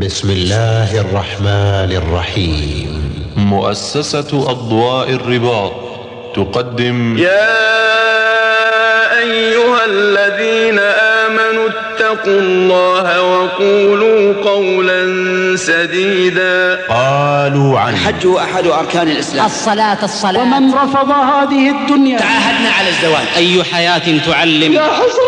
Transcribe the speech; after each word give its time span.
بسم 0.00 0.30
الله 0.30 1.00
الرحمن 1.00 1.90
الرحيم. 2.02 3.14
مؤسسة 3.36 4.50
أضواء 4.50 5.10
الرباط 5.10 5.72
تقدم 6.34 7.18
يا 7.18 7.48
أيها 9.18 9.84
الذين 9.88 10.78
آمنوا 10.78 11.68
اتقوا 11.68 12.40
الله 12.40 13.22
وقولوا 13.22 14.44
قولا 14.44 15.00
سديدا. 15.56 16.78
قالوا 16.88 17.78
عن 17.78 17.92
الحج 17.94 18.26
أحد 18.26 18.66
أركان 18.66 19.08
الإسلام. 19.08 19.46
الصلاة 19.46 20.04
الصلاة. 20.04 20.42
ومن 20.42 20.74
رفض 20.74 21.10
هذه 21.10 21.70
الدنيا. 21.70 22.18
تعاهدنا 22.18 22.70
على 22.78 22.88
الزواج. 22.88 23.26
أي 23.36 23.64
حياة 23.64 24.18
تعلم. 24.26 24.72
يا 24.72 24.82
حسرة 24.82 25.25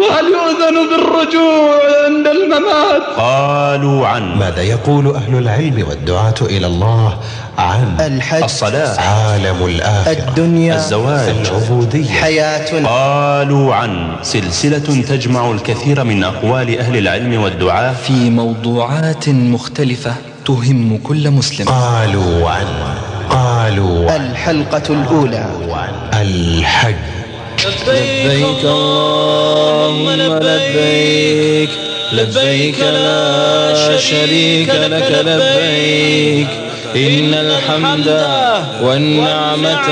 وهل 0.00 0.24
يؤذن 0.24 0.76
بالرجوع 0.90 1.74
عند 2.06 2.26
الممات؟ 2.26 3.02
قالوا 3.16 4.06
عن 4.06 4.38
ماذا 4.38 4.62
يقول 4.62 5.14
أهل 5.14 5.38
العلم 5.38 5.84
والدعاة 5.88 6.34
إلى 6.42 6.66
الله 6.66 7.16
عن 7.58 7.96
الحج 8.00 8.42
الصلاة 8.42 9.00
عالم 9.00 9.64
الآخرة 9.66 10.12
الدنيا 10.12 10.74
الزواج 10.74 11.28
العبودية. 11.28 12.10
حياة. 12.10 12.84
قالوا 12.86 13.74
عن 13.74 14.16
سلسلة 14.22 15.02
تجمع 15.08 15.50
الكثير 15.50 16.04
من 16.04 16.24
أقوال 16.24 16.78
أهل 16.78 16.96
العلم 16.96 17.42
والدعاة 17.42 17.94
في 17.94 18.30
موضوعات 18.30 19.28
مختلفة 19.28 20.14
تهم 20.46 20.98
كل 21.04 21.30
مسلم. 21.30 21.68
قالوا 21.68 22.50
عن 22.50 22.66
قالوا 23.30 24.10
عن 24.10 24.30
الحلقة 24.30 24.82
الأولى. 24.90 25.46
الحج. 26.12 27.19
لبيك 27.66 28.64
اللهم 28.64 30.10
لبيك 30.10 31.70
لبيك 32.12 32.80
لا 32.80 33.98
شريك 33.98 34.68
لك 34.68 35.10
لبيك. 35.24 36.48
إن 36.96 37.34
الحمد 37.34 38.08
والنعمة 38.82 39.88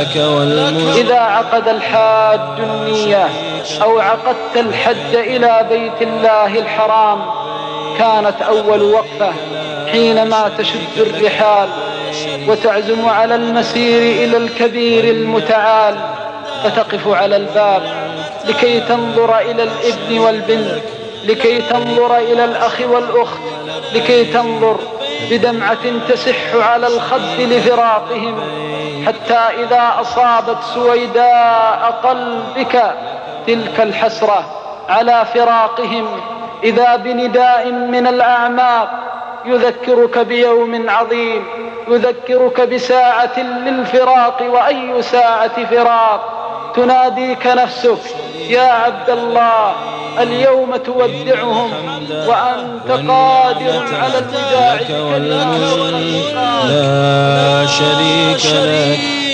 لك 0.00 0.16
والملك. 0.16 0.96
إذا 0.96 1.18
عقد 1.18 1.68
الحاج 1.68 2.40
النية 2.58 3.28
أو 3.82 3.98
عقدت 3.98 4.56
الحج 4.56 5.14
إلى 5.14 5.66
بيت 5.70 6.08
الله 6.08 6.58
الحرام 6.58 7.20
كانت 7.98 8.42
أول 8.42 8.82
وقفة 8.82 9.32
حينما 9.92 10.50
تشد 10.58 10.96
الرحال 10.96 11.68
وتعزم 12.48 13.08
على 13.08 13.34
المسير 13.34 14.24
إلى 14.24 14.36
الكبير 14.36 15.04
المتعال. 15.04 15.94
فتقف 16.64 17.08
على 17.08 17.36
الباب 17.36 17.82
لكي 18.44 18.80
تنظر 18.80 19.38
إلى 19.38 19.62
الإبن 19.62 20.18
والبنت 20.18 20.82
لكي 21.24 21.58
تنظر 21.58 22.16
إلى 22.16 22.44
الأخ 22.44 22.80
والأخت 22.80 23.40
لكي 23.94 24.24
تنظر 24.24 24.76
بدمعة 25.30 26.08
تسح 26.08 26.54
على 26.54 26.86
الخد 26.86 27.40
لفراقهم 27.40 28.40
حتى 29.06 29.62
إذا 29.62 29.94
أصابت 30.00 30.58
سويداء 30.74 32.00
قلبك 32.04 32.94
تلك 33.46 33.80
الحسرة 33.80 34.44
على 34.88 35.24
فراقهم. 35.34 36.06
إذا 36.64 36.96
بنداء 36.96 37.70
من 37.70 38.06
الأعماق 38.06 38.90
يذكرك 39.44 40.18
بيوم 40.18 40.90
عظيم 40.90 41.44
يذكرك 41.88 42.60
بساعة 42.60 43.40
للفراق 43.40 44.42
وأي 44.50 45.02
ساعة 45.02 45.64
فراق. 45.64 46.49
تناديك 46.76 47.46
نفسك 47.46 47.98
يا 48.48 48.60
عبد 48.60 49.10
الله 49.10 49.74
اليوم 50.22 50.76
تودعهم 50.76 51.70
وأنت 52.10 52.90
قادر 53.10 53.84
على 53.92 54.18
الوداع 54.18 54.74
لا 56.68 57.66
شريك 57.66 58.46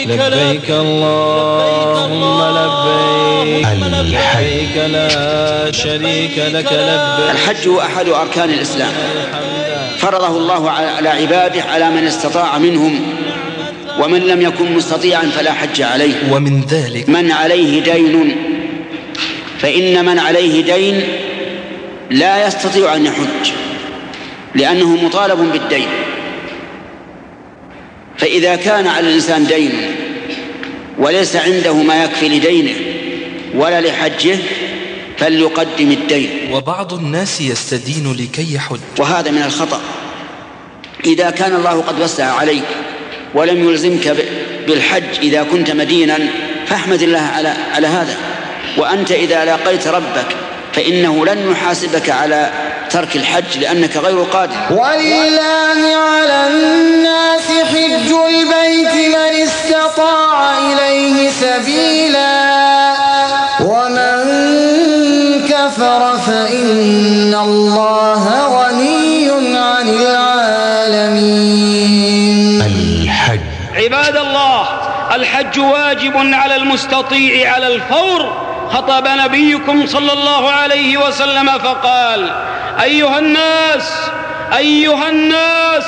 لك. 0.06 0.20
لبيك 0.20 0.70
اللهم 0.70 2.42
لبيك. 2.56 3.66
لبيك 3.66 4.76
لا 4.76 5.72
شريك 5.72 6.38
لك. 6.38 6.72
لبيك. 6.72 7.30
الحج 7.30 7.68
هو 7.68 7.80
أحد 7.80 8.08
أركان 8.08 8.50
الإسلام. 8.50 8.92
فرضه 9.98 10.26
الله 10.26 10.70
على 10.70 11.08
عباده 11.08 11.62
على 11.62 11.90
من 11.90 12.06
استطاع 12.06 12.58
منهم 12.58 13.25
ومن 14.00 14.20
لم 14.20 14.42
يكن 14.42 14.72
مستطيعا 14.72 15.22
فلا 15.22 15.52
حج 15.52 15.82
عليه. 15.82 16.32
ومن 16.32 16.60
ذلك 16.60 17.08
من 17.08 17.32
عليه 17.32 17.82
دين 17.82 18.36
فإن 19.58 20.04
من 20.04 20.18
عليه 20.18 20.74
دين 20.74 21.02
لا 22.10 22.46
يستطيع 22.46 22.96
أن 22.96 23.06
يحج 23.06 23.50
لأنه 24.54 25.04
مطالب 25.04 25.52
بالدين. 25.52 25.88
فإذا 28.18 28.56
كان 28.56 28.86
على 28.86 29.08
الإنسان 29.08 29.46
دين 29.46 29.72
وليس 30.98 31.36
عنده 31.36 31.74
ما 31.74 32.04
يكفي 32.04 32.28
لدينه 32.28 32.74
ولا 33.54 33.80
لحجه 33.80 34.38
فليقدم 35.18 35.90
الدين. 35.90 36.30
وبعض 36.52 36.94
الناس 36.94 37.40
يستدين 37.40 38.12
لكي 38.12 38.54
يحج. 38.54 38.78
وهذا 38.98 39.30
من 39.30 39.42
الخطأ. 39.42 39.80
إذا 41.04 41.30
كان 41.30 41.54
الله 41.54 41.80
قد 41.80 42.00
وسع 42.00 42.24
عليك 42.24 42.64
ولم 43.34 43.68
يلزمك 43.68 44.16
بالحج 44.66 45.18
إذا 45.22 45.42
كنت 45.42 45.70
مدينا 45.70 46.18
فاحمد 46.66 47.02
الله 47.02 47.30
على 47.36 47.52
على 47.74 47.86
هذا. 47.86 48.16
وأنت 48.78 49.12
إذا 49.12 49.44
لاقيت 49.44 49.88
ربك 49.88 50.36
فإنه 50.72 51.26
لن 51.26 51.50
يحاسبك 51.50 52.10
على 52.10 52.50
ترك 52.90 53.16
الحج 53.16 53.58
لأنك 53.60 53.96
غير 53.96 54.22
قادر. 54.22 54.54
ولله 54.70 55.96
على 55.96 56.46
الناس 56.46 57.50
حج 57.72 58.12
البيت 58.28 59.16
من 59.16 59.42
استطاع 59.42 60.58
إليه 60.58 61.30
سبيلا. 61.30 62.56
ومن 63.60 64.16
كفر 65.48 66.18
فإن 66.26 67.34
الله 67.34 68.35
الحج 75.16 75.58
واجب 75.58 76.34
على 76.34 76.56
المستطيع 76.56 77.54
على 77.54 77.66
الفور. 77.74 78.46
خطب 78.72 79.08
نبيكم 79.08 79.86
صلى 79.86 80.12
الله 80.12 80.50
عليه 80.50 80.96
وسلم 80.96 81.48
فقال 81.58 82.30
أيها 82.82 83.18
الناس 83.18 84.10
أيها 84.56 85.08
الناس 85.08 85.84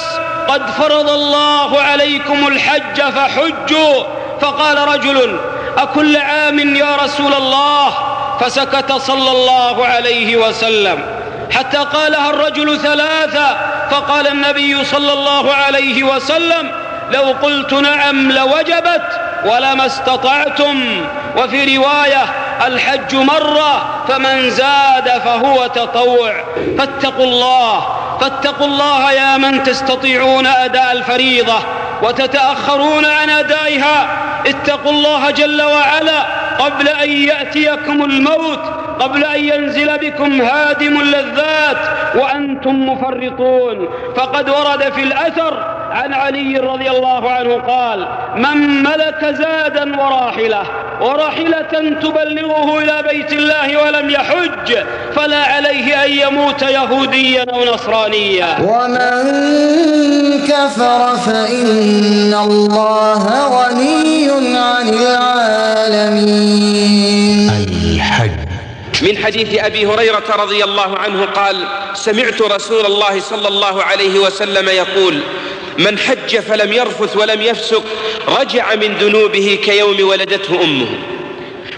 قد 0.49 0.71
فرض 0.71 1.11
الله 1.11 1.81
عليكم 1.81 2.47
الحج 2.49 3.03
فحجوا. 3.03 4.05
فقال 4.41 4.89
رجل 4.89 5.39
أكل 5.79 6.17
عام 6.17 6.77
يا 6.77 6.97
رسول 6.97 7.35
الله؟ 7.35 7.95
فسكت 8.41 8.93
صلى 8.93 9.31
الله 9.31 9.87
عليه 9.87 10.37
وسلم. 10.37 10.99
حتى 11.51 11.79
قالها 11.79 12.31
الرجل 12.31 12.79
ثلاثة. 12.81 13.57
فقال 13.91 14.29
النبي 14.29 14.85
صلى 14.85 15.13
الله 15.13 15.55
عليه 15.55 16.03
وسلم 16.03 16.71
لو 17.13 17.23
قلت 17.43 17.73
نعم 17.73 18.33
لوجبت 18.33 19.21
ولما 19.45 19.87
استطعتم. 19.87 21.07
وفي 21.37 21.77
رواية 21.77 22.25
الحج 22.67 23.15
مرة 23.15 24.05
فمن 24.09 24.51
زاد 24.51 25.09
فهو 25.25 25.67
تطوع. 25.67 26.33
فاتقوا 26.79 27.25
الله 27.25 27.87
فاتقوا 28.21 28.67
الله 28.67 29.13
يا 29.13 29.37
من 29.37 29.63
تستطيعون 29.63 30.47
أداء 30.47 30.93
الفريضة 30.93 31.59
وتتأخرون 32.03 33.05
عن 33.05 33.31
أدائها. 33.31 34.07
اتقوا 34.47 34.93
الله 34.93 35.31
جل 35.31 35.63
وعلا 35.63 36.23
قبل 36.59 36.89
أن 36.89 37.11
يأتيكم 37.11 38.05
الموت 38.05 38.61
قبل 39.01 39.25
أن 39.25 39.45
ينزل 39.45 39.99
بكم 39.99 40.41
هادم 40.41 41.01
اللذات 41.01 41.79
وأنتم 42.15 42.89
مفرطون. 42.89 43.89
فقد 44.17 44.51
ورد 44.51 44.93
في 44.93 45.03
الأثر 45.03 45.78
عن 45.91 46.15
علي 46.15 46.59
رضي 46.59 46.91
الله 46.91 47.31
عنه 47.31 47.55
قال 47.55 48.09
من 48.37 48.83
ملك 48.83 49.25
زادا 49.25 50.01
وراحلة 50.01 50.63
وراحلة 51.01 51.99
تبلغه 52.03 52.79
إلى 52.79 53.05
بيت 53.11 53.33
الله 53.33 53.83
ولم 53.83 54.11
يحج 54.11 54.79
فلا 55.15 55.45
عليه 55.45 56.05
أن 56.05 56.11
يموت 56.11 56.63
يهوديا 56.63 57.47
أو 57.53 57.65
نصرانيا. 57.75 58.59
ومن 58.61 59.25
كفر 60.49 61.17
فإن 61.17 62.35
الله 62.35 63.49
غني 63.49 64.31
عن 64.59 64.89
العالمين. 64.89 66.49
الحج. 67.95 68.31
من 69.03 69.17
حديث 69.19 69.65
أبي 69.65 69.87
هريرة 69.87 70.25
رضي 70.39 70.65
الله 70.65 70.99
عنه 70.99 71.25
قال 71.25 71.65
سمعت 71.95 72.43
رسول 72.43 72.87
الله 72.87 73.21
صلى 73.21 73.49
الله 73.49 73.83
عليه 73.83 74.19
وسلم 74.19 74.69
يقول 74.69 75.23
من 75.79 75.99
حج 75.99 76.39
فلم 76.39 76.73
يرفث 76.73 77.17
ولم 77.17 77.43
يفسق 77.43 77.85
رجع 78.29 78.75
من 78.75 78.95
ذنوبه 79.01 79.59
كيوم 79.65 80.09
ولدته 80.09 80.65
أمه. 80.65 80.89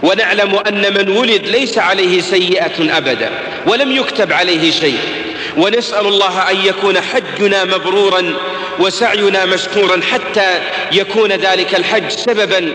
ونعلم 0.02 0.54
أن 0.54 0.94
من 0.94 1.16
ولد 1.16 1.46
ليس 1.46 1.78
عليه 1.78 2.20
سيئة 2.20 2.96
أبدا 2.96 3.30
ولم 3.66 3.96
يكتب 3.96 4.32
عليه 4.32 4.70
شيء. 4.70 4.98
ونسأل 5.56 6.06
الله 6.06 6.50
أن 6.50 6.56
يكون 6.64 7.00
حجنا 7.00 7.64
مبرورا 7.64 8.34
وسعينا 8.78 9.46
مشكورا 9.46 10.00
حتى 10.12 10.60
يكون 10.92 11.32
ذلك 11.32 11.74
الحج 11.74 12.08
سببا 12.08 12.74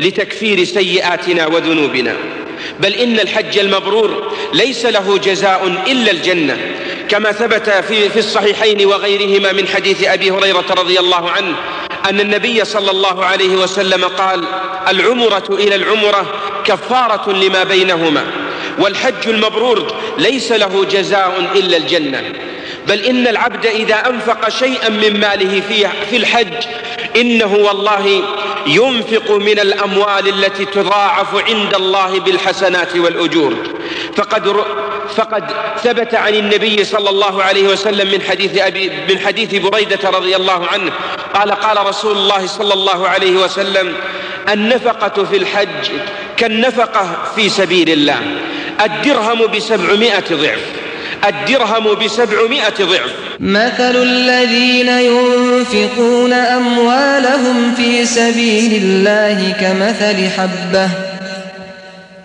لتكفير 0.00 0.64
سيئاتنا 0.64 1.46
وذنوبنا. 1.46 2.16
بل 2.80 2.94
إن 2.94 3.20
الحج 3.20 3.58
المبرور 3.58 4.32
ليس 4.54 4.86
له 4.86 5.18
جزاء 5.18 5.82
إلا 5.86 6.10
الجنة. 6.10 6.56
كما 7.08 7.32
ثبت 7.32 7.70
في, 7.70 8.08
في 8.08 8.18
الصحيحين 8.18 8.86
وغيرهما 8.86 9.52
من 9.52 9.68
حديث 9.68 10.04
أبي 10.04 10.30
هريرة 10.30 10.64
رضي 10.70 11.00
الله 11.00 11.30
عنه 11.30 11.56
أن 12.10 12.20
النبي 12.20 12.64
صلى 12.64 12.90
الله 12.90 13.24
عليه 13.24 13.56
وسلم 13.56 14.04
قال 14.04 14.44
العمرة 14.88 15.44
إلى 15.50 15.74
العمرة 15.74 16.26
كفارة 16.64 17.32
لما 17.32 17.64
بينهما 17.64 18.24
والحج 18.78 19.28
المبرور 19.28 19.94
ليس 20.18 20.52
له 20.52 20.84
جزاء 20.84 21.50
إلا 21.54 21.76
الجنة 21.76 22.32
بل 22.86 23.00
إن 23.00 23.26
العبد 23.26 23.66
إذا 23.66 23.94
أنفق 24.06 24.48
شيئا 24.48 24.88
من 24.88 25.20
ماله 25.20 25.62
في 26.10 26.16
الحج 26.16 26.52
إنه 27.16 27.54
والله 27.54 28.22
ينفق 28.66 29.30
من 29.30 29.58
الأموال 29.58 30.28
التي 30.28 30.64
تضاعف 30.64 31.34
عند 31.34 31.74
الله 31.74 32.20
بالحسنات 32.20 32.96
والأجور 32.96 33.54
فقد 34.16 34.56
فقد 35.16 35.44
ثبت 35.84 36.14
عن 36.14 36.34
النبي 36.34 36.84
صلى 36.84 37.10
الله 37.10 37.42
عليه 37.42 37.68
وسلم 37.68 38.10
من 38.10 38.22
حديث 38.22 38.58
أبي 38.58 38.90
من 39.08 39.18
حديث 39.18 39.54
بريدة 39.54 40.10
رضي 40.10 40.36
الله 40.36 40.66
عنه. 40.66 40.92
قال 41.34 41.50
قال 41.50 41.86
رسول 41.86 42.16
الله 42.16 42.46
صلى 42.46 42.74
الله 42.74 43.08
عليه 43.08 43.36
وسلم 43.36 43.94
النفقة 44.52 45.24
في 45.24 45.36
الحج 45.36 45.90
كالنفقة 46.36 47.16
في 47.36 47.48
سبيل 47.48 47.90
الله. 47.90 48.20
الدرهم 48.84 49.46
بسبعمائة 49.46 50.24
ضعف. 50.32 50.60
الدرهم 51.28 51.94
بسبعمائة 51.94 52.74
ضعف. 52.80 53.12
مثل 53.40 53.96
الذين 54.02 54.88
ينفقون 54.88 56.32
أموالهم 56.32 57.74
في 57.76 58.06
سبيل 58.06 58.82
الله 58.82 59.56
كمثل 59.60 60.30
حبة. 60.30 61.07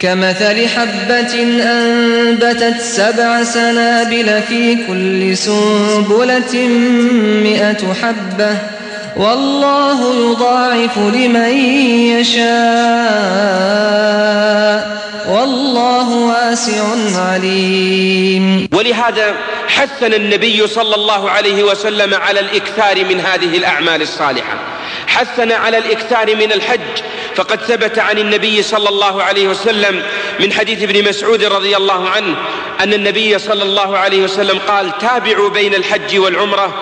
كمثل 0.04 0.68
حبة 0.68 1.44
أنبتت 1.64 2.82
سبع 2.82 3.44
سنابل 3.44 4.42
في 4.48 4.76
كل 4.88 5.38
سنبلة 5.38 6.68
مئة 7.44 7.94
حبة. 7.94 8.58
والله 9.18 10.32
يضاعف 10.32 10.98
لمن 10.98 11.58
يشاء. 12.20 12.44
والله 15.30 16.10
واسع 16.10 16.84
عليم. 17.16 18.70
ولهذا 18.74 19.36
حثنا 19.68 20.16
النبي 20.16 20.68
صلى 20.68 20.96
الله 20.96 21.30
عليه 21.30 21.64
وسلم 21.64 22.14
على 22.14 22.40
الإكثار 22.40 23.06
من 23.06 23.20
هذه 23.20 23.58
الأعمال 23.58 24.02
الصالحة. 24.02 24.58
حثنا 25.08 25.56
على 25.56 25.78
الإكثار 25.78 26.36
من 26.36 26.52
الحج. 26.52 26.80
فقد 27.36 27.62
ثبت 27.62 28.00
عن 28.00 28.18
النبي 28.18 28.64
صلى 28.64 28.90
الله 28.90 29.24
عليه 29.24 29.48
وسلم 29.48 30.04
من 30.40 30.54
حديث 30.54 30.84
ابن 30.84 31.10
مسعود 31.10 31.44
رضي 31.44 31.78
الله 31.78 32.10
عنه 32.10 32.36
أن 32.80 32.94
النبي 32.94 33.40
صلى 33.40 33.64
الله 33.64 33.98
عليه 33.98 34.24
وسلم 34.24 34.60
قال 34.68 34.98
تابعوا 34.98 35.50
بين 35.50 35.76
الحج 35.76 36.18
والعمرة 36.18 36.74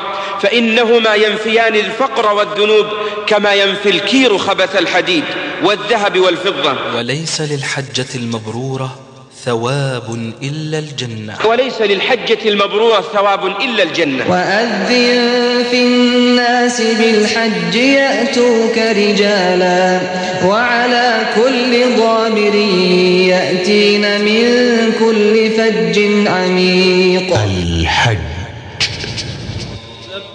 فإنهما 0.42 1.16
ينفيان 1.16 1.76
الفقر 1.76 2.34
والذنوب 2.34 2.86
كما 3.28 3.54
ينفي 3.54 3.90
الكير 3.90 4.38
خبث 4.38 4.76
الحديد 4.76 5.24
والذهب 5.64 6.20
والفضة. 6.20 6.76
وليس 6.96 7.42
للحجة 7.42 8.06
المبرورة 8.16 9.11
ثواب 9.46 10.34
إلا 10.44 10.80
الجنة. 10.80 11.38
وليس 11.46 11.82
للحجة 11.82 12.38
المبرورة 12.46 13.04
ثواب 13.14 13.46
إلا 13.46 13.84
الجنة. 13.84 14.24
وأذن 14.30 15.64
في 15.72 15.84
الناس 15.84 16.82
بالحج 16.82 17.76
يأتوك 17.76 18.78
رجالا 18.78 20.00
وعلى 20.46 21.20
كل 21.36 21.98
ضامر 21.98 22.56
يأتين 23.30 24.22
من 24.22 24.44
كل 25.00 25.50
فج 25.58 26.28
عميق. 26.28 27.40
الحج. 27.44 28.18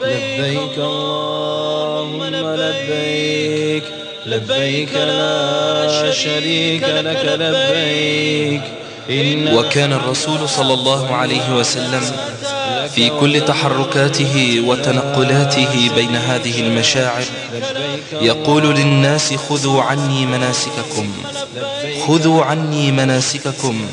لبيك 0.03 0.79
اللهم 0.79 2.25
لبيك 2.25 3.83
لبيك 4.27 4.93
لا 4.95 6.11
شريك 6.13 6.83
لك 6.83 7.39
لبيك. 7.41 8.63
وكان 9.55 9.93
الرسول 9.93 10.49
صلى 10.49 10.75
الله 10.75 11.15
عليه 11.15 11.57
وسلم 11.57 12.03
في 12.95 13.09
كل 13.21 13.41
تحركاته 13.41 14.63
وتنقلاته 14.67 15.91
بين 15.95 16.17
هذه 16.17 16.61
المشاعر 16.61 17.25
يقول 18.13 18.75
للناس 18.75 19.35
خذوا 19.35 19.83
عني 19.83 20.27
مناسككم 20.27 21.13
خذوا 22.07 22.45
عني 22.45 22.93
مناسككم 22.93 23.87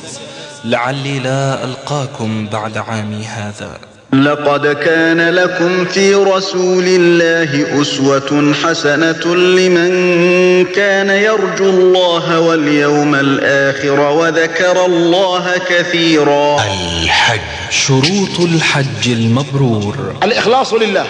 لعلي 0.65 1.19
لا 1.19 1.63
ألقاكم 1.63 2.48
بعد 2.48 2.77
عامي 2.77 3.25
هذا. 3.25 3.93
لقد 4.13 4.68
كان 4.68 5.30
لكم 5.30 5.86
في 5.86 6.15
رسول 6.15 6.83
الله 6.88 7.81
أسوة 7.81 8.54
حسنة 8.63 9.36
لمن 9.36 10.65
كان 10.65 11.10
يرجو 11.10 11.69
الله 11.69 12.39
واليوم 12.39 13.15
الآخر 13.15 14.00
وذكر 14.00 14.86
الله 14.86 15.51
كثيرا. 15.69 16.56
الحج 16.56 17.39
شروط 17.69 18.39
الحج 18.39 19.07
المبرور. 19.07 20.16
الإخلاص 20.24 20.74
لله 20.74 21.06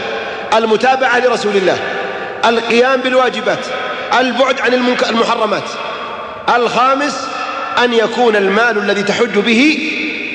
المتابعة 0.54 1.20
لرسول 1.20 1.56
الله 1.56 1.78
القيام 2.46 3.02
بالواجبات 3.02 3.66
البعد 4.20 4.60
عن 4.60 4.74
المحرمات. 5.10 5.70
الخامس 6.56 7.16
أن 7.84 7.94
يكون 7.94 8.36
المال 8.36 8.78
الذي 8.78 9.04
تحج 9.04 9.40
به 9.40 9.78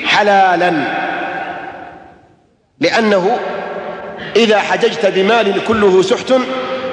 حلالا. 0.06 1.07
لأنه 2.80 3.38
إذا 4.36 4.58
حججت 4.58 5.06
بمال 5.06 5.64
كله 5.64 6.02
سحت 6.02 6.32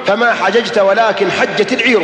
فما 0.06 0.34
حججت 0.34 0.78
ولكن 0.78 1.30
حجت 1.30 1.72
العير. 1.72 2.02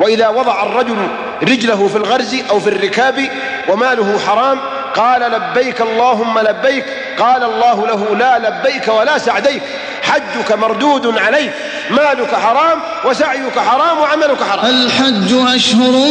وإذا 0.00 0.28
وضع 0.28 0.62
الرجل 0.62 0.96
رجله 1.42 1.88
في 1.88 1.96
الغرز 1.96 2.36
أو 2.50 2.60
في 2.60 2.68
الركاب 2.68 3.28
وماله 3.68 4.18
حرام 4.18 4.58
قال 4.94 5.20
لبيك 5.20 5.80
اللهم 5.80 6.38
لبيك 6.38 6.84
قال 7.18 7.42
الله 7.42 7.86
له 7.86 8.16
لا 8.16 8.38
لبيك 8.38 8.88
ولا 8.88 9.18
سعديك 9.18 9.62
حجك 10.02 10.52
مردود 10.52 11.18
عليك. 11.18 11.52
مالك 11.90 12.34
حرام 12.34 12.78
وسعيك 13.04 13.58
حرام 13.58 13.98
وعملك 13.98 14.42
حرام. 14.42 14.66
الحج 14.66 15.54
أشهر 15.54 16.08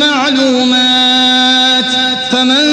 معلومات 0.00 1.84
فمن 2.32 2.64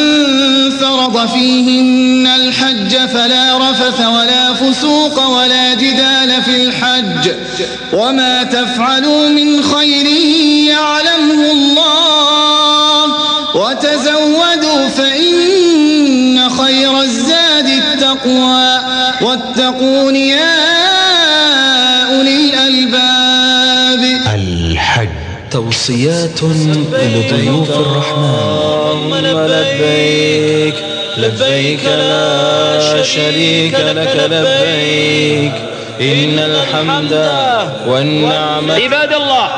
فرض 0.79 1.27
فيهن 1.27 2.27
الحج 2.27 2.97
فلا 2.97 3.57
رفث 3.57 3.99
ولا 4.01 4.53
فسوق 4.53 5.27
ولا 5.27 5.73
جدال 5.73 6.43
في 6.43 6.55
الحج. 6.55 7.31
وما 7.93 8.43
تفعلوا 8.43 9.29
من 9.29 9.63
خير 9.63 10.05
يعلمه 10.69 11.51
الله 11.51 13.05
وتزودوا 13.55 14.87
فإن 14.87 16.49
خير 16.49 17.01
الزاد 17.01 17.67
التقوى. 17.67 18.79
واتقون 19.21 20.15
يا 20.15 20.66
توصيات 25.87 26.43
لضيوف 26.43 27.69
الرحمن. 27.69 29.13
لبيك 29.23 30.75
لبيك 31.17 31.83
لا 31.85 33.03
شريك 33.03 33.73
لك 33.73 34.29
لبيك. 34.31 35.51
إن 36.01 36.39
الحمد 36.39 37.13
والنعمة 37.87 38.73
عباد 38.73 39.13
الله 39.13 39.49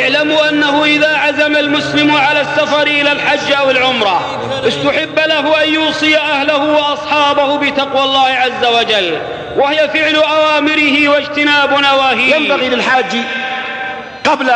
اعلموا 0.00 0.48
أنه 0.48 0.84
إذا 0.84 1.16
عزم 1.16 1.56
المسلم 1.56 2.10
على 2.16 2.40
السفر 2.40 2.82
إلى 2.82 3.12
الحج 3.12 3.52
أو 3.52 3.70
العمرة 3.70 4.20
استحب 4.68 5.18
له 5.28 5.64
أن 5.64 5.74
يوصي 5.74 6.16
أهله 6.16 6.64
وأصحابه 6.64 7.56
بتقوى 7.56 8.04
الله 8.04 8.28
عز 8.28 8.66
وجل 8.78 9.18
وهي 9.56 9.88
فعل 9.88 10.16
أوامره 10.16 11.08
واجتناب 11.08 11.70
نواهيه. 11.70 12.34
ينبغي 12.34 12.68
للحاج 12.68 13.16
قبل 14.24 14.50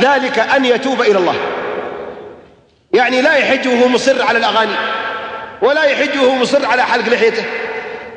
ذلك 0.00 0.38
أن 0.38 0.64
يتوب 0.64 1.00
إلى 1.00 1.18
الله. 1.18 1.34
يعني 2.92 3.22
لا 3.22 3.34
يحج 3.34 3.68
وهو 3.68 3.88
مصر 3.88 4.22
على 4.22 4.38
الأغاني 4.38 4.74
ولا 5.62 5.84
يحج 5.84 6.18
وهو 6.18 6.34
مصر 6.34 6.66
على 6.66 6.82
حلق 6.82 7.08
لحيته 7.08 7.44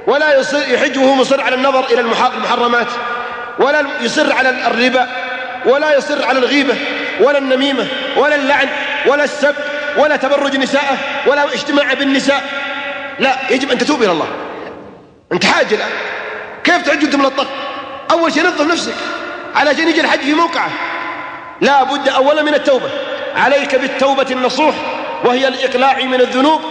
ولا 0.07 0.39
يحج 0.67 0.97
وهو 0.97 1.15
مصر 1.15 1.41
على 1.41 1.55
النظر 1.55 1.85
إلى 1.85 1.99
المحرمات 2.01 2.87
ولا 3.59 3.85
يصر 4.01 4.33
على 4.33 4.49
الربا 4.49 5.07
ولا 5.65 5.97
يصر 5.97 6.25
على 6.25 6.39
الغيبة 6.39 6.75
ولا 7.19 7.37
النميمة 7.37 7.87
ولا 8.17 8.35
اللعن 8.35 8.67
ولا 9.05 9.23
السب 9.23 9.55
ولا 9.97 10.15
تبرج 10.15 10.57
نساءه 10.57 10.97
ولا 11.27 11.53
اجتماع 11.53 11.93
بالنساء. 11.93 12.43
لا 13.19 13.35
يجب 13.49 13.71
أن 13.71 13.77
تتوب 13.77 14.03
إلى 14.03 14.11
الله. 14.11 14.27
أنت 15.31 15.45
حاج 15.45 15.73
الآن. 15.73 15.89
كيف 16.63 16.81
تحج 16.81 17.03
وأنت 17.03 17.15
ملطخ 17.15 17.47
أول 18.11 18.33
شيء 18.33 18.43
نظف 18.43 18.61
نفسك 18.61 18.93
علشان 19.55 19.89
يجي 19.89 20.01
الحج 20.01 20.19
في 20.19 20.33
موقعه. 20.33 20.69
لا 21.61 21.83
بد 21.83 22.09
أولا 22.09 22.41
من 22.41 22.53
التوبة. 22.53 22.89
عليك 23.35 23.75
بالتوبة 23.75 24.27
النصوح 24.31 24.75
وهي 25.25 25.47
الإقلاع 25.47 26.03
من 26.03 26.21
الذنوب 26.21 26.61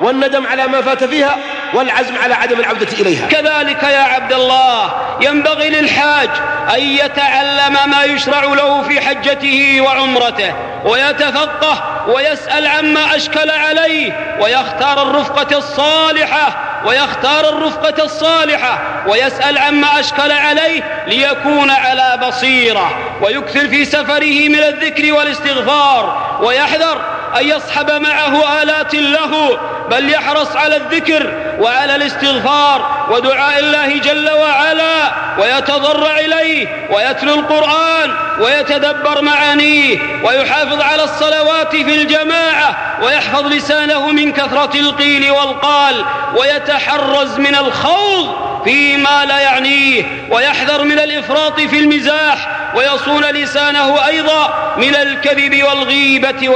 والندم 0.00 0.46
على 0.46 0.66
ما 0.66 0.82
فات 0.82 1.04
فيها 1.04 1.36
والعزم 1.74 2.18
على 2.22 2.34
عدم 2.34 2.60
العودة 2.60 2.88
إليها. 3.00 3.26
كذلك 3.26 3.82
يا 3.82 4.02
عبد 4.02 4.32
الله 4.32 4.92
ينبغي 5.20 5.68
للحاج 5.68 6.30
أن 6.74 6.80
يتعلم 6.80 7.90
ما 7.90 8.04
يشرع 8.04 8.44
له 8.44 8.82
في 8.82 9.00
حجته 9.00 9.80
وعمرته 9.80 10.54
ويتفقه 10.84 12.04
ويسأل 12.08 12.66
عما 12.66 13.16
أشكل 13.16 13.50
عليه 13.50 14.36
ويختار 14.40 15.02
الرفقة 15.02 15.58
الصالحة 15.58 16.68
ويختار 16.86 17.48
الرفقة 17.48 18.04
الصالحة 18.04 18.78
ويسأل 19.06 19.58
عما 19.58 20.00
أشكل 20.00 20.32
عليه 20.32 21.04
ليكون 21.06 21.70
على 21.70 22.28
بصيرة 22.28 22.90
ويكثر 23.22 23.68
في 23.68 23.84
سفره 23.84 24.48
من 24.48 24.58
الذكر 24.58 25.12
والاستغفار 25.12 26.38
ويحذر 26.42 27.17
أن 27.36 27.48
يصحب 27.48 27.90
معه 27.90 28.62
آلات 28.62 28.94
له 28.94 29.58
بل 29.90 30.10
يحرص 30.10 30.56
على 30.56 30.76
الذكر 30.76 31.32
وعلى 31.58 31.96
الاستغفار 31.96 33.06
ودعاء 33.10 33.58
الله 33.58 33.98
جل 33.98 34.30
وعلا 34.30 35.12
ويتضرع 35.38 36.18
إليه 36.18 36.86
ويتلو 36.90 37.34
القرآن 37.34 38.10
ويتدبر 38.40 39.22
معانيه 39.22 39.98
ويحافظ 40.24 40.80
على 40.82 41.04
الصلوات 41.04 41.76
في 41.76 42.02
الجماعة 42.02 42.76
ويحفظ 43.02 43.46
لسانه 43.46 44.10
من 44.10 44.32
كثرة 44.32 44.80
القيل 44.80 45.30
والقال 45.30 46.04
ويتحرز 46.36 47.38
من 47.38 47.54
الخوض 47.54 48.48
فيما 48.64 49.24
لا 49.24 49.38
يعنيه 49.38 50.26
ويحذر 50.30 50.84
من 50.84 50.98
الإفراط 50.98 51.60
في 51.60 51.78
المزاح 51.78 52.58
ويصون 52.74 53.24
لسانه 53.24 54.06
أيضا 54.06 54.74
من 54.76 54.94
الكذب 54.94 55.62
والغيبة 55.62 56.48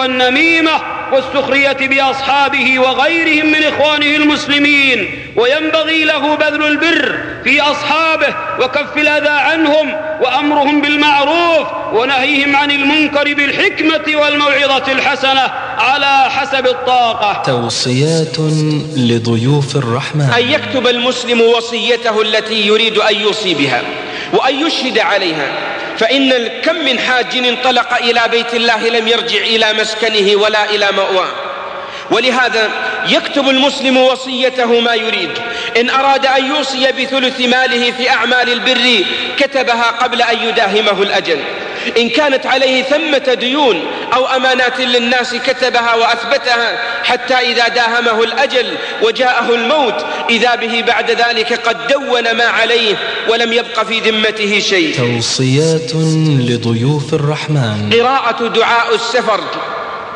والنميمة 0.63 0.81
والسخرية 1.13 1.89
بأصحابه 1.89 2.79
وغيرهم 2.79 3.47
من 3.47 3.65
إخوانه 3.65 4.17
المسلمين 4.17 5.11
وينبغي 5.37 6.05
له 6.05 6.35
بذل 6.35 6.63
البر 6.63 7.19
في 7.45 7.61
أصحابه 7.61 8.35
وكف 8.61 8.97
الأذى 8.97 9.29
عنهم 9.29 9.95
وأمرهم 10.21 10.81
بالمعروف 10.81 11.69
ونهيهم 11.93 12.57
عن 12.57 12.71
المنكر 12.71 13.35
بالحكمة 13.35 14.17
والموعظة 14.21 14.93
الحسنة 14.93 15.51
على 15.79 16.31
حسب 16.31 16.67
الطاقة. 16.67 17.43
توصيات 17.47 18.39
لضيوف 18.97 19.77
الرحمن. 19.77 20.31
أن 20.37 20.51
يكتب 20.51 20.87
المسلم 20.87 21.41
وصيته 21.41 22.23
التي 22.23 22.67
يريد 22.67 22.99
أن 22.99 23.21
يوصي 23.21 23.55
بها 23.55 23.83
وأن 24.33 24.67
يشهد 24.67 24.99
عليها. 24.99 25.72
فإن 25.99 26.49
كم 26.49 26.85
من 26.85 26.99
حاج 26.99 27.37
انطلق 27.37 27.95
إلى 27.95 28.21
بيت 28.31 28.55
الله 28.55 28.89
لم 28.89 29.09
يرجع 29.09 29.39
إلى 29.39 29.73
مسكنه 29.73 30.37
ولا 30.37 30.71
إلى 30.71 30.89
مأواه. 30.97 31.29
ولهذا 32.11 32.71
يكتب 33.09 33.49
المسلم 33.49 33.97
وصيته 33.97 34.81
ما 34.81 34.95
يريد. 34.95 35.31
إن 35.77 35.91
أراد 35.91 36.27
أن 36.27 36.47
يوصي 36.47 36.93
بثلث 36.93 37.41
ماله 37.41 37.93
في 37.93 38.11
أعمال 38.11 38.53
البر 38.53 39.05
كتبها 39.39 39.91
قبل 39.91 40.23
أن 40.23 40.49
يداهمه 40.49 41.03
الأجل. 41.03 41.39
إن 41.99 42.09
كانت 42.09 42.47
عليه 42.47 42.83
ثمة 42.83 43.35
ديون 43.35 43.81
أو 44.15 44.27
أمانات 44.27 44.81
للناس 44.81 45.35
كتبها 45.35 45.95
وأثبتها 45.95 46.79
حتى 47.05 47.35
إذا 47.35 47.69
داهمه 47.69 48.23
الأجل 48.23 48.75
وجاءه 49.03 49.55
الموت 49.55 50.05
إذا 50.31 50.55
به 50.55 50.85
بعد 50.87 51.11
ذلك 51.11 51.53
قد 51.69 51.87
دون 51.87 52.33
ما 52.33 52.45
عليه 52.45 52.97
ولم 53.29 53.53
يبق 53.53 53.83
في 53.83 54.01
ذمته 54.01 54.59
شيء. 54.59 54.97
توصيات 54.97 55.95
لضيوف 56.49 57.15
الرحمن. 57.15 57.91
قراءة 57.93 58.49
دعاء 58.49 58.95
السفر. 58.95 59.41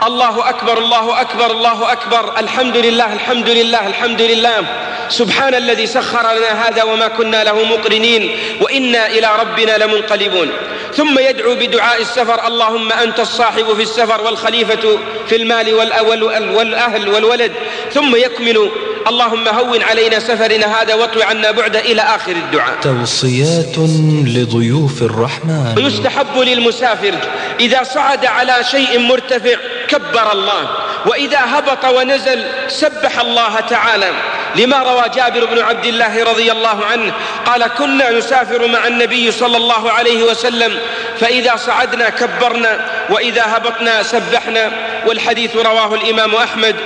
الله 0.03 0.49
أكبر 0.49 0.79
الله 0.79 1.21
أكبر 1.21 1.51
الله 1.51 1.93
أكبر. 1.93 2.39
الحمد 2.39 2.77
لله 2.77 3.13
الحمد 3.13 3.49
لله 3.49 3.87
الحمد 3.87 4.23
لله. 4.23 4.65
سبحان 5.09 5.55
الذي 5.55 5.87
سخر 5.87 6.35
لنا 6.37 6.69
هذا 6.69 6.83
وما 6.83 7.09
كنا 7.09 7.45
له 7.45 7.65
مقرنين 7.65 8.39
وإنا 8.61 9.07
إلى 9.07 9.29
ربنا 9.41 9.79
لمنقلبون. 9.79 10.51
ثم 10.95 11.19
يدعو 11.19 11.55
بدعاء 11.55 12.01
السفر 12.01 12.47
اللهم 12.47 12.93
أنت 12.93 13.21
الصاحب 13.21 13.75
في 13.75 13.83
السفر 13.83 14.21
والخليفة 14.21 14.99
في 15.29 15.37
المال 15.37 15.75
والأهل 16.55 17.09
والولد. 17.09 17.53
ثم 17.93 18.17
يكمل 18.17 18.71
اللهم 19.09 19.49
هون 19.49 19.83
علينا 19.83 20.19
سفرنا 20.19 20.83
هذا 20.83 20.95
واطوي 20.95 21.23
عنا 21.23 21.51
بعد 21.51 21.77
إلى 21.77 22.03
آخر 22.03 22.33
الدعاء. 22.33 22.75
توصيات 22.83 23.79
لضيوف 24.27 25.03
الرحمن. 25.03 25.75
ويستحب 25.77 26.39
للمسافر 26.39 27.15
إذا 27.61 27.83
صعد 27.83 28.27
على 28.27 28.57
شيء 28.71 28.99
مرتفع 28.99 29.57
كبر 29.89 30.33
الله 30.33 30.71
وإذا 31.07 31.39
هبط 31.39 31.85
ونزل 31.85 32.45
سبح 32.69 33.21
الله 33.21 33.61
تعالى. 33.61 34.11
لما 34.57 34.79
روى 34.83 35.05
جابر 35.15 35.45
بن 35.45 35.59
عبد 35.59 35.87
الله 35.87 36.25
رضي 36.25 36.53
الله 36.53 36.85
عنه 36.85 37.13
قال 37.47 37.67
كنا 37.67 38.11
نسافر 38.11 38.67
مع 38.67 38.87
النبي 38.87 39.31
صلى 39.31 39.57
الله 39.57 39.91
عليه 39.91 40.23
وسلم 40.23 40.79
فإذا 41.21 41.57
صعدنا 41.57 42.09
كبرنا 42.09 42.81
وإذا 43.11 43.43
هبطنا 43.47 44.03
سبحنا. 44.03 44.73
والحديث 45.07 45.57
رواه 45.57 45.95
الإمام 45.95 46.35
أحمد 46.35 46.77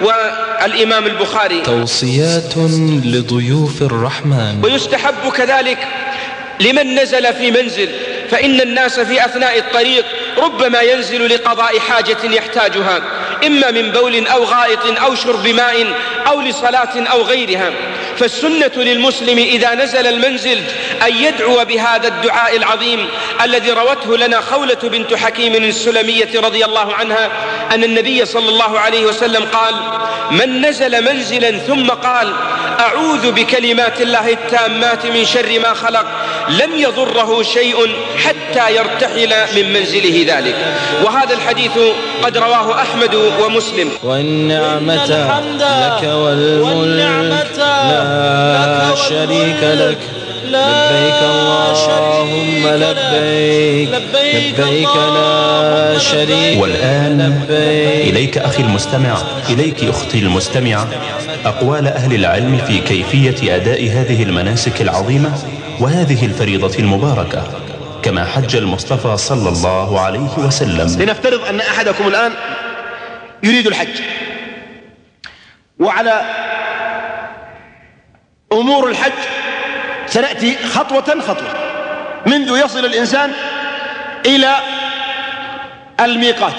والإمام 0.00 1.06
البخاري. 1.06 1.60
توصيات 1.60 2.56
لضيوف 3.04 3.82
الرحمن. 3.82 4.60
ويستحب 4.64 5.32
كذلك 5.36 5.78
لمن 6.60 6.94
نزل 6.94 7.34
في 7.34 7.50
منزل 7.50 7.88
فإن 8.30 8.60
الناس 8.60 9.00
في 9.00 9.24
أثناء 9.24 9.58
الطريق 9.58 10.04
ربما 10.38 10.80
ينزل 10.80 11.34
لقضاء 11.34 11.78
حاجة 11.78 12.16
يحتاجها 12.24 13.02
إما 13.46 13.70
من 13.70 13.90
بول 13.90 14.26
أو 14.26 14.44
غائط 14.44 15.00
أو 15.02 15.14
شرب 15.14 15.48
ماء 15.48 15.86
أو 16.26 16.40
لصلاة 16.40 17.06
أو 17.12 17.22
غيرها. 17.22 17.70
فالسنة 18.18 18.72
للمسلم 18.76 19.38
إذا 19.38 19.74
نزل 19.74 20.06
المنزل 20.06 20.62
أن 21.06 21.16
يدعو 21.16 21.64
بهذا 21.64 22.08
الدعاء 22.08 22.56
العظيم 22.56 23.06
الذي 23.44 23.70
روته 23.70 24.16
لنا 24.16 24.40
خولة 24.40 24.78
بنت 24.82 25.14
حكيم 25.14 25.54
السلمية 25.54 26.28
رضي 26.40 26.64
الله 26.64 26.94
عنها 26.94 27.30
أن 27.74 27.84
النبي 27.84 28.24
صلى 28.24 28.48
الله 28.48 28.78
عليه 28.78 29.06
وسلم 29.06 29.44
قال 29.44 29.74
من 30.30 30.66
نزل 30.66 31.04
منزلا 31.04 31.58
ثم 31.58 31.90
قال 31.90 32.32
أعوذ 32.80 33.32
بكلمات 33.32 34.00
الله 34.00 34.32
التامات 34.32 35.06
من 35.06 35.24
شر 35.24 35.58
ما 35.62 35.74
خلق 35.74 36.06
لم 36.48 36.76
يضره 36.76 37.42
شيء 37.42 37.76
حتى 38.24 38.74
يرتحل 38.76 39.34
من 39.56 39.72
منزله 39.72 40.24
ذلك. 40.28 40.56
وهذا 41.04 41.34
الحديث 41.34 41.78
قد 42.22 42.38
رواه 42.38 42.80
أحمد 42.80 43.14
ومسلم. 43.14 43.90
والنعمة 44.02 45.06
لك 45.06 46.04
والملك 46.04 47.56
لا 48.06 48.94
شريك 48.94 49.62
لك. 49.62 49.98
لبيك 50.44 51.22
اللهم 51.22 52.66
لبيك. 52.66 53.88
لبيك 53.88 54.88
لا 55.14 55.98
شريك. 55.98 56.62
والآن 56.62 57.46
إليك 58.08 58.38
أخي 58.38 58.62
المستمع. 58.62 59.18
إليك 59.50 59.84
أختي 59.84 60.18
المستمعة. 60.18 60.88
أقوال 61.44 61.86
أهل 61.86 62.14
العلم 62.14 62.58
في 62.66 62.78
كيفية 62.78 63.56
أداء 63.56 63.82
هذه 63.82 64.22
المناسك 64.22 64.82
العظيمة 64.82 65.32
وهذه 65.80 66.24
الفريضة 66.24 66.78
المباركة. 66.78 67.42
كما 68.02 68.24
حج 68.24 68.56
المصطفى 68.56 69.16
صلى 69.16 69.48
الله 69.48 70.00
عليه 70.00 70.38
وسلم. 70.38 71.02
لنفترض 71.02 71.40
أن 71.48 71.60
أحدكم 71.60 72.08
الآن 72.08 72.32
يريد 73.42 73.66
الحج. 73.66 74.00
وعلى 75.78 76.20
أمور 78.56 78.88
الحج 78.88 79.12
سنأتي 80.06 80.56
خطوة 80.56 81.20
خطوة 81.20 81.54
منذ 82.26 82.64
يصل 82.64 82.84
الإنسان 82.84 83.32
إلى 84.26 84.56
الميقات. 86.00 86.54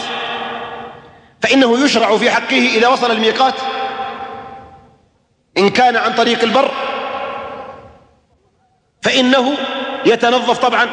فإنه 1.42 1.86
يشرع 1.86 2.18
في 2.18 2.32
حقه 2.32 2.72
إذا 2.76 2.88
وصل 2.88 3.12
الميقات 3.12 3.54
إن 5.58 5.70
كان 5.70 5.96
عن 5.96 6.14
طريق 6.14 6.44
البر 6.44 6.72
فإنه 9.02 9.54
يتنظف 10.06 10.58
طبعا 10.58 10.90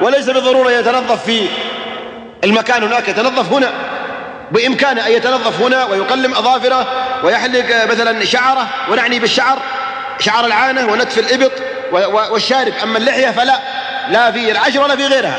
وليس 0.00 0.30
بالضرورة 0.30 0.70
يتنظف 0.70 1.24
في 1.24 1.48
المكان 2.44 2.82
هناك 2.82 3.08
يتنظف 3.08 3.52
هنا 3.52 3.72
بإمكانه 4.50 5.06
أن 5.06 5.12
يتنظف 5.12 5.62
هنا 5.62 5.84
ويقلم 5.84 6.34
أظافره 6.34 6.86
ويحلق 7.24 7.84
مثلا 7.90 8.24
شعره 8.24 8.68
ونعني 8.90 9.18
بالشعر. 9.18 9.58
شعر 10.20 10.46
العانة 10.46 10.92
ونتف 10.92 11.18
الإبط 11.18 11.52
والشارب 12.32 12.72
أما 12.82 12.98
اللحية 12.98 13.30
فلا 13.30 13.58
لا 14.08 14.30
في 14.30 14.50
العشر 14.52 14.82
ولا 14.82 14.96
في 14.96 15.06
غيرها. 15.06 15.36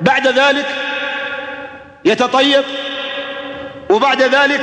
بعد 0.00 0.26
ذلك 0.28 0.66
يتطيب 2.04 2.64
وبعد 3.90 4.22
ذلك 4.22 4.60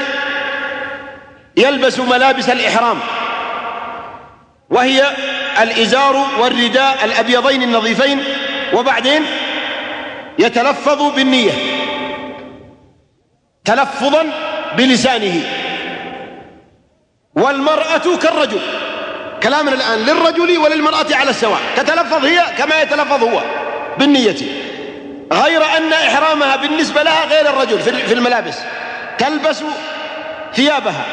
يلبس 1.58 2.00
ملابس 2.00 2.50
الإحرام 2.50 3.00
وهي 4.70 5.04
الإزار 5.62 6.26
والرداء 6.40 7.06
الأبيضين 7.06 7.64
النظيفين 7.64 8.24
وبعدين 8.74 9.26
يتلفظ 10.40 11.16
بالنية 11.16 11.52
تلفظا 13.66 14.26
بلسانه. 14.78 15.42
والمرأة 17.36 18.18
كالرجل. 18.22 18.62
كلامنا 19.44 19.76
الآن 19.76 20.00
للرجل 20.00 20.58
وللمرأة 20.58 21.06
على 21.12 21.30
السواء. 21.30 21.62
تتلفظ 21.76 22.26
هي 22.26 22.44
كما 22.58 22.82
يتلفظ 22.82 23.24
هو 23.24 23.42
بالنية. 23.98 24.36
غير 25.34 25.64
أن 25.78 25.94
إحرامها 25.94 26.56
بالنسبة 26.56 27.04
لها 27.04 27.26
غير 27.26 27.50
الرجل 27.50 27.80
في 27.80 28.14
الملابس. 28.14 28.58
تلبس 29.18 29.64
ثيابها 30.56 31.06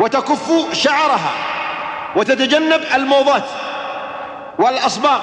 وتكف 0.00 0.72
شعرها 0.72 1.32
وتتجنب 2.16 2.80
الموضات 2.94 3.44
والأصباغ 4.58 5.20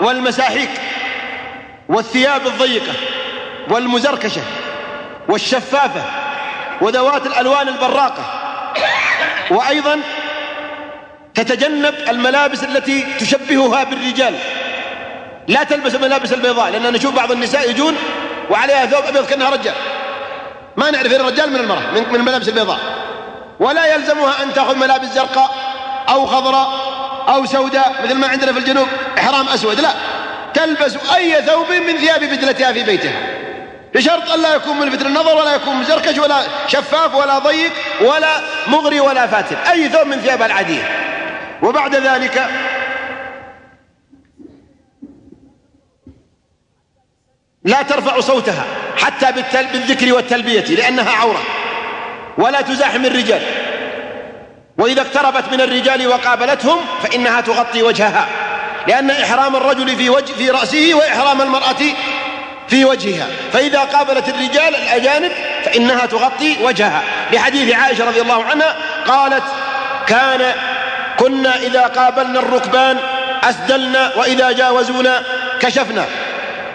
والمساحيق 0.00 0.70
والثياب 1.88 2.46
الضيقة 2.46 2.92
والمزركشة 3.70 4.42
والشفافة 5.28 6.02
وذوات 6.80 7.26
الألوان 7.26 7.68
البراقة. 7.68 8.24
وأيضا 9.50 10.00
تتجنب 11.36 11.94
الملابس 12.08 12.64
التي 12.64 13.06
تشبهها 13.20 13.84
بالرجال. 13.84 14.34
لا 15.48 15.62
تلبس 15.62 15.94
الملابس 15.94 16.32
البيضاء 16.32 16.70
لأننا 16.70 16.90
نشوف 16.90 17.14
بعض 17.14 17.32
النساء 17.32 17.70
يجون 17.70 17.96
وعليها 18.50 18.86
ثوب 18.86 19.04
أبيض 19.04 19.26
كأنها 19.26 19.50
رجال. 19.50 19.74
ما 20.76 20.90
نعرف 20.90 21.12
الرجال 21.12 21.52
من 21.52 21.56
المرأة 21.56 21.90
من 22.10 22.14
الملابس 22.14 22.48
البيضاء. 22.48 22.78
ولا 23.60 23.94
يلزمها 23.94 24.42
أن 24.42 24.54
تأخذ 24.54 24.76
ملابس 24.76 25.08
زرقاء 25.08 25.50
أو 26.08 26.26
خضراء 26.26 26.68
أو 27.28 27.46
سوداء 27.46 27.94
مثل 28.04 28.14
ما 28.14 28.26
عندنا 28.26 28.52
في 28.52 28.58
الجنوب 28.58 28.88
إحرام 29.18 29.48
أسود. 29.48 29.80
لا 29.80 29.90
تلبس 30.54 30.96
أي 31.16 31.42
ثوب 31.42 31.72
من 31.72 31.96
ثياب 31.96 32.20
بدلتها 32.20 32.72
في 32.72 32.82
بيتها. 32.82 33.12
بشرط 33.94 34.32
ألا 34.32 34.54
يكون 34.54 34.76
ملفت 34.76 35.02
للنظر 35.02 35.36
ولا 35.36 35.54
يكون 35.54 35.76
مزركش 35.76 36.18
ولا 36.18 36.36
شفاف 36.66 37.14
ولا 37.14 37.38
ضيق 37.38 37.72
ولا 38.00 38.40
مغري 38.66 39.00
ولا 39.00 39.26
فاتن. 39.26 39.56
أي 39.56 39.88
ثوب 39.88 40.06
من 40.06 40.20
ثيابها 40.20 40.46
العادية. 40.46 40.82
وبعد 41.62 41.94
ذلك 41.94 42.48
لا 47.64 47.82
ترفع 47.82 48.20
صوتها 48.20 48.64
حتى 48.98 49.32
بالذكر 49.72 50.14
والتلبية 50.14 50.60
لأنها 50.60 51.10
عورة 51.10 51.42
ولا 52.38 52.60
تزاحم 52.60 53.04
الرجال. 53.04 53.42
وإذا 54.78 55.00
اقتربت 55.00 55.52
من 55.52 55.60
الرجال 55.60 56.06
وقابلتهم 56.06 56.78
فإنها 57.02 57.40
تغطي 57.40 57.82
وجهها 57.82 58.26
لأن 58.88 59.10
إحرام 59.10 59.56
الرجل 59.56 59.96
في, 59.96 60.10
وجه 60.10 60.32
في 60.32 60.50
رأسه 60.50 60.94
وإحرام 60.94 61.42
المرأة 61.42 61.76
في 62.68 62.84
وجهها. 62.84 63.26
فإذا 63.52 63.80
قابلت 63.80 64.28
الرجال 64.28 64.76
الأجانب 64.76 65.32
فإنها 65.64 66.06
تغطي 66.06 66.56
وجهها. 66.62 67.02
لحديث 67.32 67.74
عائشة 67.74 68.04
رضي 68.04 68.20
الله 68.20 68.44
عنها 68.44 68.76
قالت 69.06 69.44
كان 70.06 70.54
كنا 71.18 71.56
إذا 71.56 71.82
قابلنا 71.82 72.40
الركبان 72.40 72.98
أسدلنا 73.42 74.12
وإذا 74.16 74.52
جاوزونا 74.52 75.22
كشفنا. 75.60 76.04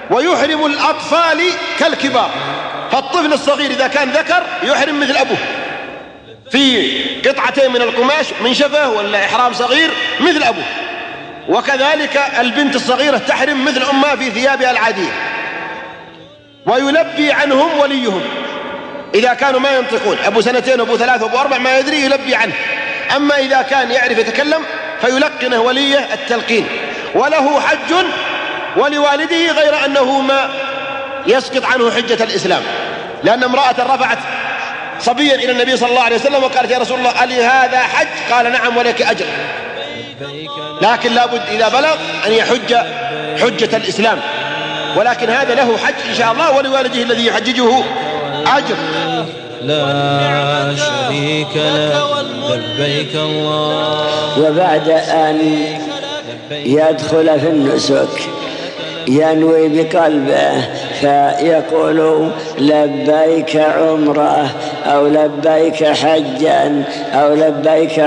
ويحرم 0.10 0.65
الأطفال 0.65 1.41
كالكبار. 1.79 2.31
فالطفل 2.91 3.33
الصغير 3.33 3.71
إذا 3.71 3.88
كان 3.88 4.10
ذكر 4.10 4.43
يحرم 4.63 5.00
مثل 5.00 5.17
أبوه. 5.17 5.38
في 6.51 6.91
قطعتين 7.29 7.71
من 7.71 7.81
القماش 7.81 8.25
من 8.43 8.53
شفه 8.53 8.89
ولا 8.89 9.25
إحرام 9.25 9.53
صغير 9.53 9.89
مثل 10.19 10.43
أبوه. 10.43 10.63
وكذلك 11.50 12.21
البنت 12.39 12.75
الصغيرة 12.75 13.17
تحرم 13.17 13.65
مثل 13.65 13.84
أمها 13.84 14.15
في 14.15 14.32
ثيابها 14.32 14.71
العادية. 14.71 15.12
ويلبي 16.65 17.32
عنهم 17.32 17.80
وليهم. 17.80 18.21
إذا 19.15 19.34
كانوا 19.34 19.60
ما 19.60 19.71
ينطقون 19.77 20.17
أبو 20.25 20.41
سنتين 20.41 20.80
وأبو 20.80 20.97
ثلاث 20.97 21.21
وأبو 21.21 21.38
أربع 21.38 21.58
ما 21.58 21.80
يدري 21.80 22.01
يلبي 22.01 22.36
عنه. 22.36 22.54
أما 23.15 23.38
إذا 23.38 23.62
كان 23.62 23.91
يعرف 23.91 24.17
يتكلم 24.17 24.63
فيلقنه 25.02 25.62
وليه 25.62 26.13
التلقين. 26.13 26.67
وله 27.15 27.62
حج 27.62 27.93
ولوالده 28.76 29.52
غير 29.52 29.86
أنه 29.86 30.21
ما 30.21 30.50
يسقط 31.28 31.65
عنه 31.65 31.91
حجة 31.91 32.24
الإسلام. 32.24 32.62
لأن 33.24 33.43
امرأة 33.43 33.76
رفعت 33.80 34.17
صبيا 35.00 35.36
إلى 35.36 35.52
النبي 35.52 35.78
صلى 35.78 35.89
الله 35.89 36.02
عليه 36.02 36.15
وسلم 36.15 36.43
وقالت 36.43 36.71
يا 36.71 36.78
رسول 36.78 37.00
الله 37.00 37.24
ألي 37.24 37.43
هذا 37.43 37.80
حج؟ 37.80 38.08
قال 38.32 38.52
نعم 38.52 38.78
ولك 38.78 39.02
أجر. 39.02 39.26
لكن 40.82 41.13
لابد 41.13 41.41
إذا 41.52 41.69
بلغ 41.69 41.95
أن 42.28 42.32
يحج 42.32 42.76
حجة 43.41 43.78
الإسلام. 43.78 44.19
ولكن 44.95 45.30
هذا 45.30 45.56
له 45.56 45.78
حج 45.78 45.93
إن 46.10 46.15
شاء 46.15 46.32
الله 46.32 46.52
ولوالده 46.52 47.04
الذي 47.04 47.26
يحججه 47.26 47.84
أجر. 48.47 48.76
لا 49.63 50.76
شريك 50.76 51.56
له. 51.56 52.21
لبيك 52.56 53.15
الله. 53.15 54.06
وبعد 54.39 54.89
أن 54.89 55.39
يدخل 56.52 57.39
في 57.39 57.47
النسك 57.47 58.30
ينوي 59.08 59.69
بقلبه 59.69 60.52
فيقول 61.02 62.30
لبيك 62.60 63.56
عمرة 63.56 64.46
أو 64.86 65.08
لبيك 65.08 65.84
حجا 65.84 66.84
أو 67.14 67.34
لبيك 67.34 68.02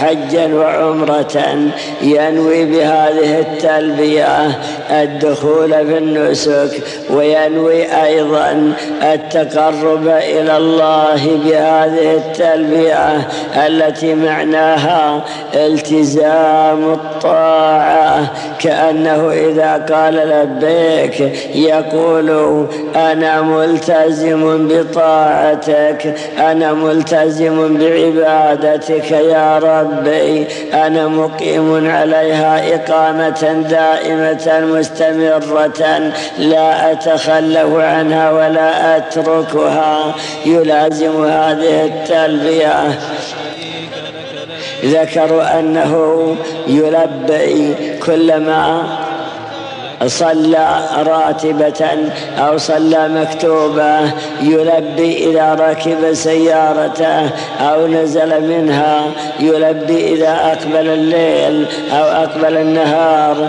حجا 0.00 0.54
وعمرة 0.54 1.70
ينوي 2.02 2.64
بهذه 2.64 3.38
التلبية 3.38 4.58
الدخول 4.90 5.70
في 5.70 5.98
النسك 5.98 6.82
وينوي 7.10 8.02
أيضا 8.04 8.72
التقرب 9.02 10.08
إلى 10.08 10.56
الله 10.56 11.40
بهذه 11.44 12.14
التلبية 12.14 13.28
التي 13.66 14.14
معناها 14.14 15.24
التزام 15.54 16.92
الطاعة 16.92 18.26
كأنه 18.58 19.30
إذا 19.30 19.86
قال 19.94 20.14
لبيك 20.14 21.20
يقول 21.54 22.29
أنا 22.96 23.42
ملتزم 23.42 24.68
بطاعتك 24.68 26.14
أنا 26.38 26.72
ملتزم 26.72 27.78
بعبادتك 27.78 29.10
يا 29.10 29.58
ربي. 29.58 30.46
أنا 30.74 31.08
مقيم 31.08 31.90
عليها 31.90 32.74
إقامة 32.74 33.66
دائمة 33.70 34.66
مستمرة 34.74 36.12
لا 36.38 36.92
أتخلف 36.92 37.74
عنها 37.74 38.30
ولا 38.30 38.96
أتركها. 38.96 40.14
يلازم 40.46 41.24
هذه 41.24 41.84
التلبية. 41.84 42.98
ذكروا 44.84 45.58
أنه 45.58 46.36
يلبي 46.66 47.74
كلما 48.06 48.82
صلى 50.06 50.80
راتبة 51.06 51.88
أو 52.38 52.58
صلى 52.58 53.08
مكتوبة 53.08 54.00
يلبي 54.42 55.30
إذا 55.30 55.54
ركب 55.54 56.12
سيارته 56.12 57.30
أو 57.60 57.86
نزل 57.86 58.48
منها 58.48 59.02
يلبي 59.40 60.14
إذا 60.14 60.30
أقبل 60.30 60.88
الليل 60.88 61.66
أو 61.92 62.04
أقبل 62.04 62.56
النهار 62.56 63.48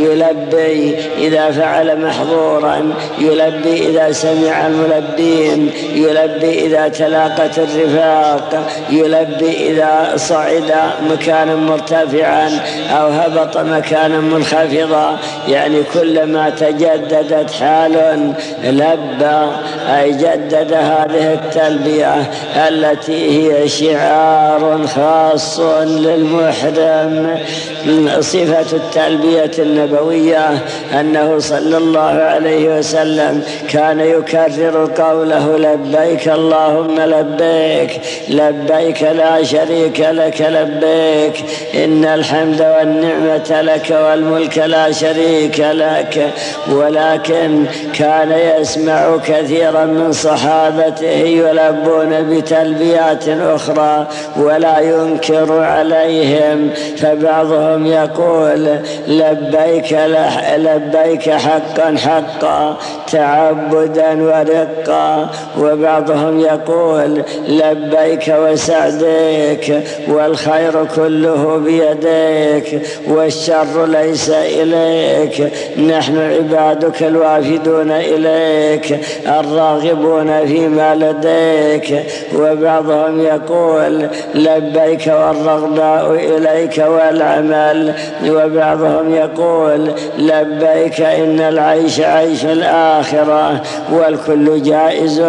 يلبي 0.00 0.96
إذا 1.18 1.50
فعل 1.50 2.06
محظورا 2.06 2.92
يلبي 3.18 3.88
إذا 3.88 4.12
سمع 4.12 4.66
الملبين 4.66 5.70
يلبي 5.94 6.66
إذا 6.66 6.88
تلاقت 6.88 7.58
الرفاق 7.58 8.66
يلبي 8.90 9.70
إذا 9.70 10.12
صعد 10.16 10.72
مكانا 11.10 11.54
مرتفعا 11.54 12.50
أو 12.90 13.08
هبط 13.08 13.56
مكانا 13.56 14.20
منخفضا. 14.20 15.18
يعني 15.48 15.63
يعني 15.64 15.82
كلما 15.94 16.50
تجددت 16.50 17.50
حال 17.50 18.32
لبى 18.64 19.46
أي 19.96 20.12
جدد 20.12 20.72
هذه 20.72 21.32
التلبية 21.32 22.14
التي 22.68 23.52
هي 23.52 23.68
شعار 23.68 24.86
خاص 24.86 25.60
للمحرم. 25.84 27.38
صفة 28.20 28.76
التلبية 28.76 29.50
النبوية 29.58 30.50
أنه 31.00 31.38
صلى 31.38 31.76
الله 31.76 32.00
عليه 32.00 32.78
وسلم 32.78 33.42
كان 33.68 34.00
يكرر 34.00 34.90
قوله 34.98 35.56
لبيك 35.58 36.28
اللهم 36.28 37.00
لبيك 37.00 38.00
لبيك 38.28 39.02
لا 39.02 39.42
شريك 39.42 40.00
لك 40.00 40.40
لبيك 40.40 41.44
إن 41.74 42.04
الحمد 42.04 42.60
والنعمة 42.60 43.60
لك 43.62 43.90
والملك 43.90 44.58
لا 44.58 44.92
شريك 44.92 45.53
لبيك 45.54 45.72
لك 45.72 46.30
ولكن 46.72 47.64
كان 47.94 48.32
يسمع 48.32 49.16
كثيرا 49.26 49.84
من 49.84 50.12
صحابته 50.12 51.06
يلبون 51.10 52.30
بتلبيات 52.30 53.28
أخرى 53.28 54.06
ولا 54.36 54.80
ينكر 54.80 55.62
عليهم 55.62 56.70
فبعضهم 56.96 57.86
يقول 57.86 58.78
لبيك 59.08 59.92
لبيك 60.56 61.30
حقا 61.30 61.96
حقا 61.96 62.76
تعبدا 63.12 64.22
ورقا. 64.22 65.30
وبعضهم 65.58 66.40
يقول 66.40 67.22
لبيك 67.48 68.34
وسعديك 68.38 69.82
والخير 70.08 70.84
كله 70.96 71.56
بيديك 71.64 72.82
والشر 73.08 73.86
ليس 73.86 74.30
إليك. 74.30 75.43
نحن 75.88 76.18
عبادك 76.18 77.02
الوافدون 77.02 77.90
إليك 77.90 79.00
الراغبون 79.26 80.46
فيما 80.46 80.94
لديك. 80.94 82.02
وبعضهم 82.34 83.20
يقول 83.20 84.08
لبيك 84.34 85.06
والرغباء 85.06 86.10
إليك 86.10 86.78
والعمل. 86.78 87.94
وبعضهم 88.28 89.14
يقول 89.14 89.90
لبيك 90.18 91.00
إن 91.00 91.40
العيش 91.40 92.00
عيش 92.00 92.44
الآخرة 92.44 93.62
والكل 93.92 94.62
جائز. 94.62 95.20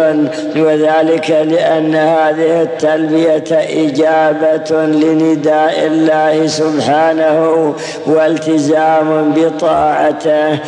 وذلك 0.56 1.30
لأن 1.30 1.94
هذه 1.94 2.62
التلبية 2.62 3.44
إجابة 3.50 4.86
لنداء 4.86 5.86
الله 5.86 6.46
سبحانه 6.46 7.74
والتزام 8.06 9.32
بطاعته 9.96 10.58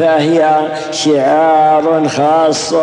فهي 0.00 0.68
شعار 0.92 2.08
خاص 2.08 2.74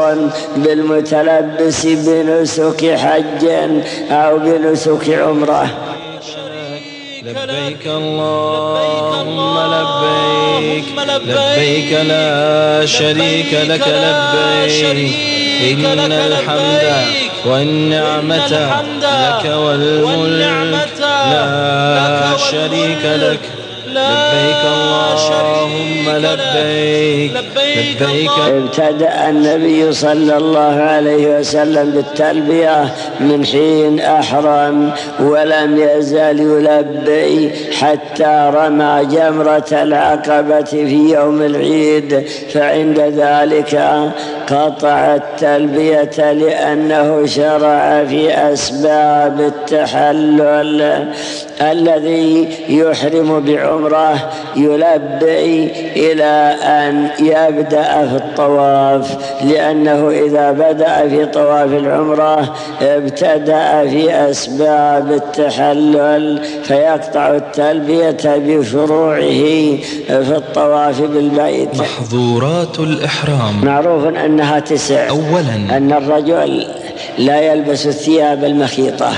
بالمتلبس 0.55 1.86
بنسك 1.86 2.95
حج 2.95 3.45
أو 4.12 4.38
بنسك 4.38 5.10
عمرة. 5.10 5.69
لبيك 7.23 7.86
اللهم 7.88 9.57
لبيك 9.73 10.86
لبيك 11.27 11.91
لا 11.93 12.86
شريك 12.86 13.53
لك 13.53 13.88
لبيك 13.88 14.86
إن 15.71 16.12
الحمد 16.12 16.86
والنعمة 17.45 18.47
لك 18.47 19.45
والملك 19.45 20.88
لا 20.99 22.38
شريك 22.51 23.05
لك. 23.05 23.39
لبيك 23.88 24.63
اللهم 24.65 25.66
لبيك 26.07 27.31
لبيك. 27.31 28.31
ابتدأ 28.47 29.29
النبي 29.29 29.93
صلى 29.93 30.37
الله 30.37 30.75
عليه 30.81 31.39
وسلم 31.39 31.91
بالتلبية 31.91 32.93
من 33.19 33.45
حين 33.45 33.99
أحرم 33.99 34.91
ولم 35.19 35.77
يزل 35.77 36.39
يلبي 36.39 37.51
حتى 37.79 38.51
رمى 38.55 39.05
جمرة 39.11 39.67
العقبة 39.71 40.63
في 40.63 41.13
يوم 41.13 41.41
العيد. 41.41 42.27
فعند 42.53 42.99
ذلك 42.99 43.81
قطع 44.47 45.15
التلبية 45.15 46.31
لأنه 46.33 47.25
شرع 47.25 48.05
في 48.09 48.33
أسباب 48.53 49.41
التحلل. 49.41 51.07
الذي 51.61 52.47
يحرم 52.69 53.39
بعمرة 53.39 54.29
يلبي 54.55 55.71
إلى 55.95 56.55
أن 56.63 57.09
يبدأ 57.19 58.07
في 58.07 58.15
الطواف 58.15 59.17
لأنه 59.43 60.09
إذا 60.09 60.51
بدأ 60.51 61.09
في 61.09 61.25
طواف 61.25 61.73
العمرة 61.73 62.55
ابتدأ 62.81 63.87
في 63.87 64.11
أسباب 64.29 65.11
التحلل 65.11 66.41
فيقطع 66.63 67.35
التلبية 67.35 68.17
بفروعه 68.25 69.77
في 70.07 70.35
الطواف 70.35 71.01
بالبيت. 71.01 71.75
محظورات 71.75 72.79
الإحرام. 72.79 73.65
معروف 73.65 74.05
أنها 74.05 74.59
تسع. 74.59 75.09
أولا. 75.09 75.77
أن 75.77 75.91
الرجل 75.91 76.67
لا 77.17 77.41
يلبس 77.41 77.87
الثياب 77.87 78.43
المخيطة. 78.43 79.11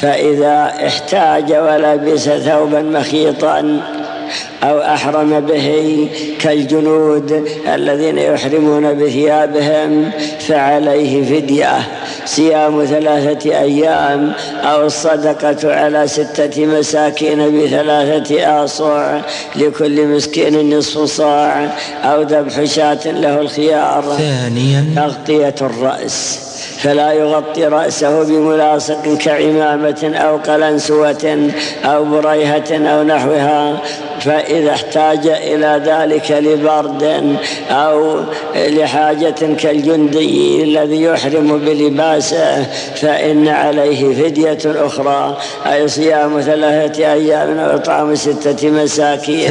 فإذا 0.00 0.72
احتاج 0.86 1.52
ولبس 1.52 2.28
ثوبا 2.28 2.82
مخيطا 2.82 3.80
أو 4.62 4.80
أحرم 4.80 5.40
به 5.40 6.08
كالجنود 6.40 7.48
الذين 7.74 8.18
يحرمون 8.18 8.94
بثيابهم 8.94 10.10
فعليه 10.48 11.24
فدية. 11.24 11.78
صيام 12.24 12.84
ثلاثة 12.84 13.58
أيام 13.60 14.32
أو 14.62 14.86
الصدقة 14.86 15.74
على 15.74 16.08
ستة 16.08 16.66
مساكين 16.66 17.62
بثلاثة 17.62 18.64
آصع 18.64 19.20
لكل 19.56 20.06
مسكين 20.06 20.78
نصف 20.78 21.04
صاع 21.04 21.68
أو 22.04 22.22
ذبح 22.22 22.64
شاة 22.64 23.06
له 23.06 23.40
الخيار. 23.40 24.16
ثانيا 24.18 24.84
تغطية 24.96 25.54
الرأس. 25.60 26.49
فلا 26.82 27.12
يغطي 27.12 27.64
رأسه 27.66 28.24
بملاصق 28.24 29.14
كعمامة 29.14 30.12
أو 30.14 30.36
قلنسوة 30.36 31.50
أو 31.84 32.04
بريهة 32.04 32.70
أو 32.72 33.02
نحوها. 33.02 33.80
فإذا 34.20 34.70
احتاج 34.70 35.26
إلى 35.26 35.82
ذلك 35.84 36.30
لبرد 36.30 37.36
أو 37.70 38.20
لحاجة 38.54 39.54
كالجندي 39.58 40.64
الذي 40.64 41.02
يحرم 41.02 41.58
بلباسه 41.58 42.66
فإن 42.94 43.48
عليه 43.48 44.14
فدية 44.14 44.58
أخرى 44.66 45.36
أي 45.66 45.88
صيام 45.88 46.40
ثلاثة 46.40 47.12
أيام 47.12 47.58
أو 47.58 47.76
إطعام 47.76 48.14
ستة 48.14 48.70
مساكين. 48.70 49.50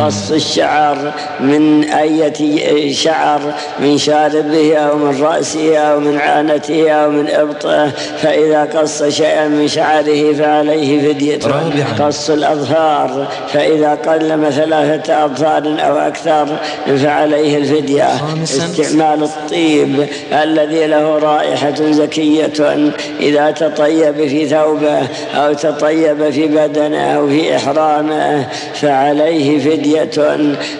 قص 0.00 0.30
الشعر 0.30 1.12
من 1.40 1.84
أية 1.84 2.92
شعر 2.92 3.40
من 3.80 3.98
شاربه 3.98 4.76
أو 4.76 4.96
من 4.96 5.22
رأسه 5.22 5.78
أو 5.78 6.00
من 6.00 6.18
عانته 6.18 6.90
أو 6.90 7.10
من 7.10 7.30
إبطه 7.30 7.90
فإذا 8.22 8.64
قص 8.64 9.02
شيئا 9.02 9.48
من 9.48 9.68
شعره 9.68 10.32
فعليه 10.32 11.12
فدية. 11.12 11.38
رابعا. 11.44 12.06
قص 12.06 12.30
الأظفار 12.30 13.28
فإذا 13.52 13.97
قلم 14.06 14.50
ثلاثة 14.50 15.24
أظفار 15.24 15.76
أو 15.80 15.96
أكثر 15.96 16.46
فعليه 16.86 17.56
الفدية. 17.58 18.08
استعمال 18.42 19.22
الطيب 19.22 20.06
الذي 20.32 20.86
له 20.86 21.18
رائحة 21.18 21.90
زكية. 21.90 22.92
إذا 23.20 23.50
تطيب 23.50 24.14
في 24.14 24.48
ثوبه 24.48 25.00
أو 25.34 25.52
تطيب 25.52 26.30
في 26.30 26.46
بدنه 26.46 27.16
أو 27.16 27.28
في 27.28 27.56
إحرامه 27.56 28.46
فعليه 28.74 29.58
فدية 29.58 30.10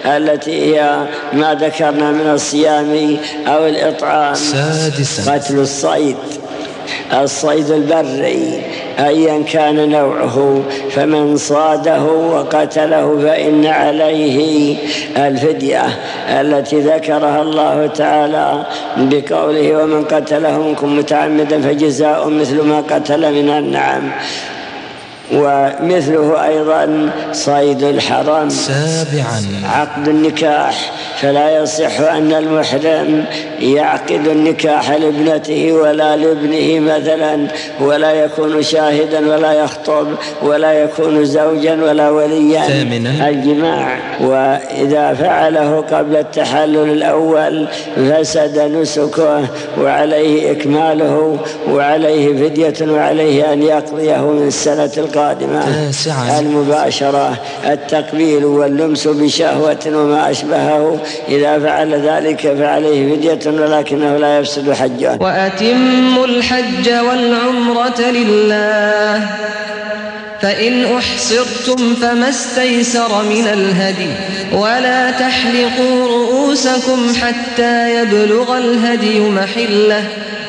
التي 0.05 0.75
هي 0.75 0.99
ما 1.33 1.53
ذكرنا 1.53 2.11
من 2.11 2.31
الصيام 2.33 3.17
أو 3.47 3.65
الإطعام. 3.65 4.35
قتل 5.27 5.59
الصيد. 5.59 6.17
الصيد 7.13 7.71
البري 7.71 8.61
أيا 8.99 9.43
كان 9.43 9.89
نوعه 9.89 10.61
فمن 10.91 11.37
صاده 11.37 12.03
وقتله 12.03 13.19
فإن 13.23 13.65
عليه 13.65 14.77
الفدية 15.17 15.85
التي 16.29 16.79
ذكرها 16.79 17.41
الله 17.41 17.87
تعالى 17.87 18.65
بقوله 18.97 19.83
ومن 19.83 20.03
قتله 20.03 20.59
منكم 20.59 20.97
متعمدا 20.97 21.61
فجزاء 21.61 22.29
مثل 22.29 22.61
ما 22.61 22.81
قتل 22.81 23.33
من 23.33 23.49
النعم. 23.49 24.11
ومثله 25.33 26.45
أيضا 26.45 27.09
صيد 27.31 27.83
الحرم 27.83 28.49
سابعا. 28.49 29.41
عقد 29.63 30.07
النكاح 30.07 30.91
فلا 31.21 31.63
يصح 31.63 31.99
أن 31.99 32.33
المحرم 32.33 33.25
يعقد 33.59 34.27
النكاح 34.27 34.91
لابنته 34.91 35.73
ولا 35.73 36.17
لابنه 36.17 36.79
مثلا 36.79 37.47
ولا 37.81 38.11
يكون 38.11 38.63
شاهدا 38.63 39.35
ولا 39.35 39.53
يخطب 39.53 40.07
ولا 40.41 40.73
يكون 40.73 41.25
زوجا 41.25 41.83
ولا 41.83 42.09
وليا. 42.09 42.61
ثامنا. 42.61 43.29
الجماع. 43.29 43.97
وإذا 44.21 45.13
فعله 45.13 45.83
قبل 45.91 46.15
التحلل 46.15 46.91
الأول 46.91 47.67
فسد 47.95 48.59
نسكه 48.59 49.45
وعليه 49.81 50.51
إكماله 50.51 51.37
وعليه 51.69 52.47
فدية 52.47 52.91
وعليه 52.91 53.53
أن 53.53 53.63
يقضيه 53.63 54.21
من 54.21 54.47
السنة 54.47 54.91
القادمة 54.97 55.18
تاسعا 55.65 56.39
المباشرة 56.39 57.37
التقبيل 57.65 58.45
واللمس 58.45 59.07
بشهوة 59.07 59.85
وما 59.85 60.31
أشبهه. 60.31 60.99
إذا 61.27 61.59
فعل 61.59 61.93
ذلك 61.93 62.55
فعليه 62.59 63.15
فدية 63.15 63.51
ولكنه 63.51 64.17
لا 64.17 64.39
يفسد 64.39 64.73
حجه. 64.73 65.17
وأتموا 65.21 66.25
الحج 66.25 66.89
والعمرة 66.89 68.01
لله. 68.01 69.27
فإن 70.41 70.85
أحصرتم 70.97 71.95
فما 72.01 72.29
استيسر 72.29 73.23
من 73.23 73.47
الهدي 73.53 74.09
ولا 74.53 75.11
تحلقوا 75.11 76.07
رؤوسكم 76.07 77.13
حتى 77.21 78.01
يبلغ 78.01 78.57
الهدي 78.57 79.19
محلة. 79.19 80.03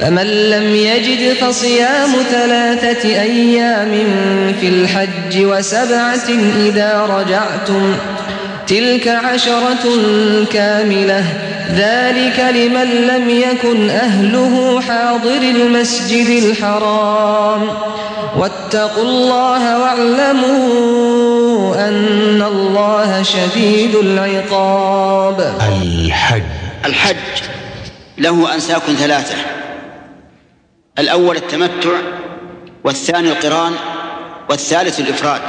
فمن 0.00 0.26
لم 0.50 0.74
يجد 0.74 1.32
فصيام 1.32 2.12
ثلاثة 2.30 3.08
أيام 3.08 3.90
في 4.60 4.68
الحج 4.68 5.44
وسبعة 5.44 6.28
إذا 6.56 7.06
رجعتم 7.10 7.94
تلك 8.66 9.08
عشرة 9.08 9.98
كاملة 10.52 11.24
ذلك 11.74 12.40
لمن 12.54 13.06
لم 13.06 13.30
يكن 13.30 13.90
أهله 13.90 14.80
حاضر 14.80 15.42
المسجد 15.42 16.44
الحرام 16.44 17.68
واتقوا 18.36 19.04
الله 19.04 19.78
واعلموا 19.78 21.74
أن 21.88 22.42
الله 22.42 23.22
شديد 23.22 23.94
العقاب. 23.94 25.54
الحج. 25.68 26.42
الحج 26.84 27.16
له 28.18 28.54
أنساك 28.54 28.82
ثلاثة. 28.98 29.59
الأول 31.00 31.36
التمتع 31.36 31.90
والثاني 32.84 33.28
القران 33.28 33.72
والثالث 34.50 35.00
الإفراد. 35.00 35.40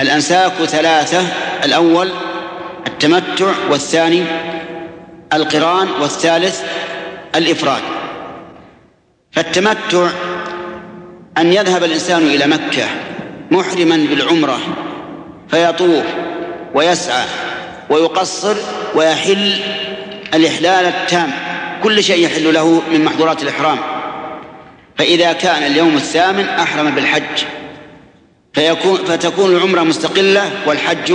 الأنساك 0.00 0.52
ثلاثة 0.52 1.22
الأول 1.64 2.10
التمتع 2.86 3.52
والثاني 3.70 4.24
القران 5.32 5.88
والثالث 6.00 6.62
الإفراد. 7.34 7.82
فالتمتع 9.32 10.08
أن 11.38 11.52
يذهب 11.52 11.84
الإنسان 11.84 12.22
إلى 12.22 12.46
مكة 12.46 12.84
محرما 13.50 13.96
بالعمرة 13.96 14.58
فيطوف 15.48 16.04
ويسعى 16.74 17.24
ويقصر 17.90 18.56
ويحل 18.94 19.60
الإحلال 20.34 20.86
التام. 20.86 21.51
كل 21.82 22.04
شيء 22.04 22.24
يحل 22.24 22.54
له 22.54 22.82
من 22.92 23.04
محظورات 23.04 23.42
الإحرام. 23.42 23.78
فإذا 24.98 25.32
كان 25.32 25.62
اليوم 25.62 25.96
الثامن 25.96 26.48
أحرم 26.48 26.90
بالحج. 26.90 27.44
فيكون 28.52 28.96
فتكون 28.96 29.56
العمرة 29.56 29.80
مستقلة 29.80 30.50
والحج 30.66 31.14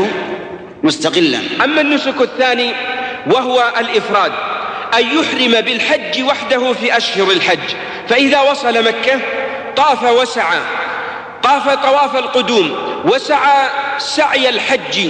مستقلا. 0.83 1.39
أما 1.63 1.81
النسك 1.81 2.21
الثاني 2.21 2.71
وهو 3.27 3.73
الإفراد 3.79 4.31
أن 4.93 5.05
يحرم 5.05 5.61
بالحج 5.61 6.23
وحده 6.23 6.73
في 6.73 6.97
أشهر 6.97 7.31
الحج. 7.31 7.75
فإذا 8.09 8.41
وصل 8.41 8.83
مكة 8.83 9.19
طاف 9.75 10.03
وسعى 10.03 10.59
طاف 11.43 11.69
طواف 11.69 12.15
القدوم 12.15 12.75
وسعى 13.05 13.69
سعي 13.97 14.49
الحج 14.49 15.09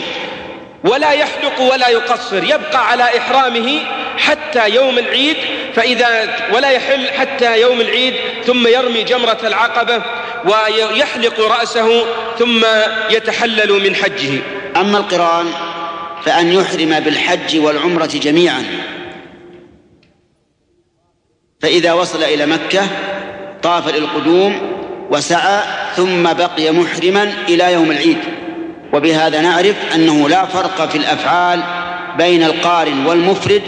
ولا 0.83 1.11
يحلق 1.11 1.61
ولا 1.61 1.89
يقصر 1.89 2.43
يبقى 2.43 2.89
على 2.89 3.17
إحرامه 3.17 3.79
حتى 4.17 4.69
يوم 4.69 4.97
العيد 4.97 5.37
فإذا 5.73 6.35
ولا 6.53 6.69
يحل 6.69 7.07
حتى 7.07 7.61
يوم 7.61 7.81
العيد 7.81 8.13
ثم 8.45 8.67
يرمي 8.67 9.03
جمرة 9.03 9.37
العقبة 9.43 10.01
ويحلق 10.45 11.39
رأسه 11.39 12.05
ثم 12.39 12.65
يتحلل 13.09 13.83
من 13.83 13.95
حجه. 13.95 14.39
أما 14.75 14.97
القرآن 14.97 15.45
فأن 16.25 16.53
يحرم 16.53 16.99
بالحج 16.99 17.59
والعمرة 17.59 18.11
جميعا. 18.13 18.63
فإذا 21.59 21.93
وصل 21.93 22.23
إلى 22.23 22.45
مكة 22.45 22.87
طاف 23.63 23.95
للقدوم 23.95 24.77
وسعى 25.11 25.63
ثم 25.95 26.23
بقي 26.23 26.71
محرما 26.71 27.33
إلى 27.49 27.73
يوم 27.73 27.91
العيد. 27.91 28.36
وبهذا 28.93 29.41
نعرف 29.41 29.75
أنه 29.95 30.29
لا 30.29 30.45
فرق 30.45 30.89
في 30.89 30.97
الأفعال 30.97 31.63
بين 32.17 32.43
القارن 32.43 33.05
والمفرد 33.05 33.61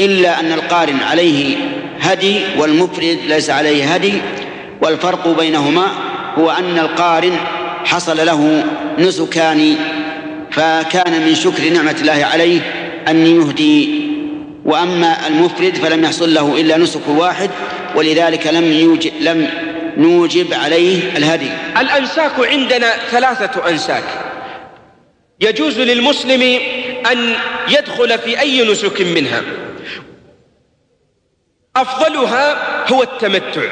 إلا 0.00 0.40
أن 0.40 0.52
القارن 0.52 1.00
عليه 1.10 1.56
هدي 2.00 2.40
والمفرد 2.58 3.18
ليس 3.28 3.50
عليه 3.50 3.94
هدي 3.94 4.12
والفرق 4.82 5.28
بينهما 5.38 5.86
هو 6.38 6.50
أن 6.50 6.78
القارن 6.78 7.36
حصل 7.84 8.26
له 8.26 8.64
نسكان 8.98 9.76
فكان 10.50 11.26
من 11.26 11.34
شكر 11.34 11.68
نعمة 11.68 11.96
الله 12.00 12.24
عليه 12.32 12.60
أن 13.08 13.26
يهدي 13.26 14.04
وأما 14.64 15.16
المفرد 15.26 15.76
فلم 15.76 16.04
يحصل 16.04 16.34
له 16.34 16.60
إلا 16.60 16.76
نسك 16.76 17.08
واحد 17.08 17.50
ولذلك 17.96 18.46
لم 18.46 18.72
يوجب 18.72 19.12
لم 19.20 19.48
نوجب 19.96 20.54
عليه 20.54 21.16
الهدي. 21.16 21.50
الأنساك 21.80 22.32
عندنا 22.38 22.92
ثلاثة 23.10 23.70
أنساك. 23.70 24.04
يجوز 25.40 25.78
للمسلم 25.78 26.42
أن 27.12 27.36
يدخل 27.68 28.18
في 28.18 28.40
أي 28.40 28.72
نسك 28.72 29.00
منها. 29.00 29.42
أفضلها 31.76 32.56
هو 32.92 33.02
التمتع. 33.02 33.62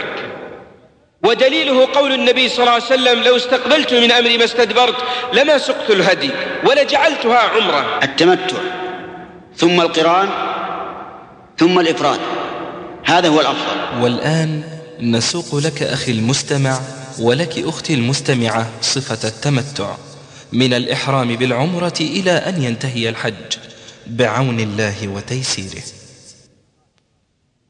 ودليله 1.25 1.87
قول 1.94 2.12
النبي 2.12 2.48
صلى 2.48 2.59
الله 2.59 2.72
عليه 2.72 2.85
وسلم 2.85 3.22
لو 3.22 3.37
استقبلت 3.37 3.94
من 3.94 4.12
أمري 4.12 4.38
ما 4.38 4.44
استدبرت 4.44 4.96
لما 5.33 5.59
سقت 5.59 5.90
الهدي 5.90 6.31
ولجعلتها 6.64 7.38
عمرة. 7.38 8.01
التمتع 8.03 8.57
ثم 9.57 9.81
القران 9.81 10.29
ثم 11.59 11.81
الإفراد. 11.81 12.20
هذا 13.05 13.29
هو 13.29 13.40
الأفضل. 13.40 14.03
والآن 14.03 14.62
نسوق 15.01 15.55
لك 15.55 15.83
أخي 15.83 16.12
المستمع 16.12 16.81
ولك 17.18 17.59
أختي 17.59 17.94
المستمعة 17.94 18.70
صفة 18.81 19.29
التمتع. 19.29 19.94
من 20.52 20.74
الإحرام 20.74 21.36
بالعمرة 21.36 21.94
إلى 22.00 22.30
أن 22.30 22.62
ينتهي 22.62 23.08
الحج 23.08 23.56
بعون 24.06 24.60
الله 24.60 25.08
وتيسيره. 25.08 25.82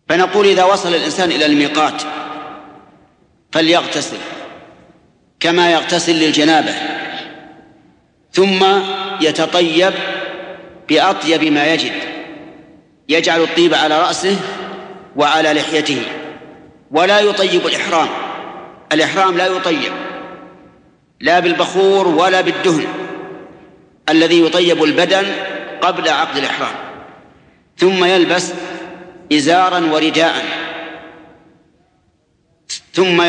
فنقول 0.08 0.46
إذا 0.46 0.64
وصل 0.64 0.94
الإنسان 0.94 1.30
إلى 1.30 1.46
الميقات 1.46 2.02
فليغتسل 3.52 4.16
كما 5.40 5.72
يغتسل 5.72 6.12
للجنابة 6.12 6.74
ثم 8.32 8.64
يتطيب 9.20 9.92
بأطيب 10.88 11.44
ما 11.44 11.74
يجد 11.74 11.92
يجعل 13.08 13.42
الطيب 13.42 13.74
على 13.74 14.02
رأسه 14.02 14.36
وعلى 15.16 15.52
لحيته. 15.52 16.02
ولا 16.90 17.20
يطيب 17.20 17.66
الإحرام 17.66 18.08
الإحرام 18.92 19.36
لا 19.36 19.46
يطيب. 19.46 19.92
لا 21.22 21.40
بالبخور 21.40 22.08
ولا 22.08 22.40
بالدهن 22.40 22.86
الذي 24.08 24.40
يطيب 24.40 24.84
البدن 24.84 25.26
قبل 25.80 26.08
عقد 26.08 26.36
الإحرام 26.36 26.74
ثم 27.78 28.04
يلبس 28.04 28.52
إزارا 29.32 29.92
ورداء 29.92 30.44
ثم 32.94 33.22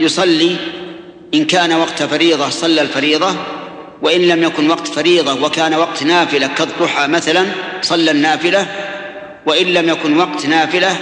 يصلي 0.00 0.56
إن 1.34 1.44
كان 1.44 1.72
وقت 1.72 2.02
فريضة 2.02 2.48
صلى 2.48 2.80
الفريضة 2.80 3.36
وإن 4.02 4.20
لم 4.20 4.42
يكن 4.42 4.70
وقت 4.70 4.88
فريضة 4.88 5.44
وكان 5.44 5.74
وقت 5.74 6.02
نافلة 6.02 6.46
كالضحى 6.46 7.08
مثلا 7.08 7.46
صلى 7.82 8.10
النافلة 8.10 8.66
وإن 9.46 9.66
لم 9.66 9.88
يكن 9.88 10.18
وقت 10.18 10.46
نافلة 10.46 10.96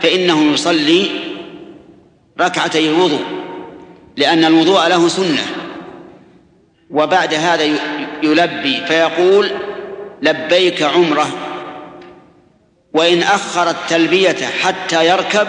فإنه 0.00 0.52
يصلي 0.52 1.10
ركعتي 2.40 2.90
الوضوء 2.90 3.24
لأن 4.16 4.44
الوضوء 4.44 4.86
له 4.88 5.08
سنة. 5.08 5.59
وبعد 6.90 7.34
هذا 7.34 7.64
يلبي 8.22 8.80
فيقول 8.86 9.50
لبيك 10.22 10.82
عمرة 10.82 11.26
وإن 12.92 13.22
أخر 13.22 13.70
التلبية 13.70 14.46
حتى 14.62 15.08
يركب 15.08 15.48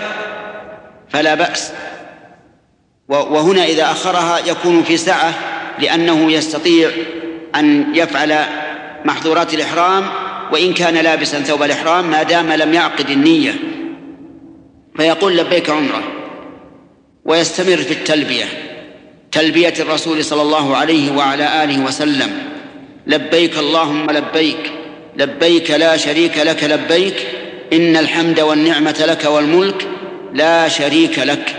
فلا 1.10 1.36
بأس. 1.36 1.71
وهنا 3.08 3.65
إذا 3.65 3.84
أخرها 3.84 4.39
يكون 4.39 4.84
في 4.84 4.97
سعة 4.97 5.34
لأنه 5.80 6.32
يستطيع 6.32 6.89
أن 7.56 7.95
يفعل 7.95 8.39
محظورات 9.06 9.54
الإحرام 9.54 10.04
وإن 10.51 10.73
كان 10.73 10.93
لابسا 10.93 11.39
ثوب 11.39 11.63
الإحرام 11.63 12.10
ما 12.10 12.23
دام 12.23 12.51
لم 12.51 12.73
يعقد 12.73 13.10
النية. 13.10 13.54
فيقول 14.97 15.38
لبيك 15.38 15.69
عمرة 15.69 16.04
ويستمر 17.25 17.77
في 17.77 17.93
التلبية. 17.93 18.45
تلبية 19.32 19.74
الرسول 19.80 20.26
صلى 20.26 20.41
الله 20.41 20.78
عليه 20.78 21.12
وعلى 21.12 21.63
آله 21.63 21.86
وسلم. 21.86 22.52
لبيك 23.08 23.58
اللهم 23.58 24.12
لبيك. 24.12 24.72
لبيك 25.15 25.72
لا 25.72 25.98
شريك 25.98 26.38
لك 26.38 26.63
لبيك. 26.63 27.28
إن 27.74 27.98
الحمد 27.98 28.39
والنعمة 28.39 29.04
لك 29.08 29.26
والملك 29.26 29.88
لا 30.34 30.67
شريك 30.67 31.20
لك. 31.20 31.56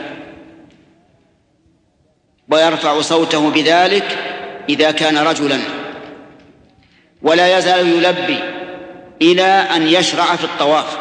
ويرفع 2.49 3.01
صوته 3.01 3.51
بذلك 3.51 4.19
إذا 4.69 4.91
كان 4.91 5.19
رجلا. 5.19 5.59
ولا 7.23 7.59
يزال 7.59 8.05
يلبي 8.05 8.39
إلى 9.23 9.67
أن 9.77 9.89
يشرع 9.89 10.37
في 10.37 10.45
الطواف. 10.45 10.99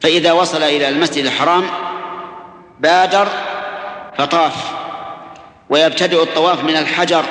فإذا 0.00 0.32
وصل 0.32 0.62
إلى 0.62 0.88
المسجد 0.88 1.24
الحرام 1.24 1.64
بادر 2.80 3.28
فطاف. 4.18 4.87
ويبتدئ 5.70 6.22
الطواف 6.22 6.64
من 6.64 6.76
الحجر. 6.76 7.24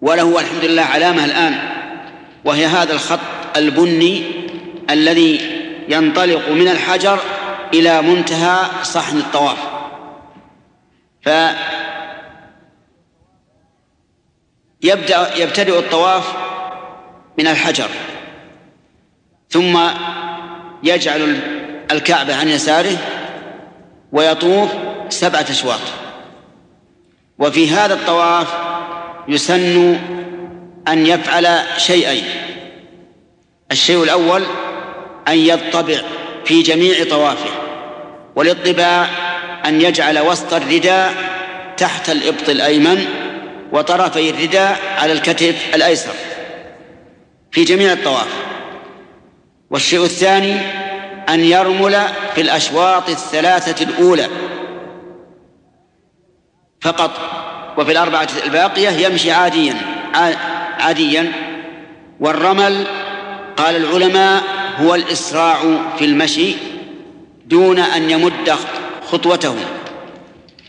وله 0.00 0.40
الحمد 0.40 0.64
لله 0.64 0.82
علامة 0.82 1.24
الآن 1.24 1.58
وهي 2.44 2.66
هذا 2.66 2.92
الخط 2.92 3.20
البني 3.56 4.22
الذي 4.90 5.40
ينطلق 5.88 6.48
من 6.48 6.68
الحجر 6.68 7.18
إلى 7.74 8.02
منتهى 8.02 8.66
صحن 8.82 9.16
الطواف. 9.16 9.58
ف 11.22 11.28
يبدأ 14.82 15.36
يبتدئ 15.36 15.78
الطواف 15.78 16.32
من 17.38 17.46
الحجر. 17.46 17.88
ثم 19.50 19.78
يجعل 20.82 21.40
الكعبة 21.90 22.36
عن 22.36 22.48
يساره 22.48 22.96
ويطوف 24.12 24.70
سبعة 25.08 25.46
أشواط. 25.50 25.80
وفي 27.38 27.70
هذا 27.70 27.94
الطواف 27.94 28.46
يسن 29.28 29.98
أن 30.88 31.06
يفعل 31.06 31.60
شيئين. 31.76 32.24
الشيء 33.72 34.02
الأول 34.02 34.42
أن 35.28 35.38
يطبع 35.38 35.96
في 36.44 36.62
جميع 36.62 37.04
طوافه 37.10 37.50
والاطباع 38.36 39.08
أن 39.64 39.80
يجعل 39.80 40.18
وسط 40.18 40.54
الرداء 40.54 41.14
تحت 41.76 42.10
الإبط 42.10 42.48
الأيمن 42.48 43.04
وطرفي 43.72 44.30
الرداء 44.30 44.78
على 44.98 45.12
الكتف 45.12 45.74
الأيسر 45.74 46.14
في 47.52 47.64
جميع 47.64 47.92
الطواف. 47.92 48.28
والشيء 49.70 50.04
الثاني 50.04 50.60
أن 51.28 51.40
يرمل 51.40 52.02
في 52.34 52.40
الأشواط 52.40 53.08
الثلاثة 53.08 53.84
الأولى 53.84 54.28
فقط. 56.80 57.10
وفي 57.78 57.92
الأربعة 57.92 58.28
الباقية 58.44 58.90
يمشي 58.90 59.32
عاديا 59.32 59.74
عاديا. 60.78 61.32
والرمل 62.20 62.86
قال 63.56 63.76
العلماء 63.76 64.42
هو 64.78 64.94
الإسراع 64.94 65.58
في 65.98 66.04
المشي 66.04 66.54
دون 67.46 67.78
أن 67.78 68.10
يمد 68.10 68.56
خطوته. 69.12 69.56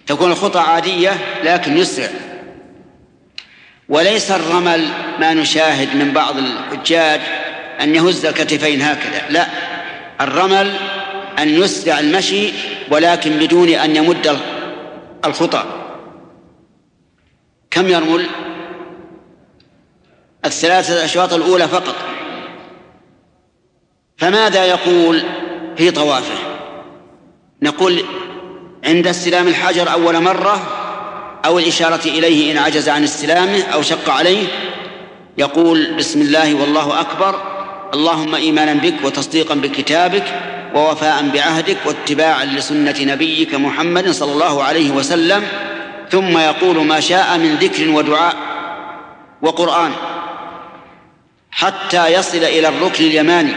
تكون 0.07 0.31
الخطى 0.31 0.59
عادية 0.59 1.17
لكن 1.43 1.77
يسرع. 1.77 2.09
وليس 3.89 4.31
الرمل 4.31 4.87
ما 5.19 5.33
نشاهد 5.33 5.95
من 5.95 6.11
بعض 6.11 6.35
الحجاج 6.37 7.21
أن 7.81 7.95
يهز 7.95 8.25
الكتفين 8.25 8.81
هكذا. 8.81 9.21
لا 9.29 9.47
الرمل 10.21 10.73
أن 11.39 11.49
يسرع 11.49 11.99
المشي 11.99 12.51
ولكن 12.91 13.31
بدون 13.31 13.69
أن 13.69 13.95
يمد 13.95 14.39
الخطى. 15.25 15.78
كم 17.79 17.89
يرمل 17.89 18.25
الثلاثة 20.45 21.05
أشواط 21.05 21.33
الأولى 21.33 21.67
فقط. 21.67 21.95
فماذا 24.17 24.65
يقول 24.65 25.23
في 25.77 25.91
طوافه؟ 25.91 26.35
نقول 27.61 28.03
عند 28.85 29.07
استلام 29.07 29.47
الحجر 29.47 29.91
أول 29.91 30.21
مرة 30.21 30.61
أو 31.45 31.59
الإشارة 31.59 32.01
إليه 32.05 32.51
إن 32.51 32.57
عجز 32.57 32.89
عن 32.89 33.03
استلامه 33.03 33.63
أو 33.63 33.81
شق 33.81 34.09
عليه 34.09 34.47
يقول 35.37 35.95
بسم 35.97 36.21
الله 36.21 36.53
والله 36.53 37.01
أكبر 37.01 37.41
اللهم 37.93 38.35
إيمانا 38.35 38.73
بك 38.73 38.95
وتصديقا 39.03 39.55
بكتابك 39.55 40.25
ووفاء 40.75 41.29
بعهدك 41.33 41.77
واتباعا 41.85 42.45
لسنة 42.45 42.95
نبيك 42.99 43.55
محمد 43.55 44.09
صلى 44.09 44.31
الله 44.31 44.63
عليه 44.63 44.91
وسلم 44.91 45.43
ثم 46.11 46.37
يقول 46.37 46.85
ما 46.85 46.99
شاء 46.99 47.37
من 47.37 47.55
ذكر 47.55 47.89
ودعاء 47.89 48.35
وقرآن 49.41 49.91
حتى 51.51 52.13
يصل 52.13 52.37
إلى 52.37 52.67
الركن 52.67 53.03
اليماني 53.03 53.53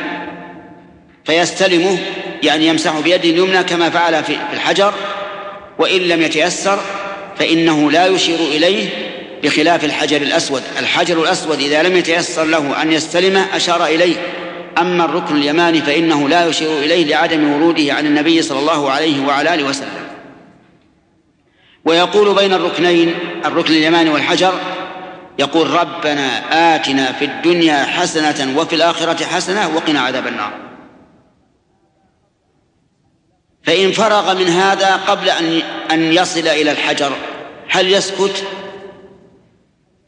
فيستلمه 1.24 1.98
يعني 2.42 2.66
يمسحه 2.66 3.00
بيده 3.00 3.30
اليمنى 3.30 3.64
كما 3.64 3.90
فعل 3.90 4.24
في 4.24 4.36
الحجر 4.52 4.94
وإن 5.78 6.00
لم 6.00 6.22
يتيسر 6.22 6.78
فإنه 7.38 7.90
لا 7.90 8.06
يشير 8.06 8.38
إليه 8.38 8.88
بخلاف 9.42 9.84
الحجر 9.84 10.16
الأسود. 10.16 10.62
الحجر 10.78 11.22
الأسود 11.22 11.60
إذا 11.60 11.82
لم 11.82 11.96
يتيسر 11.96 12.44
له 12.44 12.82
أن 12.82 12.92
يستلمه 12.92 13.46
أشار 13.56 13.86
إليه. 13.86 14.16
أما 14.78 15.04
الركن 15.04 15.36
اليماني 15.36 15.82
فإنه 15.82 16.28
لا 16.28 16.46
يشير 16.46 16.78
إليه 16.78 17.04
لعدم 17.04 17.52
وروده 17.52 17.94
عن 17.94 18.06
النبي 18.06 18.42
صلى 18.42 18.58
الله 18.58 18.90
عليه 18.90 19.26
وعلى 19.26 19.54
آله 19.54 19.64
وسلم. 19.64 20.11
ويقول 21.84 22.34
بين 22.34 22.52
الركنين 22.52 23.14
الركن 23.44 23.72
اليماني 23.72 24.10
والحجر 24.10 24.52
يقول 25.38 25.70
ربنا 25.70 26.28
آتنا 26.76 27.12
في 27.12 27.24
الدنيا 27.24 27.84
حسنة 27.84 28.58
وفي 28.58 28.74
الآخرة 28.76 29.24
حسنة 29.24 29.76
وقنا 29.76 30.00
عذاب 30.00 30.26
النار. 30.26 30.52
فإن 33.62 33.92
فرغ 33.92 34.34
من 34.34 34.48
هذا 34.48 34.96
قبل 34.96 35.28
أن 35.28 35.62
أن 35.90 36.12
يصل 36.12 36.40
إلى 36.48 36.70
الحجر 36.70 37.12
هل 37.68 37.92
يسكت؟ 37.92 38.44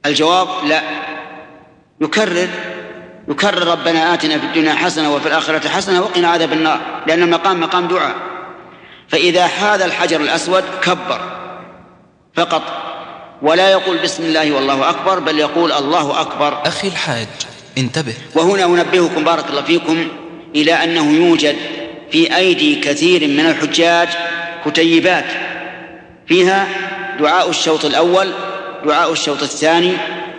الجواب 0.07 0.49
لا. 0.67 0.83
يكرر 2.01 2.49
يكرر 3.29 3.67
ربنا 3.67 4.15
آتنا 4.15 4.39
في 4.39 4.47
الدنيا 4.47 4.75
حسنة 4.75 5.15
وفي 5.15 5.29
الآخرة 5.29 5.69
حسنة 5.69 6.01
وقنا 6.01 6.29
عذاب 6.29 6.53
النار 6.53 6.81
لأن 7.07 7.23
المقام 7.23 7.61
مقام 7.61 7.89
دعاء. 7.89 8.15
فإذا 9.09 9.47
حاذ 9.47 9.83
الحجر 9.83 10.21
الأسود 10.21 10.65
كبر. 10.83 11.34
فقط. 12.37 12.63
ولا 13.43 13.71
يقول 13.71 13.99
بسم 13.99 14.23
الله 14.23 14.53
والله 14.53 14.91
أكبر 14.91 15.19
بل 15.19 15.39
يقول 15.39 15.73
الله 15.73 16.21
أكبر. 16.21 16.67
أخي 16.67 16.89
الحاج 16.89 17.29
انتبه. 17.79 18.15
وهنا 18.35 18.65
أنبهكم 18.65 19.25
بارك 19.25 19.51
الله 19.51 19.63
فيكم 19.63 20.09
إلى 20.57 20.73
أنه 20.73 21.13
يوجد 21.13 21.57
في 22.11 22.37
أيدي 22.37 22.77
كثير 22.77 23.29
من 23.29 23.47
الحجاج 23.47 24.09
كتيبات. 24.67 25.25
فيها 26.27 26.67
دعاء 27.19 27.51
الشوط 27.51 27.85
الأول 27.85 28.33
دعاء 28.85 29.13
الشوط 29.13 29.43
الثاني 29.43 29.93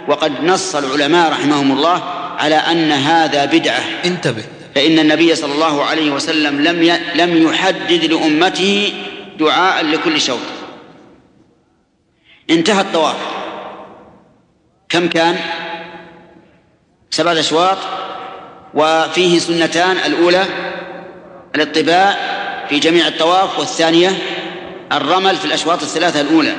وقد 0.07 0.43
نص 0.43 0.75
العلماء 0.75 1.31
رحمهم 1.31 1.71
الله 1.71 2.03
على 2.37 2.55
أن 2.55 2.91
هذا 2.91 3.45
بدعة. 3.45 3.81
انتبه. 4.05 4.43
فإن 4.75 4.99
النبي 4.99 5.35
صلى 5.35 5.53
الله 5.53 5.83
عليه 5.83 6.11
وسلم 6.11 6.61
لم 6.61 6.99
لم 7.15 7.47
يحدد 7.47 8.05
لأمته 8.05 8.93
دعاء 9.39 9.85
لكل 9.85 10.21
شوط. 10.21 10.39
انتهى 12.49 12.81
الطواف. 12.81 13.15
كم 14.89 15.07
كان؟ 15.07 15.35
سبعة 17.09 17.39
أشواط. 17.39 17.77
وفيه 18.73 19.39
سنتان 19.39 19.97
الأولى 20.05 20.45
الاطباع 21.55 22.17
في 22.69 22.79
جميع 22.79 23.07
الطواف 23.07 23.59
والثانية 23.59 24.11
الرمل 24.91 25.35
في 25.35 25.45
الأشواط 25.45 25.81
الثلاثة 25.81 26.21
الأولى. 26.21 26.55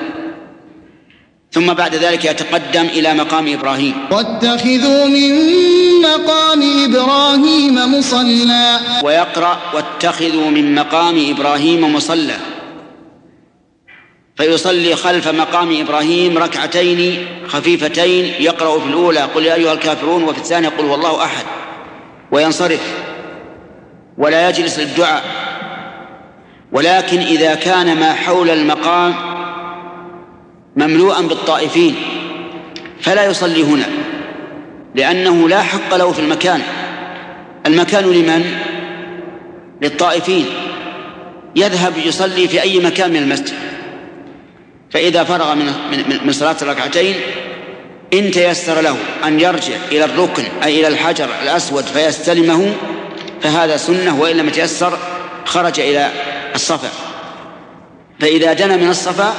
ثم 1.53 1.75
بعد 1.75 1.95
ذلك 1.95 2.25
يتقدم 2.25 2.87
إلى 2.87 3.15
مقام 3.15 3.53
إبراهيم. 3.53 3.95
واتخذوا 4.11 5.07
من 5.07 5.33
مقام 6.03 6.63
إبراهيم 6.85 7.99
مصلى. 7.99 8.81
ويقرأ 9.05 9.59
واتخذوا 9.75 10.51
من 10.51 10.75
مقام 10.75 11.31
إبراهيم 11.31 11.95
مصلى. 11.95 12.37
فيصلي 14.37 14.97
خلف 14.97 15.29
مقام 15.29 15.81
إبراهيم 15.81 16.39
ركعتين 16.39 17.27
خفيفتين 17.49 18.35
يقرأ 18.41 18.79
في 18.81 18.87
الأولى 18.87 19.21
قل 19.21 19.45
يا 19.45 19.55
أيها 19.55 19.73
الكافرون 19.73 20.25
وفي 20.25 20.39
الثانية 20.39 20.69
قل 20.69 20.85
والله 20.85 21.25
أحد. 21.25 21.45
وينصرف. 22.31 22.95
ولا 24.19 24.49
يجلس 24.49 24.79
للدعاء. 24.79 25.23
ولكن 26.73 27.19
إذا 27.19 27.55
كان 27.55 27.97
ما 27.97 28.13
حول 28.13 28.51
المقام 28.51 29.15
مملوءا 30.77 31.21
بالطائفين 31.21 31.95
فلا 33.01 33.25
يصلي 33.25 33.63
هنا 33.63 33.87
لأنه 34.95 35.49
لا 35.49 35.63
حق 35.63 35.95
له 35.95 36.13
في 36.13 36.19
المكان. 36.19 36.63
المكان 37.67 38.05
لمن؟ 38.05 38.59
للطائفين. 39.83 40.47
يذهب 41.57 41.93
يصلي 42.07 42.49
في 42.49 42.63
أي 42.63 42.79
مكان 42.79 43.11
من 43.11 43.17
المسجد. 43.17 43.76
فإذا 44.91 45.25
فرغ 45.25 45.55
من 45.55 45.73
من 46.25 46.33
صلاة 46.33 46.57
الركعتين 46.63 47.15
إن 48.13 48.31
تيسر 48.31 48.81
له 48.81 48.97
أن 49.25 49.41
يرجع 49.41 49.75
إلى 49.93 50.05
الركن 50.05 50.45
أي 50.65 50.81
إلى 50.81 50.89
الحجر 50.89 51.29
الأسود 51.43 51.85
فيستلمه 51.85 52.75
فهذا 53.43 53.77
سنة 53.77 54.21
وإن 54.21 54.37
لم 54.37 54.49
يتيسر 54.49 54.99
خرج 55.45 55.81
إلى 55.81 56.11
الصفا. 56.55 56.89
فإذا 58.21 58.53
دنا 58.53 58.77
من 58.77 58.89
الصفا 58.89 59.35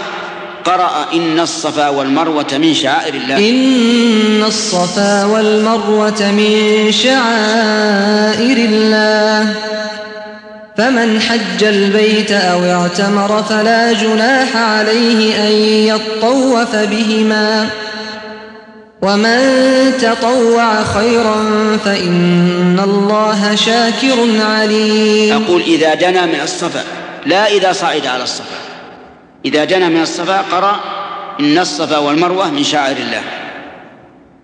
قرأ 0.65 1.05
إن 1.13 1.39
الصفا 1.39 1.89
والمروة 1.89 2.47
من 2.51 2.73
شعائر 2.73 3.13
الله. 3.13 3.37
إن 3.37 4.43
الصفا 4.43 5.25
والمروة 5.25 6.31
من 6.31 6.91
شعائر 6.91 8.57
الله. 8.57 9.55
فمن 10.77 11.21
حج 11.21 11.63
البيت 11.63 12.31
أو 12.31 12.63
اعتمر 12.63 13.43
فلا 13.43 13.93
جناح 13.93 14.55
عليه 14.55 15.47
أن 15.47 15.51
يطوف 15.95 16.75
بهما. 16.75 17.69
ومن 19.01 19.39
تطوع 20.01 20.83
خيرا 20.83 21.37
فإن 21.85 22.79
الله 22.83 23.55
شاكر 23.55 24.41
عليم. 24.41 25.43
أقول 25.43 25.61
إذا 25.61 25.93
دنا 25.93 26.25
من 26.25 26.39
الصفا 26.43 26.83
لا 27.25 27.47
إذا 27.47 27.71
صعد 27.71 28.07
على 28.07 28.23
الصفا. 28.23 28.57
إذا 29.45 29.63
دنا 29.63 29.89
من 29.89 30.01
الصفا 30.01 30.41
قرأ 30.41 30.79
إن 31.39 31.57
الصفا 31.57 31.97
والمروة 31.97 32.49
من 32.51 32.63
شعائر 32.63 32.97
الله 32.97 33.21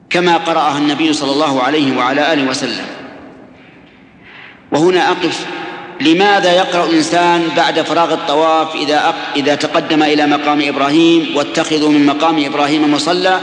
كما 0.09 0.38
قرأها 0.38 0.77
النبي 0.77 1.13
صلى 1.13 1.31
الله 1.31 1.63
عليه 1.63 1.97
وعلى 1.97 2.34
آله 2.34 2.49
وسلم. 2.49 2.86
وهنا 4.71 5.11
أقف. 5.11 5.45
لماذا 6.04 6.51
يقرأ 6.51 6.86
الإنسان 6.86 7.49
بعد 7.58 7.82
فراغ 7.82 8.14
الطواف 8.14 8.76
إذا 8.76 9.14
إذا 9.36 9.56
تقدم 9.56 10.04
إلى 10.04 10.26
مقام 10.26 10.62
إبراهيم 10.68 11.36
واتخذوا 11.36 11.89
من 11.89 12.06
مقام 12.06 12.45
إبراهيم 12.45 12.93
مصلى؟ 12.93 13.39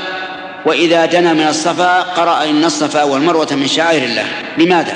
وإذا 0.67 1.07
دنا 1.07 1.33
من 1.33 1.49
الصفا 1.49 2.01
قرأ 2.01 2.45
إن 2.45 2.65
الصفا 2.65 3.03
والمروة 3.03 3.49
من 3.53 3.67
شعائر 3.67 4.03
الله. 4.03 4.25
لماذا؟ 4.59 4.95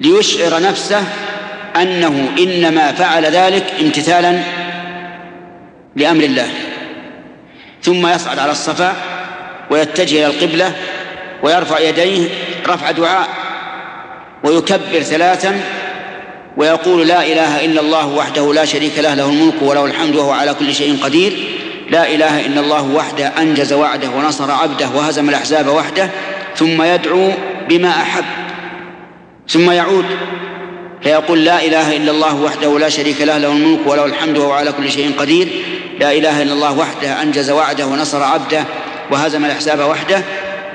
ليشعر 0.00 0.62
نفسه 0.62 1.02
أنه 1.76 2.28
إنما 2.38 2.92
فعل 2.92 3.24
ذلك 3.24 3.64
امتثالا 3.80 4.38
لأمر 5.96 6.24
الله. 6.24 6.48
ثم 7.82 8.06
يصعد 8.06 8.38
على 8.38 8.52
الصفا 8.52 8.94
ويتجه 9.70 10.16
إلى 10.16 10.26
القبلة 10.26 10.72
ويرفع 11.42 11.78
يديه 11.78 12.28
رفع 12.68 12.90
دعاء 12.90 13.28
ويكبر 14.44 15.00
ثلاثا 15.00 15.60
ويقول 16.56 17.08
لا 17.08 17.26
إله 17.26 17.64
إلا 17.64 17.80
الله 17.80 18.06
وحده 18.06 18.54
لا 18.54 18.64
شريك 18.64 18.98
له 18.98 19.14
له 19.14 19.28
الملك 19.28 19.62
وله 19.62 19.84
الحمد 19.84 20.16
وهو 20.16 20.30
على 20.30 20.54
كل 20.54 20.74
شيء 20.74 20.98
قدير. 21.02 21.32
لا 21.90 22.14
إله 22.14 22.46
إلا 22.46 22.60
الله 22.60 22.82
وحده 22.82 23.26
أنجز 23.26 23.72
وعده 23.72 24.10
ونصر 24.10 24.50
عبده 24.50 24.88
وهزم 24.88 25.28
الأحزاب 25.28 25.68
وحده 25.68 26.10
ثم 26.56 26.82
يدعو 26.82 27.30
بما 27.68 27.88
أحب 27.88 28.24
ثم 29.48 29.70
يعود. 29.70 30.04
فيقول 31.02 31.44
لا 31.44 31.64
إله 31.64 31.96
إلا 31.96 32.10
الله 32.10 32.40
وحده 32.40 32.78
لا 32.78 32.88
شريك 32.88 33.20
له 33.20 33.38
له 33.38 33.52
الملك 33.52 33.80
وله 33.86 34.04
الحمد 34.04 34.38
وهو 34.38 34.52
على 34.52 34.72
كل 34.72 34.90
شيء 34.90 35.12
قدير. 35.18 35.48
لا 36.00 36.12
إله 36.12 36.42
إلا 36.42 36.52
الله 36.52 36.78
وحده 36.78 37.22
أنجز 37.22 37.50
وعده 37.50 37.86
ونصر 37.86 38.22
عبده 38.22 38.64
وهزم 39.10 39.44
الأحزاب 39.44 39.80
وحده 39.80 40.22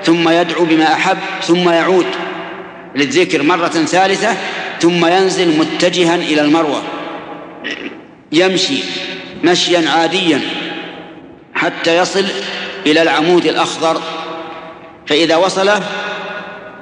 ثم 0.04 0.30
يدعو 0.30 0.66
بما 0.66 0.94
أحب 0.94 1.18
ثم 1.44 1.70
يعود. 1.70 2.06
للذكر 2.96 3.44
مرة 3.44 3.68
ثالثة 3.68 4.38
ثم 4.82 5.06
ينزل 5.06 5.58
متجها 5.58 6.16
إلى 6.16 6.42
المروة. 6.42 6.84
يمشي 8.32 8.80
مشيا 9.44 9.90
عاديا 9.90 10.42
حتى 11.54 11.98
يصل 11.98 12.26
إلى 12.86 13.02
العمود 13.02 13.46
الأخضر. 13.46 14.02
فإذا 15.08 15.36
وصله 15.36 15.84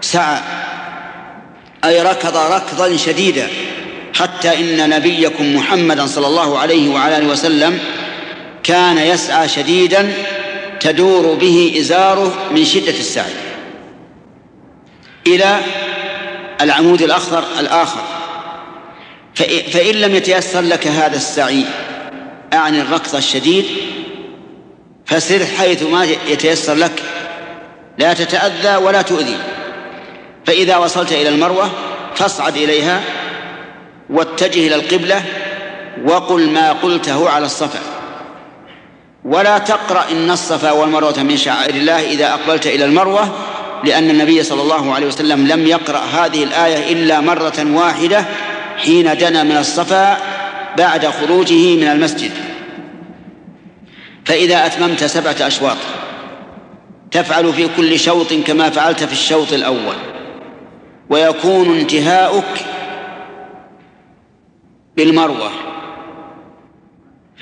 سعى 0.02 0.40
أي 1.86 2.02
ركض 2.02 2.38
ركضا 2.38 2.98
شديدا 2.98 3.48
حتى 4.16 4.60
إن 4.60 4.90
نبيكم 4.90 5.56
محمدا 5.56 6.06
صلى 6.06 6.28
الله 6.28 6.58
عليه 6.60 6.90
وعلى 6.90 7.18
آله 7.18 7.28
وسلم 7.28 7.80
كان 8.64 8.98
يسعى 8.98 9.48
شديدا 9.48 10.12
تدور 10.80 11.34
به 11.34 11.76
إزاره 11.80 12.34
من 12.52 12.66
شدة 12.66 12.92
السعي 12.92 13.34
إلى 15.28 15.60
العمود 16.62 17.02
الأخضر 17.02 17.44
الآخر. 17.60 18.02
فإن 19.72 19.96
لم 19.96 20.16
يتيسر 20.16 20.62
لك 20.62 20.88
هذا 20.88 21.16
السعي 21.16 21.64
أعني 22.54 22.82
الركض 22.82 23.16
الشديد 23.16 23.66
فسر 25.06 25.46
حيث 25.46 25.84
ما 25.84 26.08
يتيسر 26.28 26.74
لك. 26.74 27.04
لا 27.98 28.14
تتأذى 28.14 28.76
ولا 28.76 29.02
تؤذي. 29.02 29.38
فإذا 30.46 30.78
وصلت 30.78 31.12
إلى 31.12 31.30
المروة 31.30 31.72
فاصعد 32.16 32.58
إليها 32.58 33.02
واتجه 34.10 34.68
إلى 34.68 34.76
القبلة 34.76 35.24
وقل 36.06 36.50
ما 36.50 36.72
قلته 36.72 37.30
على 37.30 37.46
الصفا. 37.46 37.80
ولا 39.26 39.58
تقرأ 39.58 40.06
إن 40.12 40.32
الصفا 40.32 40.72
والمروة 40.72 41.24
من 41.24 41.38
شعائر 41.38 41.76
الله 41.76 42.12
إذا 42.12 42.34
أقبلت 42.34 42.68
إلى 42.68 42.86
المروة 42.86 43.36
لأن 43.86 44.10
النبي 44.10 44.44
صلى 44.44 44.62
الله 44.62 44.94
عليه 44.94 45.08
وسلم 45.08 45.48
لم 45.48 45.68
يقرأ 45.68 46.00
هذه 46.00 46.44
الآية 46.44 46.94
إلا 46.94 47.22
مرة 47.22 47.66
واحدة 47.74 48.26
حين 48.78 49.18
دنا 49.18 49.44
من 49.44 49.58
الصفا 49.58 50.18
بعد 50.78 51.06
خروجه 51.06 51.76
من 51.76 51.88
المسجد. 51.88 52.32
فإذا 54.26 54.66
أتممت 54.66 55.04
سبعة 55.04 55.36
أشواط 55.42 55.78
تفعل 57.12 57.54
في 57.54 57.70
كل 57.78 58.00
شوط 58.00 58.34
كما 58.34 58.70
فعلت 58.70 59.04
في 59.04 59.14
الشوط 59.14 59.54
الأول 59.54 59.96
ويكون 61.10 61.80
انتهاؤك 61.80 62.66
بالمروة. 64.98 65.52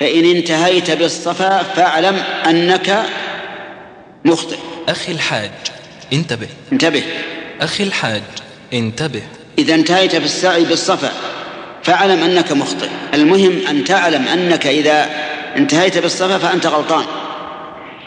فإن 0.00 0.24
انتهيت 0.24 0.90
بالصفا 0.90 1.62
فاعلم 1.62 2.16
أنك 2.46 3.04
مخطئ. 4.24 4.58
أخي 4.88 5.12
الحاج 5.12 5.50
انتبه. 6.12 6.48
انتبه. 6.72 7.02
أخي 7.60 7.84
الحاج 7.84 8.22
انتبه. 8.72 9.22
إذا 9.58 9.74
انتهيت 9.74 10.16
بالسعي 10.16 10.64
بالصفا 10.64 11.12
فاعلم 11.82 12.22
أنك 12.22 12.52
مخطئ. 12.52 12.88
المهم 13.14 13.66
أن 13.70 13.84
تعلم 13.84 14.28
أنك 14.28 14.66
إذا 14.66 15.10
انتهيت 15.56 15.98
بالصفا 15.98 16.38
فأنت 16.38 16.66
غلطان. 16.66 17.04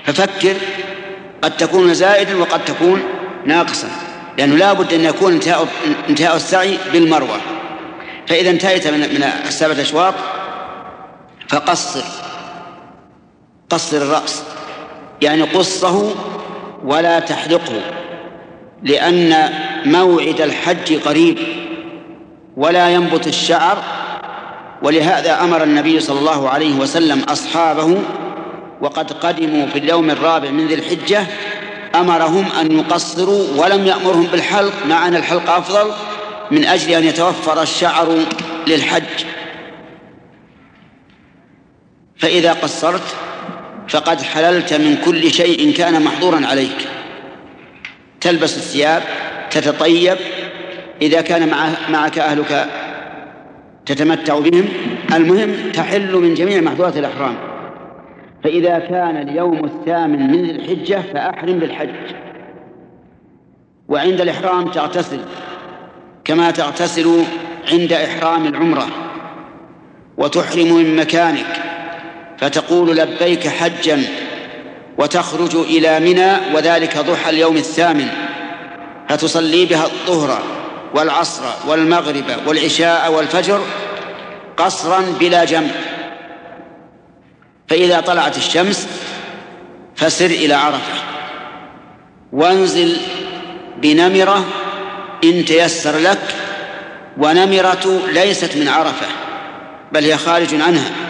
ففكر 0.05 0.55
قد 1.41 1.57
تكون 1.57 1.93
زائدا 1.93 2.37
وقد 2.37 2.65
تكون 2.65 3.03
ناقصا 3.45 3.87
لأنه 4.37 4.55
لا 4.55 4.73
بد 4.73 4.93
أن 4.93 5.05
يكون 5.05 5.33
انتهاء, 5.33 5.67
انتهاء 6.09 6.35
السعي 6.35 6.77
بالمروة. 6.93 7.39
فإذا 8.27 8.49
انتهيت 8.49 8.87
من, 8.87 8.99
من 8.99 9.23
السبعة 9.47 9.81
أشواط 9.81 10.13
فقصر 11.49 12.03
قصر 13.69 13.97
الرأس. 13.97 14.43
يعني 15.21 15.41
قصه 15.41 16.15
ولا 16.83 17.19
تحلقه 17.19 17.81
لأن 18.83 19.49
موعد 19.85 20.41
الحج 20.41 20.99
قريب 20.99 21.37
ولا 22.57 22.89
ينبت 22.89 23.27
الشعر 23.27 23.83
ولهذا 24.81 25.41
أمر 25.41 25.63
النبي 25.63 25.99
صلى 25.99 26.19
الله 26.19 26.49
عليه 26.49 26.75
وسلم 26.75 27.23
أصحابه 27.23 27.97
وقد 28.81 29.11
قدموا 29.11 29.65
في 29.65 29.79
اليوم 29.79 30.09
الرابع 30.09 30.49
من 30.49 30.67
ذي 30.67 30.73
الحجة 30.73 31.25
أمرهم 31.95 32.45
أن 32.61 32.71
يقصروا 32.71 33.45
ولم 33.57 33.85
يأمرهم 33.85 34.27
بالحلق 34.27 34.73
مع 34.89 35.07
أن 35.07 35.15
الحلق 35.15 35.49
أفضل 35.49 35.91
من 36.51 36.65
أجل 36.65 36.91
أن 36.91 37.03
يتوفر 37.03 37.61
الشعر 37.61 38.17
للحج. 38.67 39.25
فإذا 42.17 42.53
قصرت 42.53 43.15
فقد 43.87 44.21
حللت 44.21 44.73
من 44.73 44.97
كل 45.05 45.31
شيء 45.31 45.73
كان 45.73 46.01
محظورا 46.03 46.45
عليك. 46.45 46.87
تلبس 48.21 48.57
الثياب 48.57 49.03
تتطيب. 49.51 50.17
إذا 51.01 51.21
كان 51.21 51.49
معك 51.89 52.19
أهلك 52.19 52.69
تتمتع 53.85 54.39
بهم 54.39 54.67
المهم 55.13 55.71
تحل 55.73 56.15
من 56.15 56.33
جميع 56.33 56.61
محظورات 56.61 56.97
الإحرام. 56.97 57.35
فإذا 58.43 58.79
كان 58.79 59.29
اليوم 59.29 59.65
الثامن 59.65 60.31
من 60.31 60.49
الحجة 60.49 61.01
فأحرم 61.13 61.59
بالحج. 61.59 61.89
وعند 63.87 64.21
الإحرام 64.21 64.71
تغتسل 64.71 65.19
كما 66.25 66.51
تغتسل 66.51 67.23
عند 67.71 67.93
إحرام 67.93 68.47
العمرة. 68.47 68.87
وتحرم 70.17 70.73
من 70.73 70.95
مكانك. 70.95 71.66
فتقول 72.39 72.97
لبيك 72.97 73.47
حجا 73.47 74.03
وتخرج 74.97 75.55
إلى 75.55 75.99
منى 75.99 76.55
وذلك 76.55 76.97
ضحى 76.97 77.29
اليوم 77.29 77.57
الثامن. 77.57 78.07
فتصلي 79.09 79.65
بها 79.65 79.85
الظهر 79.85 80.43
والعصر 80.95 81.43
والمغرب 81.67 82.25
والعشاء 82.47 83.11
والفجر 83.11 83.61
قصرا 84.57 85.01
بلا 85.19 85.45
جمع. 85.45 85.71
فإذا 87.67 87.99
طلعت 87.99 88.37
الشمس 88.37 88.87
فسر 89.95 90.25
إلى 90.25 90.53
عرفة. 90.53 90.93
وانزل 92.33 92.97
بنمرة 93.77 94.45
إن 95.23 95.45
تيسر 95.45 95.97
لك 95.97 96.19
ونمرة 97.17 98.01
ليست 98.07 98.57
من 98.57 98.67
عرفة 98.67 99.07
بل 99.91 100.03
هي 100.03 100.17
خارج 100.17 100.61
عنها. 100.61 101.06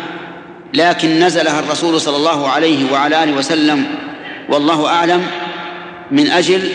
لكن 0.73 1.19
نزلها 1.19 1.59
الرسول 1.59 2.01
صلى 2.01 2.15
الله 2.15 2.49
عليه 2.49 2.91
وعلى 2.91 3.23
آله 3.23 3.33
وسلم 3.33 3.85
والله 4.49 4.87
أعلم 4.87 5.27
من 6.11 6.27
أجل 6.27 6.69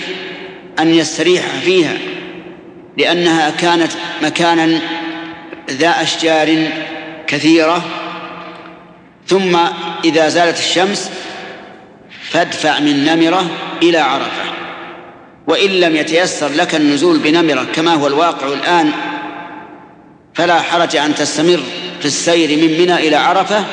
أن 0.79 0.95
يستريح 0.95 1.43
فيها 1.65 1.99
لأنها 2.99 3.51
كانت 3.51 3.93
مكانا 4.23 4.81
ذا 5.71 6.03
أشجار 6.03 6.69
كثيرة. 7.27 7.85
ثم 9.27 9.59
إذا 10.05 10.29
زالت 10.29 10.59
الشمس 10.59 11.11
فادفع 12.31 12.81
من 12.81 13.05
نمرة 13.05 13.51
إلى 13.83 13.99
عرفة. 13.99 14.53
وإن 15.47 15.71
لم 15.71 15.97
يتيسر 15.97 16.49
لك 16.49 16.75
النزول 16.75 17.19
بنمرة 17.19 17.67
كما 17.75 17.95
هو 17.95 18.07
الواقع 18.07 18.47
الآن 18.47 18.91
فلا 20.35 20.61
حرج 20.61 20.97
أن 20.97 21.15
تستمر. 21.15 21.61
في 22.03 22.09
السير 22.09 22.49
من 22.49 22.81
منى 22.81 22.95
إلى 22.95 23.17
عرفة 23.17 23.65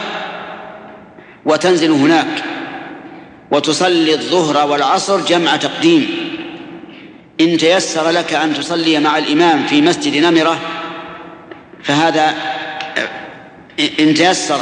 وتنزل 1.45 1.91
هناك 1.91 2.43
وتصلي 3.51 4.13
الظهر 4.13 4.71
والعصر 4.71 5.19
جمع 5.21 5.55
تقديم. 5.55 6.07
إن 7.41 7.57
تيسر 7.57 8.09
لك 8.09 8.33
أن 8.33 8.53
تصلي 8.53 8.99
مع 8.99 9.17
الإمام 9.17 9.65
في 9.65 9.81
مسجد 9.81 10.17
نمرة 10.17 10.59
فهذا 11.83 12.33
إن 13.99 14.13
تيسر 14.13 14.59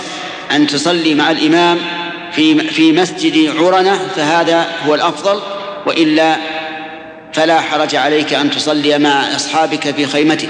أن 0.51 0.67
تصلي 0.67 1.15
مع 1.15 1.31
الإمام 1.31 1.77
في 2.31 2.59
في 2.59 2.91
مسجد 2.91 3.57
عرنة 3.57 3.99
فهذا 4.15 4.67
هو 4.87 4.95
الأفضل 4.95 5.41
وإلا 5.85 6.35
فلا 7.33 7.61
حرج 7.61 7.95
عليك 7.95 8.33
أن 8.33 8.51
تصلي 8.51 8.99
مع 8.99 9.35
أصحابك 9.35 9.95
في 9.95 10.05
خيمتك. 10.05 10.49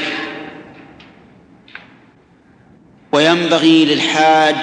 وينبغي 3.17 3.85
للحاج 3.85 4.55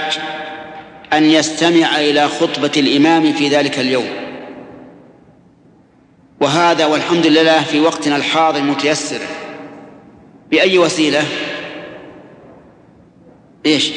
أن 1.12 1.24
يستمع 1.24 2.00
إلى 2.00 2.28
خطبة 2.28 2.70
الإمام 2.76 3.32
في 3.32 3.48
ذلك 3.48 3.78
اليوم. 3.78 4.08
وهذا 6.40 6.86
والحمد 6.86 7.26
لله 7.26 7.62
في 7.62 7.80
وقتنا 7.80 8.16
الحاضر 8.16 8.62
متيسر 8.62 9.18
بأي 10.50 10.78
وسيلة؟ 10.78 11.24
إيش؟ 13.66 13.90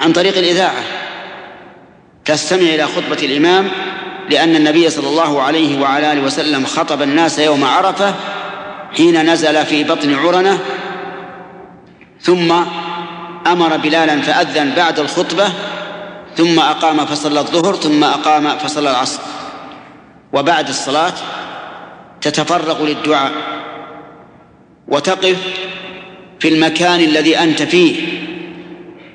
عن 0.00 0.12
طريق 0.12 0.38
الإذاعة. 0.38 0.82
تستمع 2.24 2.74
إلى 2.74 2.86
خطبة 2.86 3.18
الإمام 3.22 3.68
لأن 4.30 4.56
النبي 4.56 4.90
صلى 4.90 5.08
الله 5.08 5.42
عليه 5.42 5.80
وعلى 5.80 6.12
آله 6.12 6.22
وسلم 6.22 6.66
خطب 6.66 7.02
الناس 7.02 7.38
يوم 7.38 7.64
عرفة 7.64 8.14
حين 8.96 9.32
نزل 9.32 9.66
في 9.66 9.84
بطن 9.84 10.14
عرنة 10.14 10.58
ثم 12.20 12.52
أمر 13.46 13.76
بلالا 13.76 14.22
فأذن 14.22 14.72
بعد 14.76 14.98
الخطبة 14.98 15.52
ثم 16.36 16.60
أقام 16.60 17.06
فصلى 17.06 17.40
الظهر 17.40 17.74
ثم 17.76 18.04
أقام 18.04 18.58
فصلى 18.58 18.90
العصر. 18.90 19.20
وبعد 20.32 20.68
الصلاة 20.68 21.12
تتفرغ 22.20 22.86
للدعاء 22.86 23.32
وتقف 24.88 25.36
في 26.40 26.48
المكان 26.48 27.00
الذي 27.00 27.38
أنت 27.38 27.62
فيه 27.62 28.20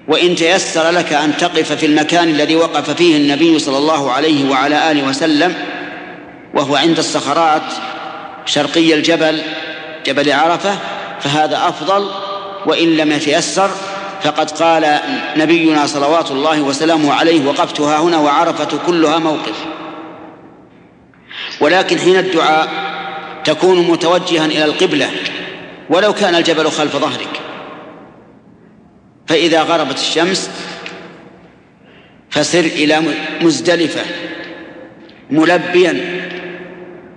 وإن 0.07 0.35
تيسر 0.35 0.89
لك 0.89 1.13
أن 1.13 1.37
تقف 1.37 1.73
في 1.73 1.85
المكان 1.85 2.29
الذي 2.29 2.55
وقف 2.55 2.89
فيه 2.89 3.17
النبي 3.17 3.59
صلى 3.59 3.77
الله 3.77 4.11
عليه 4.11 4.49
وعلى 4.49 4.91
آله 4.91 5.07
وسلم 5.07 5.53
وهو 6.53 6.75
عند 6.75 6.97
الصخرات 6.97 7.61
شرقي 8.45 8.93
الجبل 8.93 9.41
جبل 10.05 10.31
عرفة 10.31 10.77
فهذا 11.19 11.67
أفضل 11.67 12.09
وإن 12.65 12.97
لم 12.97 13.11
يتيسر 13.11 13.69
فقد 14.25 14.51
قال 14.51 14.99
نبينا 15.37 15.85
صلوات 15.85 16.31
الله 16.31 16.61
وسلامه 16.61 17.13
عليه 17.13 17.45
وقفتها 17.47 17.99
هنا 17.99 18.17
وعرفة 18.17 18.77
كلها 18.85 19.19
موقف. 19.19 19.65
ولكن 21.61 21.99
حين 21.99 22.17
الدعاء 22.17 22.69
تكون 23.43 23.87
متوجها 23.87 24.45
إلى 24.45 24.65
القبلة 24.65 25.09
ولو 25.89 26.13
كان 26.13 26.35
الجبل 26.35 26.71
خلف 26.71 26.97
ظهرك. 26.97 27.41
فإذا 29.27 29.61
غربت 29.61 29.97
الشمس 29.97 30.49
فسر 32.29 32.59
إلى 32.59 33.01
مزدلفة 33.41 34.01
ملبيا 35.29 36.21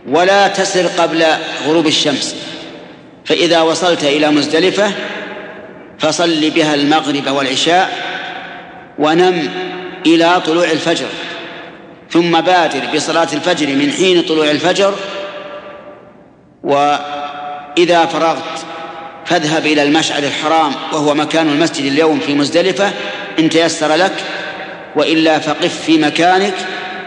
ولا 0.09 0.49
تسر 0.49 0.87
قبل 0.87 1.25
غروب 1.67 1.87
الشمس. 1.87 2.37
فإذا 3.25 3.61
وصلت 3.61 4.05
إلى 4.05 4.31
مزدلفة 4.31 4.93
فصل 5.99 6.51
بها 6.51 6.75
المغرب 6.75 7.29
والعشاء 7.29 7.99
ونم 8.99 9.51
إلى 10.07 10.43
طلوع 10.47 10.65
الفجر. 10.65 11.09
ثم 12.11 12.41
بادر 12.41 12.81
بصلاة 12.95 13.29
الفجر 13.33 13.67
من 13.67 13.93
حين 13.93 14.23
طلوع 14.23 14.51
الفجر 14.51 14.95
وإذا 16.65 18.07
فرغت 18.07 18.65
فاذهب 19.27 19.67
إلى 19.67 19.83
المشعر 19.83 20.23
الحرام 20.23 20.73
وهو 20.93 21.15
مكان 21.15 21.49
المسجد 21.49 21.85
اليوم 21.85 22.21
في 22.21 22.35
مزدلفة 22.35 22.91
إن 23.39 23.51
تيسر 23.51 23.95
لك 23.95 24.13
وإلا 24.97 25.39
فقف 25.39 25.83
في 25.83 25.99
مكانك 25.99 26.55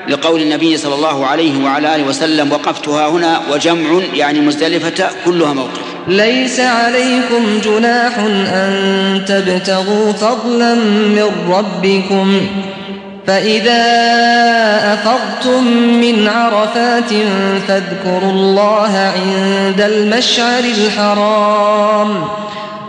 لقول 0.09 0.41
النبي 0.41 0.77
صلى 0.77 0.95
الله 0.95 1.25
عليه 1.25 1.63
وعلى 1.63 1.95
آله 1.95 2.03
وسلم 2.03 2.51
وقفتها 2.51 3.07
هنا 3.07 3.41
وجمع 3.51 4.01
يعني 4.13 4.39
مزدلفة 4.39 5.09
كلها 5.25 5.53
موقف. 5.53 5.81
ليس 6.07 6.59
عليكم 6.59 7.59
جناح 7.65 8.17
أن 8.53 9.21
تبتغوا 9.27 10.11
فضلا 10.11 10.75
من 11.15 11.31
ربكم 11.49 12.41
فإذا 13.27 13.83
أفضتم 14.93 15.63
من 15.77 16.27
عرفات 16.27 17.09
فاذكروا 17.67 18.31
الله 18.31 19.11
عند 19.15 19.81
المشعر 19.81 20.63
الحرام. 20.63 22.23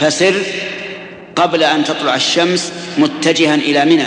فسر 0.00 0.34
قبل 1.36 1.62
أن 1.62 1.84
تطلع 1.84 2.14
الشمس 2.14 2.72
متجها 2.98 3.54
إلى 3.54 3.84
منى 3.84 4.06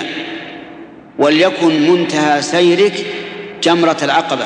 وليكن 1.19 1.89
منتهى 1.91 2.41
سيرك 2.41 3.05
جمرة 3.63 3.97
العقبة 4.03 4.45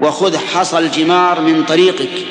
وخذ 0.00 0.36
حصى 0.36 0.78
الجمار 0.78 1.40
من 1.40 1.64
طريقك. 1.64 2.26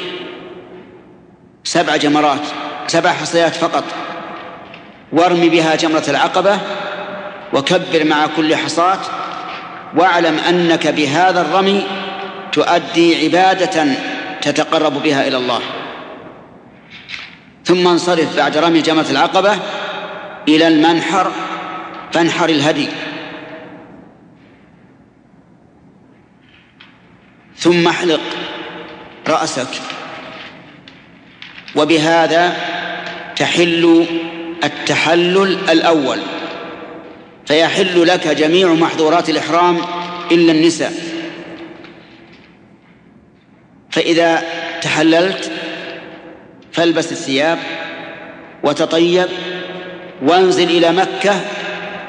سبع 1.63 1.95
جمرات 1.95 2.41
سبع 2.87 3.11
حصيات 3.11 3.55
فقط. 3.55 3.83
وارمي 5.11 5.49
بها 5.49 5.75
جمرة 5.75 6.03
العقبة 6.07 6.59
وكبر 7.53 8.03
مع 8.03 8.27
كل 8.35 8.55
حصاة 8.55 8.99
واعلم 9.97 10.37
أنك 10.49 10.87
بهذا 10.87 11.41
الرمي 11.41 11.83
تؤدي 12.51 13.23
عبادة 13.23 13.85
تتقرب 14.41 15.03
بها 15.03 15.27
إلى 15.27 15.37
الله. 15.37 15.61
ثم 17.65 17.87
انصرف 17.87 18.37
بعد 18.37 18.57
رمي 18.57 18.81
جمرة 18.81 19.05
العقبة 19.09 19.59
إلى 20.47 20.67
المنحر 20.67 21.31
فانحر 22.13 22.49
الهدي. 22.49 22.87
ثم 27.57 27.87
احلق 27.87 28.21
رأسك. 29.27 29.67
وبهذا 31.75 32.57
تحل 33.35 34.05
التحلل 34.63 35.69
الأول. 35.69 36.19
فيحل 37.45 38.07
لك 38.07 38.27
جميع 38.27 38.73
محظورات 38.73 39.29
الإحرام 39.29 39.77
إلا 40.31 40.51
النساء. 40.51 40.93
فإذا 43.89 44.43
تحللت 44.81 45.51
فالبس 46.71 47.11
الثياب 47.11 47.59
وتطيب 48.63 49.27
وانزل 50.21 50.69
إلى 50.69 50.91
مكة 50.91 51.41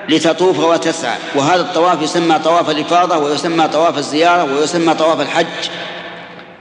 لتطوف 0.09 0.59
وتسعى 0.59 1.19
وهذا 1.35 1.61
الطواف 1.61 2.03
يسمى 2.03 2.39
طواف 2.39 2.71
الإفاضة 2.71 3.19
ويسمى 3.19 3.69
طواف 3.69 3.99
الزيارة 3.99 4.55
ويسمى 4.55 4.95
طواف 4.95 5.21
الحج. 5.21 5.47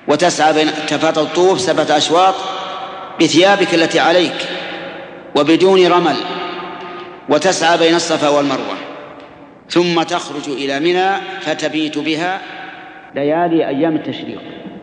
وتسعى 0.07 0.53
بين 0.53 0.71
تطوف 0.87 1.61
سبعة 1.61 1.97
أشواط 1.97 2.35
بثيابك 3.21 3.73
التي 3.73 3.99
عليك 3.99 4.35
وبدون 5.35 5.87
رمل. 5.87 6.15
وتسعى 7.29 7.77
بين 7.77 7.95
الصفا 7.95 8.29
والمروة. 8.29 8.77
ثم 9.69 10.03
تخرج 10.03 10.49
إلى 10.49 10.79
منى 10.79 11.09
فتبيت 11.41 11.97
بها 11.97 12.41
ليالي 13.15 13.67
أيام 13.67 13.95
التشريق. 13.95 14.41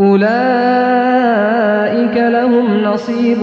أولئك 0.00 0.26
لهم 2.16 2.82
نصيب 2.82 3.38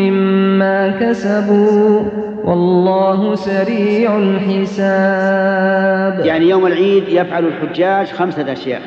مما 0.00 0.88
كسبوا 0.88 2.02
والله 2.44 3.34
سريع 3.34 4.18
الحساب 4.18 5.46
يعني 6.26 6.48
يوم 6.48 6.66
العيد 6.66 7.08
يفعل 7.08 7.46
الحجاج 7.46 8.06
خمسة 8.06 8.52
أشياء 8.52 8.82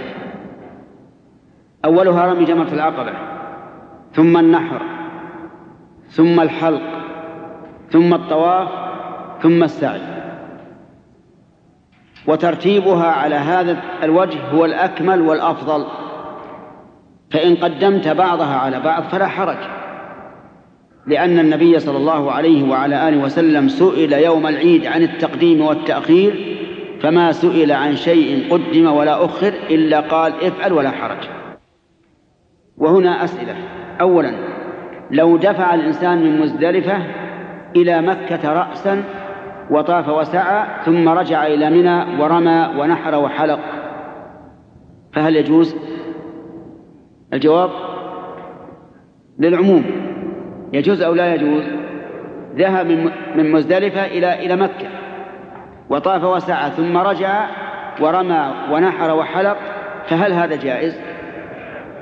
أولها 1.86 2.26
رمي 2.26 2.46
جمرة 2.46 2.74
العقبة 2.74 3.14
ثم 4.14 4.38
النحر 4.38 4.82
ثم 6.10 6.40
الحلق 6.40 6.82
ثم 7.92 8.14
الطواف 8.14 8.70
ثم 9.42 9.64
السعي. 9.64 10.02
وترتيبها 12.28 13.06
على 13.06 13.36
هذا 13.36 13.78
الوجه 14.04 14.40
هو 14.54 14.66
الأكمل 14.66 15.22
والأفضل. 15.22 15.86
فإن 17.34 17.56
قدمت 17.56 18.08
بعضها 18.08 18.56
على 18.56 18.80
بعض 18.80 19.04
فلا 19.04 19.28
حرج 19.28 19.58
لأن 21.08 21.40
النبي 21.40 21.80
صلى 21.80 21.98
الله 21.98 22.32
عليه 22.32 22.70
وعلى 22.70 23.10
آله 23.10 23.18
وسلم 23.18 23.68
سئل 23.68 24.14
يوم 24.14 24.48
العيد 24.48 24.86
عن 24.86 25.02
التقديم 25.02 25.62
والتأخير 25.62 26.58
فما 27.02 27.32
سئل 27.32 27.72
عن 27.72 27.96
شيء 27.96 28.54
قدم 28.54 28.88
ولا 28.88 29.26
أخر 29.26 29.54
إلا 29.70 30.00
قال 30.00 30.34
افعل 30.44 30.74
ولا 30.74 30.92
حرج. 30.92 31.18
وهنا 32.78 33.24
أسئلة. 33.24 33.56
أولا 34.02 34.34
لو 35.12 35.38
دفع 35.38 35.74
الإنسان 35.74 36.24
من 36.24 36.40
مزدلفة 36.40 36.98
إلى 37.76 38.02
مكة 38.02 38.54
رأسا 38.54 39.04
وطاف 39.72 40.10
وسعى 40.10 40.66
ثم 40.86 41.10
رجع 41.10 41.48
إلى 41.48 41.70
منى 41.70 42.22
ورمى 42.22 42.70
ونحر 42.78 43.16
وحلق 43.16 43.60
فهل 45.14 45.36
يجوز؟ 45.36 45.76
الجواب 47.34 47.70
للعموم. 49.40 49.84
يجوز 50.74 51.02
أو 51.02 51.14
لا 51.14 51.36
يجوز؟ 51.36 51.64
ذهب 52.56 52.88
من 53.36 53.52
مزدلفة 53.52 54.06
إلى 54.06 54.46
إلى 54.46 54.56
مكة. 54.56 54.88
وطاف 55.90 56.24
وسعى 56.24 56.72
ثم 56.72 56.98
رجع 56.98 57.48
ورمى 58.02 58.54
ونحر 58.72 59.16
وحلق 59.16 59.58
فهل 60.08 60.34
هذا 60.34 60.56
جائز؟ 60.56 61.00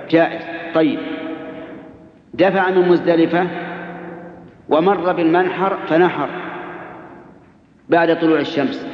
جائز. 0.10 0.42
طيب. 0.74 1.00
دفع 2.34 2.70
من 2.70 2.90
مزدلفة 2.90 3.48
ومر 4.70 5.14
بالمنحر 5.14 5.78
فنحر 5.88 6.30
بعد 7.90 8.20
طلوع 8.20 8.40
الشمس 8.40 8.88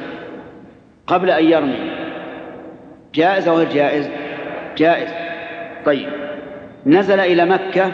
قبل 1.06 1.30
أن 1.30 1.44
يرمي. 1.44 1.90
جائز 3.14 3.48
أو 3.48 3.56
غير 3.56 3.68
جائز؟ 3.68 4.10
جائز. 4.76 5.10
طيب. 5.84 6.27
نزل 6.86 7.20
إلى 7.20 7.44
مكة 7.44 7.92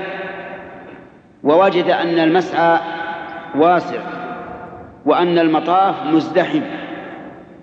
ووجد 1.42 1.84
أن 1.84 2.18
المسعى 2.18 2.78
واسع 3.54 4.00
وأن 5.04 5.38
المطاف 5.38 6.06
مزدحم 6.06 6.62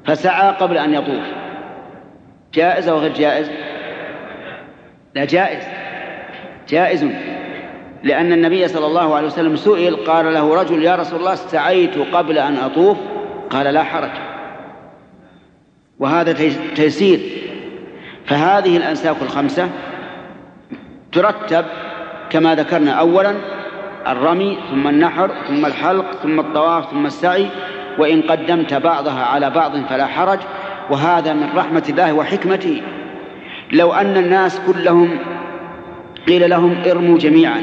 فسعى 0.05 0.51
قبل 0.51 0.77
أن 0.77 0.93
يطوف. 0.93 1.25
جائز 2.53 2.89
أو 2.89 2.97
غير 2.97 3.13
جائز؟ 3.13 3.51
لا 5.15 5.25
جائز 5.25 5.63
جائز 6.69 7.05
لأن 8.03 8.33
النبي 8.33 8.67
صلى 8.67 8.85
الله 8.85 9.15
عليه 9.15 9.27
وسلم 9.27 9.55
سئل 9.55 9.95
قال 9.95 10.33
له 10.33 10.61
رجل 10.61 10.83
يا 10.83 10.95
رسول 10.95 11.19
الله 11.19 11.35
سعيت 11.35 11.97
قبل 11.97 12.37
أن 12.37 12.57
أطوف؟ 12.57 12.97
قال 13.49 13.73
لا 13.73 13.83
حرج. 13.83 14.11
وهذا 15.99 16.33
تيسير. 16.75 17.19
فهذه 18.25 18.77
الأنساك 18.77 19.15
الخمسة 19.21 19.69
ترتب 21.11 21.65
كما 22.29 22.55
ذكرنا 22.55 22.91
أولا 22.91 23.35
الرمي 24.07 24.57
ثم 24.71 24.87
النحر 24.87 25.31
ثم 25.47 25.65
الحلق 25.65 26.05
ثم 26.23 26.39
الطواف 26.39 26.91
ثم 26.91 27.05
السعي 27.05 27.47
وإن 27.97 28.21
قدمت 28.21 28.73
بعضها 28.73 29.25
على 29.25 29.49
بعض 29.49 29.71
فلا 29.89 30.05
حرج. 30.05 30.39
وهذا 30.89 31.33
من 31.33 31.49
رحمة 31.55 31.83
الله 31.89 32.13
وحكمته. 32.13 32.81
لو 33.71 33.93
أن 33.93 34.17
الناس 34.17 34.61
كلهم 34.67 35.19
قيل 36.27 36.49
لهم 36.49 36.75
ارموا 36.85 37.17
جميعا 37.17 37.61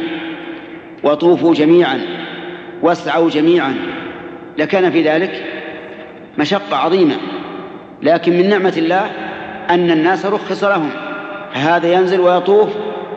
وطوفوا 1.02 1.54
جميعا 1.54 2.00
واسعوا 2.82 3.30
جميعا 3.30 3.74
لكان 4.58 4.90
في 4.90 5.02
ذلك 5.02 5.44
مشقة 6.38 6.76
عظيمة. 6.76 7.14
لكن 8.02 8.32
من 8.32 8.48
نعمة 8.48 8.74
الله 8.76 9.10
أن 9.70 9.90
الناس 9.90 10.26
رخص 10.26 10.64
لهم. 10.64 10.90
فهذا 11.54 11.92
ينزل 11.92 12.20
ويطوف 12.20 12.68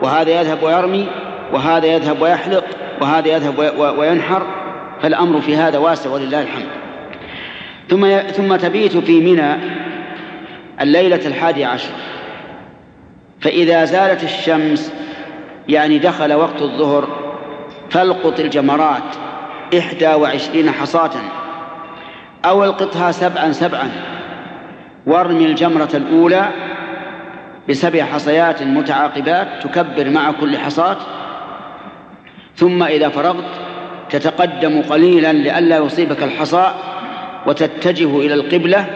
وهذا 0.02 0.40
يذهب 0.40 0.62
ويرمي 0.62 1.06
وهذا 1.52 1.86
يذهب 1.86 2.22
ويحلق 2.22 2.64
وهذا 3.00 3.28
يذهب 3.28 3.58
وينحر 3.98 4.46
فالأمر 5.02 5.40
في 5.40 5.56
هذا 5.56 5.78
واسع 5.78 6.10
ولله 6.10 6.42
الحمد. 6.42 6.68
ثم 7.88 8.18
ثم 8.20 8.56
تبيت 8.56 8.96
في 8.96 9.20
منى 9.20 9.56
الليلة 10.80 11.26
الحادي 11.26 11.64
عشر. 11.64 11.90
فإذا 13.40 13.84
زالت 13.84 14.24
الشمس 14.24 14.92
يعني 15.68 15.98
دخل 15.98 16.32
وقت 16.32 16.62
الظهر 16.62 17.08
فالقط 17.90 18.40
الجمرات 18.40 19.02
إحدى 19.78 20.08
وعشرين 20.08 20.70
حصاة 20.70 21.10
أو 22.44 22.64
القطها 22.64 23.12
سبعا 23.12 23.52
سبعا 23.52 23.90
وارمي 25.06 25.44
الجمرة 25.44 25.88
الأولى 25.94 26.48
بسبع 27.68 28.04
حصيات 28.04 28.62
متعاقبات 28.62 29.62
تكبر 29.62 30.10
مع 30.10 30.30
كل 30.30 30.58
حصاة 30.58 30.96
ثم 32.56 32.82
إذا 32.82 33.08
فرغت 33.08 33.44
تتقدم 34.10 34.82
قليلا 34.82 35.32
لئلا 35.32 35.76
يصيبك 35.76 36.22
الحصى 36.22 36.74
وتتجه 37.46 38.18
إلى 38.18 38.34
القبلة 38.34 38.86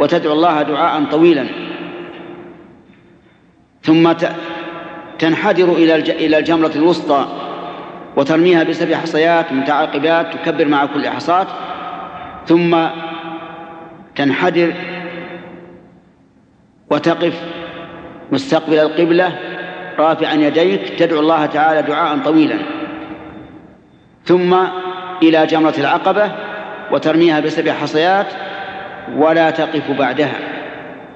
وتدعو 0.00 0.32
الله 0.32 0.62
دعاء 0.62 1.04
طويلا. 1.04 1.46
ثم 3.82 4.12
تنحدر 5.18 5.72
إلى 5.72 6.38
الجمرة 6.38 6.70
الوسطى 6.76 7.26
وترميها 8.16 8.62
بسبع 8.62 8.96
حصيات 8.96 9.52
متعاقبات 9.52 10.34
تكبر 10.34 10.68
مع 10.68 10.86
كل 10.86 11.08
حصاة 11.08 11.46
ثم 12.46 12.86
تنحدر 14.16 14.72
وتقف 16.90 17.63
مستقبل 18.34 18.78
القبلة 18.78 19.38
رافعا 19.98 20.34
يديك 20.34 20.88
تدعو 20.98 21.20
الله 21.20 21.46
تعالى 21.46 21.82
دعاء 21.82 22.18
طويلا. 22.18 22.56
ثم 24.24 24.56
إلى 25.22 25.46
جمرة 25.46 25.74
العقبة 25.78 26.32
وترميها 26.90 27.40
بسبع 27.40 27.72
حصيات 27.72 28.26
ولا 29.16 29.50
تقف 29.50 29.90
بعدها. 29.90 30.34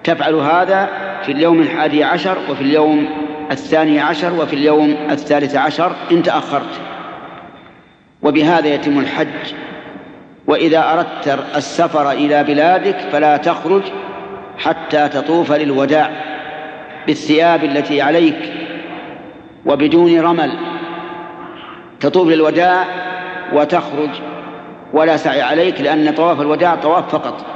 تفعل 0.05 0.35
هذا 0.35 0.89
في 1.23 1.33
اليوم 1.33 1.61
الحادي 1.61 2.05
عشر 2.05 2.39
وفي 2.51 2.61
اليوم 2.61 3.09
الثاني 3.51 4.01
عشر 4.01 4.33
وفي 4.33 4.53
اليوم 4.53 4.97
الثالث 5.11 5.57
عشر 5.57 5.93
إن 6.12 6.23
تأخرت. 6.23 6.81
وبهذا 8.23 8.69
يتم 8.69 8.99
الحج. 8.99 9.55
وإذا 10.47 10.93
أردت 10.93 11.39
السفر 11.57 12.11
إلى 12.11 12.45
بلادك 12.45 12.97
فلا 13.12 13.37
تخرج 13.37 13.83
حتى 14.59 15.09
تطوف 15.09 15.53
للوداع. 15.53 16.38
بالثياب 17.09 17.65
التي 17.65 18.03
عليك 18.03 18.53
وبدون 19.67 20.21
رمل 20.21 20.53
تطوف 22.01 22.29
للوداع 22.29 22.85
وتخرج 23.53 24.11
ولا 24.93 25.17
سعي 25.17 25.43
عليك 25.43 25.81
لأن 25.81 26.15
طواف 26.15 26.41
الوداع 26.41 26.75
طواف 26.75 27.13
فقط. 27.13 27.47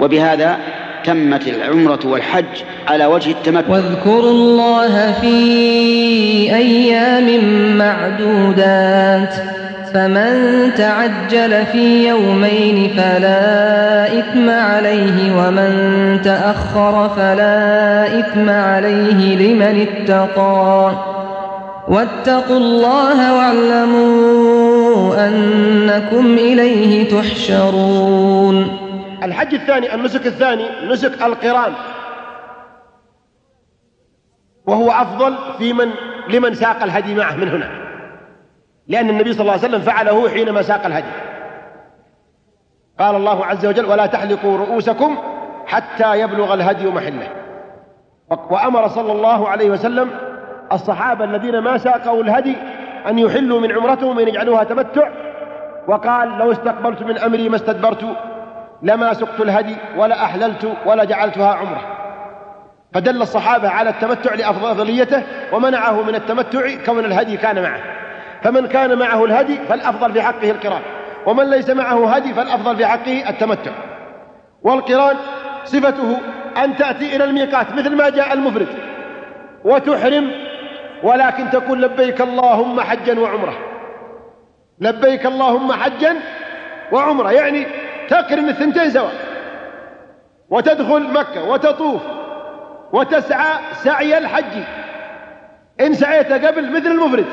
وبهذا 0.00 0.58
تمت 1.04 1.48
العمرة 1.48 2.00
والحج 2.04 2.44
على 2.88 3.06
وجه 3.06 3.30
التمتع. 3.30 3.72
واذكروا 3.72 4.30
الله 4.30 5.12
في 5.12 5.36
أيام 6.54 7.44
معدودات. 7.78 9.61
فمن 9.94 10.70
تعجل 10.74 11.66
في 11.66 12.08
يومين 12.08 12.96
فلا 12.96 14.18
إثم 14.18 14.50
عليه 14.50 15.36
ومن 15.36 15.72
تأخر 16.24 17.08
فلا 17.08 18.18
إثم 18.20 18.50
عليه 18.50 19.36
لمن 19.36 19.86
اتقى. 19.88 20.92
واتقوا 21.88 22.56
الله 22.56 23.34
واعلموا 23.34 25.14
أنكم 25.28 26.34
إليه 26.34 27.10
تحشرون. 27.10 28.78
الحج 29.22 29.54
الثاني 29.54 29.94
النسك 29.94 30.26
الثاني 30.26 30.64
نسك 30.88 31.22
القران. 31.22 31.72
وهو 34.66 34.90
أفضل 34.90 35.34
في 35.58 35.72
من 35.72 35.88
لمن 36.30 36.54
ساق 36.54 36.82
الهدي 36.82 37.14
معه 37.14 37.36
من 37.36 37.48
هنا. 37.48 37.81
لأن 38.92 39.10
النبي 39.10 39.32
صلى 39.32 39.40
الله 39.40 39.52
عليه 39.52 39.62
وسلم 39.62 39.80
فعله 39.80 40.28
حينما 40.28 40.62
ساق 40.62 40.86
الهدي. 40.86 41.12
قال 42.98 43.16
الله 43.16 43.46
عز 43.46 43.66
وجل 43.66 43.86
ولا 43.86 44.06
تحلقوا 44.06 44.58
رؤوسكم 44.58 45.18
حتى 45.66 46.20
يبلغ 46.20 46.54
الهدي 46.54 46.86
محله. 46.86 47.28
وأمر 48.50 48.88
صلى 48.88 49.12
الله 49.12 49.48
عليه 49.48 49.70
وسلم 49.70 50.10
الصحابة 50.72 51.24
الذين 51.24 51.58
ما 51.58 51.78
ساقوا 51.78 52.22
الهدي 52.22 52.56
أن 53.08 53.18
يحلوا 53.18 53.60
من 53.60 53.72
عمرتهم 53.72 54.16
وأن 54.16 54.28
يجعلوها 54.28 54.64
تمتع. 54.64 55.08
وقال 55.88 56.38
لو 56.38 56.52
استقبلت 56.52 57.02
من 57.02 57.18
أمري 57.18 57.48
ما 57.48 57.56
استدبرت 57.56 58.04
لما 58.82 59.12
سقت 59.12 59.40
الهدي 59.40 59.76
ولا 59.96 60.24
أحللت 60.24 60.72
ولا 60.86 61.04
جعلتها 61.04 61.54
عمرة. 61.54 61.80
فدل 62.94 63.22
الصحابة 63.22 63.68
على 63.68 63.90
التمتع 63.90 64.34
لأفضليته 64.34 65.22
ومنعه 65.52 66.02
من 66.02 66.14
التمتع 66.14 66.84
كون 66.86 67.04
الهدي 67.04 67.36
كان 67.36 67.62
معه. 67.62 67.91
فمن 68.42 68.66
كان 68.66 68.98
معه 68.98 69.24
الهدي 69.24 69.56
فالأفضل 69.68 70.12
في 70.12 70.22
حقه 70.22 70.50
القران 70.50 70.82
ومن 71.26 71.50
ليس 71.50 71.70
معه 71.70 72.14
هدي 72.14 72.34
فالأفضل 72.34 72.76
في 72.76 72.86
حقه 72.86 73.28
التمتع. 73.28 73.72
والقران 74.62 75.16
صفته 75.64 76.18
أن 76.64 76.76
تأتي 76.76 77.16
إلى 77.16 77.24
الميقات 77.24 77.72
مثل 77.72 77.96
ما 77.96 78.10
جاء 78.10 78.32
المفرد 78.32 78.68
وتحرم 79.64 80.30
ولكن 81.02 81.50
تقول 81.50 81.82
لبيك 81.82 82.20
اللهم 82.20 82.80
حجا 82.80 83.20
وعمرة. 83.20 83.58
لبيك 84.80 85.26
اللهم 85.26 85.72
حجا 85.72 86.16
وعمرة 86.92 87.32
يعني 87.32 87.66
تقرن 88.08 88.48
الثنتين 88.48 88.90
سوا. 88.90 89.10
وتدخل 90.50 91.12
مكة 91.12 91.44
وتطوف 91.44 92.02
وتسعى 92.92 93.58
سعي 93.72 94.18
الحج. 94.18 94.62
إن 95.80 95.94
سعيت 95.94 96.32
قبل 96.32 96.72
مثل 96.72 96.86
المفرد. 96.86 97.26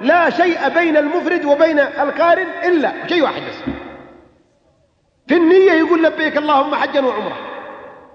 لا 0.00 0.30
شيء 0.30 0.68
بين 0.68 0.96
المفرد 0.96 1.44
وبين 1.44 1.78
القارن 1.78 2.46
إلا 2.64 2.92
شيء 3.08 3.22
واحد 3.22 3.42
بس. 3.42 3.74
في 5.28 5.36
النية 5.36 5.72
يقول 5.72 6.02
لبيك 6.02 6.36
اللهم 6.36 6.74
حجا 6.74 7.00
وعمرة 7.00 7.36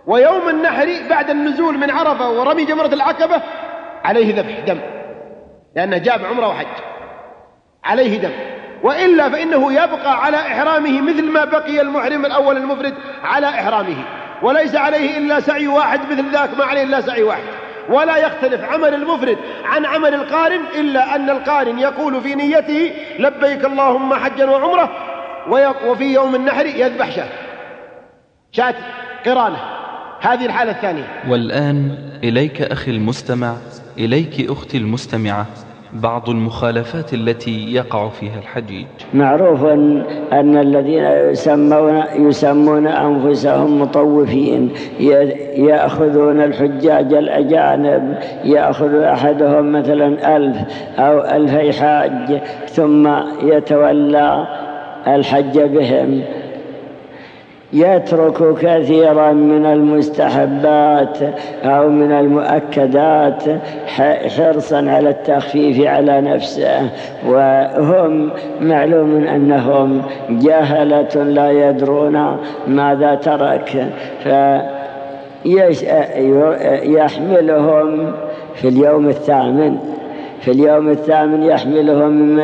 ويوم 0.07 0.49
النحر 0.49 0.89
بعد 1.09 1.29
النزول 1.29 1.77
من 1.77 1.91
عرفة 1.91 2.29
ورمي 2.29 2.65
جمرة 2.65 2.87
العقبة 2.93 3.41
عليه 4.03 4.35
ذبح 4.35 4.59
دم. 4.59 4.79
لأنه 5.75 5.97
جاب 5.97 6.25
عمرة 6.25 6.47
وحج. 6.47 6.67
عليه 7.83 8.19
دم. 8.21 8.31
وإلا 8.83 9.29
فإنه 9.29 9.73
يبقى 9.73 10.23
على 10.25 10.37
إحرامه 10.37 11.01
مثل 11.01 11.31
ما 11.31 11.45
بقي 11.45 11.81
المحرم 11.81 12.25
الأول 12.25 12.57
المفرد 12.57 12.93
على 13.23 13.49
إحرامه. 13.49 14.05
وليس 14.41 14.75
عليه 14.75 15.17
إلا 15.17 15.39
سعي 15.39 15.67
واحد 15.67 15.99
مثل 16.11 16.31
ذاك 16.31 16.49
ما 16.57 16.65
عليه 16.65 16.83
إلا 16.83 17.01
سعي 17.01 17.23
واحد. 17.23 17.43
ولا 17.89 18.17
يختلف 18.17 18.63
عمل 18.63 18.93
المفرد 18.93 19.37
عن 19.63 19.85
عمل 19.85 20.13
القارن 20.13 20.61
إلا 20.79 21.15
أن 21.15 21.29
القارن 21.29 21.79
يقول 21.79 22.21
في 22.21 22.35
نيته 22.35 22.93
لبيك 23.19 23.65
اللهم 23.65 24.13
حجا 24.13 24.45
وعمرة 24.45 24.89
وفي 25.87 26.13
يوم 26.13 26.35
النحر 26.35 26.65
يذبح 26.65 27.11
شاة. 27.11 27.29
شاة 28.51 28.75
قرانة. 29.25 29.57
هذه 30.21 30.45
الحالة 30.45 30.71
الثانية. 30.71 31.23
والآن 31.27 31.97
إليك 32.23 32.61
أخي 32.61 32.91
المستمع 32.91 33.55
إليك 33.97 34.49
أختي 34.49 34.77
المستمعة. 34.77 35.45
بعض 35.93 36.29
المخالفات 36.29 37.13
التي 37.13 37.73
يقع 37.73 38.09
فيها 38.09 38.39
الحجيج. 38.39 38.85
معروف 39.13 39.63
أن 40.33 40.57
الذين 40.57 41.03
يسمون, 41.03 42.03
يسمون 42.15 42.87
أنفسهم 42.87 43.81
مطوفين 43.81 44.69
يأخذون 45.57 46.41
الحجاج 46.41 47.13
الأجانب 47.13 48.15
يأخذ 48.43 48.93
أحدهم 48.93 49.71
مثلا 49.71 50.37
ألف 50.37 50.57
أو 50.99 51.19
ألفي 51.19 51.73
حاج 51.73 52.41
ثم 52.67 53.09
يتولى 53.43 54.47
الحج 55.07 55.59
بهم. 55.59 56.21
يترك 57.73 58.57
كثيرا 58.59 59.31
من 59.31 59.65
المستحبات 59.65 61.17
أو 61.63 61.89
من 61.89 62.11
المؤكدات 62.11 63.43
حرصا 64.37 64.77
على 64.77 65.09
التخفيف 65.09 65.87
على 65.87 66.21
نفسه 66.21 66.89
وهم 67.27 68.29
معلوم 68.61 69.23
أنهم 69.23 70.01
جهلة 70.29 71.23
لا 71.23 71.69
يدرون 71.69 72.37
ماذا 72.67 73.15
ترك. 73.15 73.87
فيحملهم 76.93 78.11
في 78.55 78.67
اليوم 78.67 79.09
الثامن. 79.09 79.98
في 80.41 80.51
اليوم 80.51 80.89
الثامن 80.89 81.43
يحملهم 81.43 82.11
من 82.11 82.35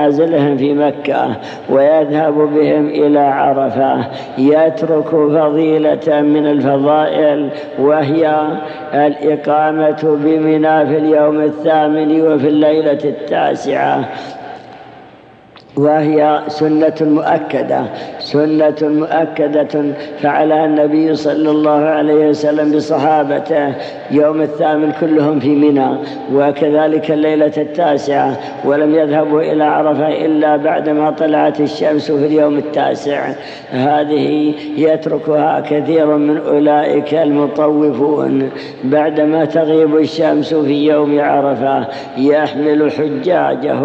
منازلهم 0.00 0.56
في 0.56 0.74
مكة 0.74 1.36
ويذهب 1.70 2.34
بهم 2.34 2.86
إلى 2.88 3.20
عرفة. 3.20 4.04
يترك 4.38 5.08
فضيلة 5.08 6.20
من 6.20 6.46
الفضائل 6.46 7.50
وهي 7.78 8.40
الإقامة 8.94 10.18
بمنى 10.24 10.86
في 10.86 10.98
اليوم 10.98 11.40
الثامن 11.40 12.20
وفي 12.20 12.48
الليلة 12.48 12.98
التاسعة. 13.04 14.08
وهي 15.76 16.40
سنة 16.48 16.94
مؤكدة. 17.00 17.82
سنة 18.18 18.76
مؤكدة 18.82 19.84
فعلها 20.20 20.64
النبي 20.64 21.14
صلى 21.14 21.50
الله 21.50 21.80
عليه 21.80 22.28
وسلم 22.28 22.72
بصحابته. 22.72 23.72
يوم 24.10 24.42
الثامن 24.42 24.92
كلهم 25.00 25.40
في 25.40 25.48
منى 25.48 25.88
وكذلك 26.34 27.10
الليلة 27.10 27.52
التاسعة 27.56 28.36
ولم 28.64 28.94
يذهبوا 28.94 29.42
إلى 29.42 29.64
عرفة 29.64 30.08
إلا 30.08 30.56
بعدما 30.56 31.10
طلعت 31.10 31.60
الشمس 31.60 32.12
في 32.12 32.26
اليوم 32.26 32.58
التاسع. 32.58 33.32
هذه 33.70 34.54
يتركها 34.76 35.60
كثير 35.60 36.06
من 36.06 36.38
أولئك 36.38 37.14
المطوفون. 37.14 38.50
بعدما 38.84 39.44
تغيب 39.44 39.96
الشمس 39.96 40.54
في 40.54 40.86
يوم 40.86 41.20
عرفة 41.20 41.86
يحمل 42.18 42.92
حجاجه 42.92 43.80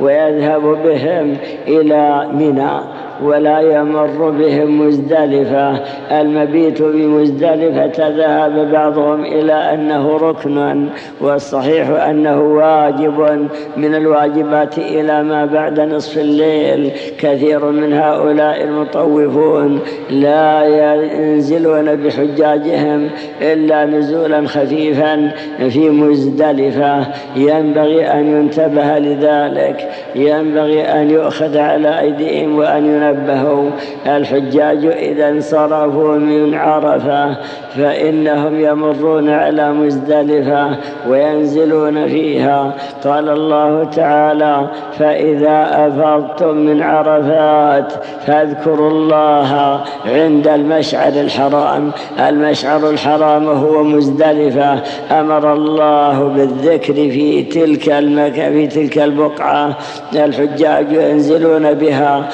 ويذهب 0.00 0.62
بهم 0.62 1.27
إلى 1.68 2.28
منى. 2.32 2.97
ولا 3.22 3.60
يمر 3.60 4.30
بهم 4.30 4.86
مزدلفة. 4.86 5.80
المبيت 6.20 6.82
بمزدلفة 6.82 8.08
ذهب 8.08 8.72
بعضهم 8.72 9.24
إلى 9.24 9.52
أنه 9.52 10.16
ركن 10.16 10.88
والصحيح 11.20 11.88
أنه 11.90 12.40
واجب 12.42 13.48
من 13.76 13.94
الواجبات 13.94 14.78
إلى 14.78 15.22
ما 15.22 15.44
بعد 15.44 15.80
نصف 15.80 16.18
الليل. 16.18 16.90
كثير 17.18 17.64
من 17.64 17.92
هؤلاء 17.92 18.62
المطوفون 18.64 19.80
لا 20.10 20.64
ينزلون 20.64 21.96
بحجاجهم 21.96 23.08
إلا 23.42 23.84
نزولا 23.84 24.46
خفيفا 24.46 25.30
في 25.68 25.90
مزدلفة. 25.90 27.06
ينبغي 27.36 28.06
أن 28.06 28.26
ينتبه 28.26 28.98
لذلك. 28.98 29.88
ينبغي 30.14 30.82
أن 30.82 31.10
يؤخذ 31.10 31.58
على 31.58 32.00
أيديهم 32.00 32.58
وأن 32.58 32.86
ينبه 32.86 33.07
تنبهوا 33.12 33.70
الحجاج 34.06 34.86
إذا 34.86 35.28
انصرفوا 35.28 36.16
من 36.16 36.54
عرفة 36.54 37.36
فإنهم 37.76 38.60
يمرون 38.60 39.30
على 39.30 39.72
مزدلفة 39.72 40.76
وينزلون 41.08 42.08
فيها. 42.08 42.74
قال 43.04 43.28
الله 43.28 43.84
تعالى 43.84 44.66
فإذا 44.98 45.86
أفضتم 45.86 46.56
من 46.56 46.82
عرفات 46.82 47.92
فاذكروا 48.26 48.90
الله 48.90 49.80
عند 50.06 50.48
المشعر 50.48 51.12
الحرام. 51.12 51.90
المشعر 52.28 52.90
الحرام 52.90 53.48
هو 53.48 53.84
مزدلفة. 53.84 54.82
أمر 55.10 55.52
الله 55.52 56.28
بالذكر 56.28 56.94
في 56.94 57.42
تلك 57.42 57.88
المكة 57.88 58.50
في 58.50 58.66
تلك 58.66 58.98
البقعة. 58.98 59.76
الحجاج 60.14 60.92
ينزلون 60.92 61.74
بها 61.74 62.28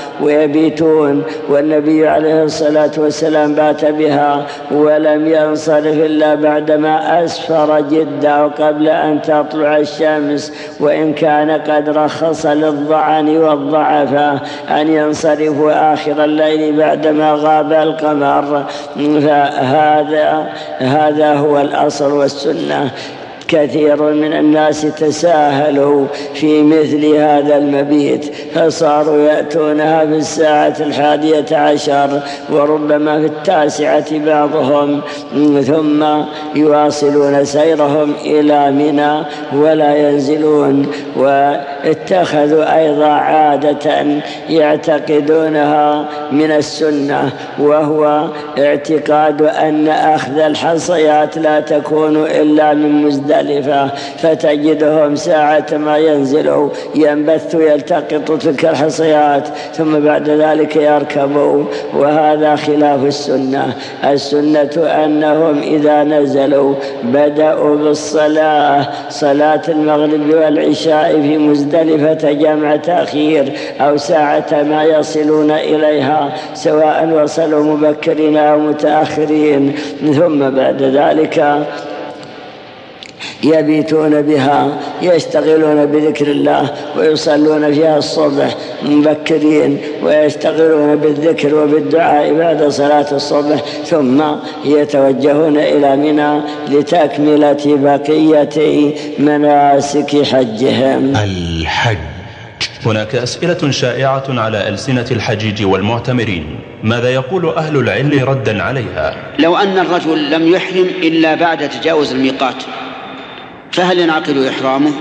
ويبيتون 0.64 1.22
والنبي 1.48 2.08
عليه 2.08 2.42
الصلاة 2.42 2.90
والسلام 2.98 3.54
بات 3.54 3.84
بها 3.84 4.46
ولم 4.70 5.26
ينصرف 5.26 5.86
إلا 5.86 6.34
بعدما 6.34 7.24
أسفر 7.24 7.80
جدا 7.80 8.42
وقبل 8.42 8.88
أن 8.88 9.22
تطلع 9.22 9.76
الشمس 9.76 10.52
وإن 10.80 11.12
كان 11.12 11.50
قد 11.50 11.88
رخص 11.88 12.46
للضعن 12.46 13.36
والضعفاء 13.36 14.38
أن 14.70 14.88
ينصرفوا 14.88 15.92
آخر 15.94 16.24
الليل 16.24 16.76
بعدما 16.76 17.34
غاب 17.34 17.72
القمر. 17.72 18.64
فهذا 18.96 20.46
هذا 20.78 21.34
هو 21.34 21.60
الأصل 21.60 22.12
والسنة. 22.12 22.90
كثير 23.54 24.02
من 24.02 24.32
الناس 24.32 24.82
تساهلوا 24.82 26.06
في 26.34 26.62
مثل 26.62 27.06
هذا 27.06 27.56
المبيت 27.56 28.34
فصاروا 28.54 29.16
يأتونها 29.16 30.06
في 30.06 30.16
الساعة 30.16 30.74
الحادية 30.80 31.56
عشر 31.56 32.20
وربما 32.52 33.20
في 33.20 33.26
التاسعة 33.26 34.18
بعضهم 34.18 35.00
ثم 35.66 36.04
يواصلون 36.54 37.44
سيرهم 37.44 38.12
إلى 38.24 38.70
منى 38.70 39.22
ولا 39.56 39.96
ينزلون 39.96 40.86
واتخذوا 41.86 42.78
أيضا 42.78 43.06
عادة 43.06 44.04
يعتقدونها 44.48 46.08
من 46.32 46.50
السنة 46.50 47.30
وهو 47.58 48.24
اعتقاد 48.58 49.42
أن 49.42 49.88
أخذ 49.88 50.38
الحصيات 50.38 51.38
لا 51.38 51.60
تكون 51.60 52.16
إلا 52.16 52.74
من 52.74 53.02
مزدلفة 53.02 53.90
فتجدهم 54.18 55.16
ساعة 55.16 55.66
ما 55.72 55.98
ينزلوا 55.98 56.70
ينبث 56.94 57.54
يلتقط 57.54 58.40
تلك 58.42 58.64
الحصيات 58.64 59.48
ثم 59.74 60.00
بعد 60.00 60.28
ذلك 60.28 60.76
يركبوا 60.76 61.64
وهذا 61.94 62.56
خلاف 62.56 63.04
السنة. 63.04 63.74
السنة 64.04 64.70
أنهم 64.76 65.58
إذا 65.62 66.04
نزلوا 66.04 66.74
بدأوا 67.02 67.76
بالصلاة 67.76 68.86
صلاة 69.08 69.62
المغرب 69.68 70.30
والعشاء 70.30 71.12
في 71.12 71.38
مزدلفة. 71.38 71.73
جمع 72.24 72.76
تأخير 72.76 73.52
أو 73.80 73.96
ساعة 73.96 74.62
ما 74.62 74.84
يصلون 74.84 75.50
إليها 75.50 76.32
سواء 76.54 77.22
وصلوا 77.22 77.64
مبكرين 77.64 78.36
أو 78.36 78.58
متأخرين. 78.58 79.74
ثم 80.14 80.50
بعد 80.50 80.82
ذلك 80.82 81.64
يبيتون 83.44 84.22
بها 84.22 84.78
يشتغلون 85.02 85.86
بذكر 85.86 86.26
الله 86.26 86.70
ويصلون 86.98 87.74
فيها 87.74 87.98
الصبح 87.98 88.56
مبكرين 88.82 89.78
ويشتغلون 90.02 90.96
بالذكر 90.96 91.54
وبالدعاء 91.54 92.34
بعد 92.34 92.68
صلاة 92.68 93.12
الصبح 93.12 93.62
ثم 93.84 94.22
يتوجهون 94.64 95.56
إلى 95.56 95.96
منى 95.96 96.40
لتكملة 96.68 97.64
بقية 97.66 98.94
مناسك 99.18 100.22
حجهم. 100.22 101.16
الحج. 101.16 101.96
هناك 102.86 103.14
أسئلة 103.14 103.70
شائعة 103.70 104.24
على 104.28 104.68
ألسنة 104.68 105.06
الحجيج 105.10 105.66
والمعتمرين. 105.66 106.60
ماذا 106.82 107.08
يقول 107.08 107.48
أهل 107.48 107.76
العلم 107.76 108.24
ردا 108.24 108.62
عليها؟ 108.62 109.16
لو 109.38 109.56
أن 109.56 109.78
الرجل 109.78 110.30
لم 110.30 110.54
يحرم 110.54 110.86
إلا 111.02 111.34
بعد 111.34 111.68
تجاوز 111.68 112.12
الميقات. 112.12 112.64
فهل 113.74 113.98
ينعقد 113.98 114.36
إحرامه؟ 114.36 114.92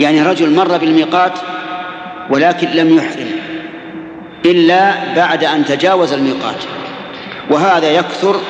يعني 0.00 0.22
رجل 0.22 0.54
مر 0.54 0.76
بالميقات 0.76 1.32
ولكن 2.30 2.68
لم 2.68 2.96
يحرم 2.96 3.30
إلا 4.44 5.14
بعد 5.16 5.44
أن 5.44 5.64
تجاوز 5.64 6.12
الميقات 6.12 6.64
وهذا 7.50 7.90
يكثر 7.90 8.40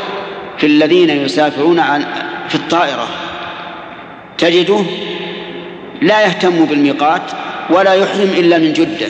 في 0.58 0.66
الذين 0.66 1.10
يسافرون 1.10 1.78
عن 1.78 2.04
في 2.48 2.54
الطائرة. 2.54 3.08
تجده 4.38 4.80
لا 6.02 6.22
يهتم 6.22 6.64
بالميقات 6.64 7.22
ولا 7.70 7.94
يحرم 7.94 8.30
إلا 8.36 8.58
من 8.58 8.72
جدة. 8.72 9.08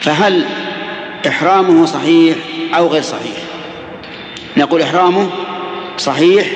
فهل 0.00 0.44
إحرامه 1.28 1.86
صحيح 1.86 2.36
أو 2.76 2.86
غير 2.86 3.02
صحيح؟ 3.02 3.36
نقول 4.56 4.82
إحرامه 4.82 5.30
صحيح 5.98 6.46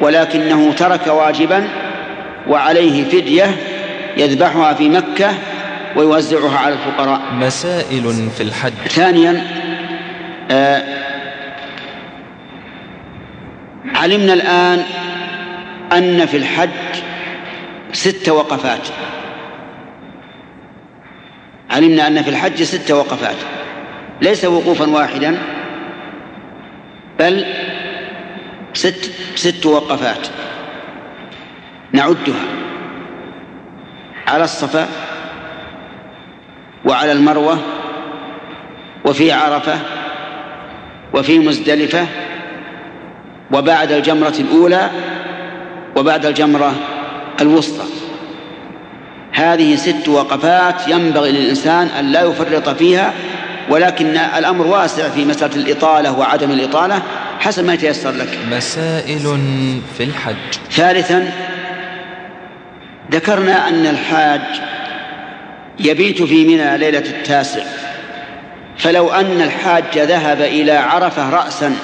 ولكنه 0.00 0.72
ترك 0.72 1.06
واجبا 1.06 1.68
وعليه 2.48 3.04
فدية 3.04 3.56
يذبحها 4.16 4.74
في 4.74 4.88
مكة 4.88 5.34
ويوزعها 5.96 6.58
على 6.58 6.74
الفقراء. 6.74 7.20
مسائل 7.32 8.30
في 8.36 8.42
الحج. 8.42 8.72
ثانيا 8.88 9.42
آه 10.50 10.82
علمنا 13.94 14.32
الآن 14.32 14.82
أن 15.92 16.26
في 16.26 16.36
الحج 16.36 16.70
ست 17.92 18.28
وقفات. 18.28 18.88
علمنا 21.70 22.06
أن 22.06 22.22
في 22.22 22.30
الحج 22.30 22.62
ست 22.62 22.90
وقفات 22.90 23.36
ليس 24.22 24.44
وقوفا 24.44 24.90
واحدا 24.90 25.38
بل 27.18 27.44
ست 28.74 29.10
ست 29.34 29.66
وقفات. 29.66 30.26
نعدها 31.92 32.44
على 34.26 34.44
الصفا 34.44 34.88
وعلى 36.84 37.12
المروة 37.12 37.58
وفي 39.04 39.32
عرفة 39.32 39.78
وفي 41.14 41.38
مزدلفة 41.38 42.06
وبعد 43.52 43.92
الجمرة 43.92 44.34
الأولى 44.40 44.90
وبعد 45.96 46.26
الجمرة 46.26 46.74
الوسطى. 47.40 47.84
هذه 49.32 49.76
ست 49.76 50.08
وقفات 50.08 50.88
ينبغي 50.88 51.32
للإنسان 51.32 51.86
أن 51.86 52.12
لا 52.12 52.22
يفرط 52.22 52.68
فيها 52.68 53.12
ولكن 53.70 54.16
الأمر 54.16 54.66
واسع 54.66 55.08
في 55.08 55.24
مسألة 55.24 55.56
الإطالة 55.56 56.18
وعدم 56.18 56.50
الإطالة 56.50 57.02
حسب 57.40 57.64
ما 57.64 57.74
يتيسر 57.74 58.10
لك. 58.10 58.38
مسائل 58.50 59.38
في 59.98 60.04
الحج. 60.04 60.34
ثالثا 60.70 61.30
ذكرنا 63.12 63.68
أن 63.68 63.86
الحاج 63.86 64.40
يبيت 65.80 66.22
في 66.22 66.44
منى 66.44 66.78
ليلة 66.78 66.98
التاسع. 66.98 67.62
فلو 68.78 69.10
أن 69.10 69.40
الحاج 69.40 69.98
ذهب 69.98 70.40
إلى 70.40 70.72
عرفة 70.72 71.30
رأسا 71.30 71.76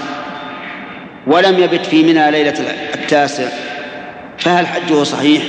ولم 1.27 1.59
يبت 1.59 1.87
في 1.87 2.03
منى 2.03 2.31
ليلة 2.31 2.55
التاسع 2.95 3.49
فهل 4.39 4.67
حجه 4.67 5.03
صحيح؟ 5.03 5.43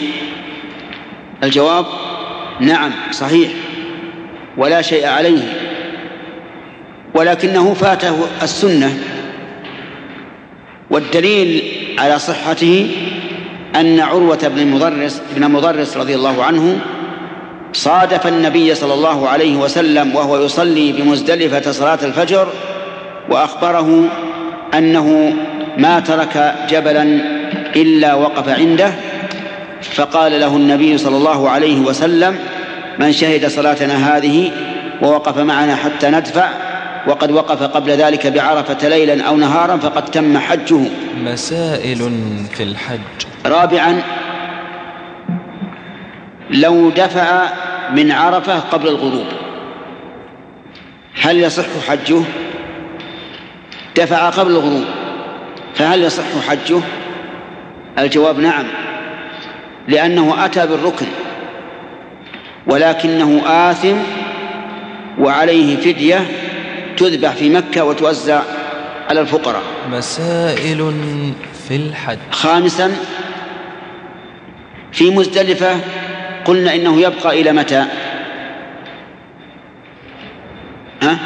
الجواب 1.44 1.86
نعم 2.60 2.92
صحيح 3.12 3.52
ولا 4.58 4.82
شيء 4.82 5.08
عليه. 5.08 5.71
ولكنه 7.16 7.74
فاته 7.74 8.28
السنة. 8.43 8.97
والدليل 10.91 11.64
على 11.99 12.20
صحته 12.20 12.91
أن 13.76 13.99
عروة 13.99 14.51
بن 14.55 14.68
مضرس 14.68 15.22
بن 15.36 15.51
مضرس 15.51 15.97
رضي 15.97 16.16
الله 16.16 16.43
عنه 16.43 16.80
صادف 17.74 18.28
النبي 18.28 18.76
صلى 18.76 18.93
الله 18.93 19.30
عليه 19.30 19.57
وسلم 19.57 20.16
وهو 20.16 20.45
يصلي 20.45 20.91
بمزدلفة 20.91 21.72
صلاة 21.72 21.99
الفجر 22.03 22.47
وأخبره 23.30 24.07
أنه 24.74 25.34
ما 25.78 25.99
ترك 25.99 26.55
جبلا 26.70 27.03
إلا 27.76 28.14
وقف 28.14 28.49
عنده 28.49 28.93
فقال 29.82 30.39
له 30.39 30.55
النبي 30.55 30.97
صلى 30.97 31.18
الله 31.18 31.49
عليه 31.49 31.80
وسلم 31.80 32.39
من 32.99 33.12
شهد 33.12 33.47
صلاتنا 33.47 34.18
هذه 34.18 34.51
ووقف 35.01 35.38
معنا 35.38 35.76
حتى 35.76 36.09
ندفع 36.09 36.49
وقد 37.08 37.32
وقف 37.32 37.64
قبل 37.64 37.91
ذلك 37.91 38.28
بعرفة 38.28 38.89
ليلا 38.89 39.24
أو 39.24 39.36
نهارا 39.36 39.78
فقد 39.78 40.06
تم 40.06 40.38
حجه. 40.38 40.80
مسائل 41.24 42.12
في 42.54 42.64
الحج. 42.64 42.99
رابعا 43.45 44.02
لو 46.49 46.89
دفع 46.89 47.49
من 47.93 48.12
عرفة 48.12 48.60
قبل 48.60 48.88
الغروب 48.88 49.26
هل 51.22 51.39
يصح 51.39 51.66
حجه؟ 51.88 52.22
دفع 53.97 54.30
قبل 54.30 54.52
الغروب 54.52 54.86
فهل 55.76 56.04
يصح 56.04 56.24
حجه؟ 56.47 56.80
الجواب 57.99 58.39
نعم 58.39 58.66
لأنه 59.88 60.45
أتى 60.45 60.68
بالركن 60.68 61.06
ولكنه 62.68 63.41
آثم 63.45 63.95
وعليه 65.20 65.78
فدية 65.78 66.20
تذبح 67.02 67.32
في 67.32 67.49
مكة 67.49 67.84
وتوزع 67.84 68.41
على 69.10 69.22
الفقراء. 69.22 69.62
مسائل 69.91 70.93
في 71.68 71.76
الحج. 71.76 72.18
خامسا 72.32 72.91
في 74.91 75.10
مزدلفة 75.10 75.80
قلنا 76.45 76.76
إنه 76.76 77.02
يبقى 77.02 77.41
إلى 77.41 77.52
متى؟ 77.52 77.86
ها؟ 81.02 81.18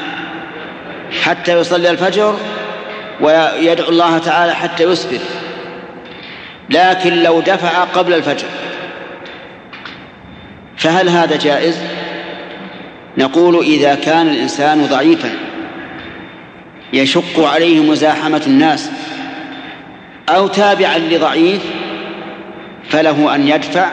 حتى 1.23 1.59
يصلي 1.59 1.89
الفجر 1.89 2.35
ويدعو 3.21 3.89
الله 3.89 4.17
تعالى 4.17 4.55
حتى 4.55 4.83
يسفر 4.83 5.19
لكن 6.69 7.23
لو 7.23 7.39
دفع 7.39 7.83
قبل 7.83 8.13
الفجر 8.13 8.47
فهل 10.77 11.09
هذا 11.09 11.37
جائز؟ 11.37 11.81
نقول 13.17 13.63
إذا 13.63 13.95
كان 13.95 14.27
الإنسان 14.27 14.85
ضعيفا. 14.85 15.29
يشق 16.93 17.39
عليه 17.39 17.79
مزاحمة 17.79 18.41
الناس 18.47 18.89
أو 20.29 20.47
تابعا 20.47 20.97
لضعيف 20.97 21.61
فله 22.89 23.35
أن 23.35 23.47
يدفع 23.47 23.87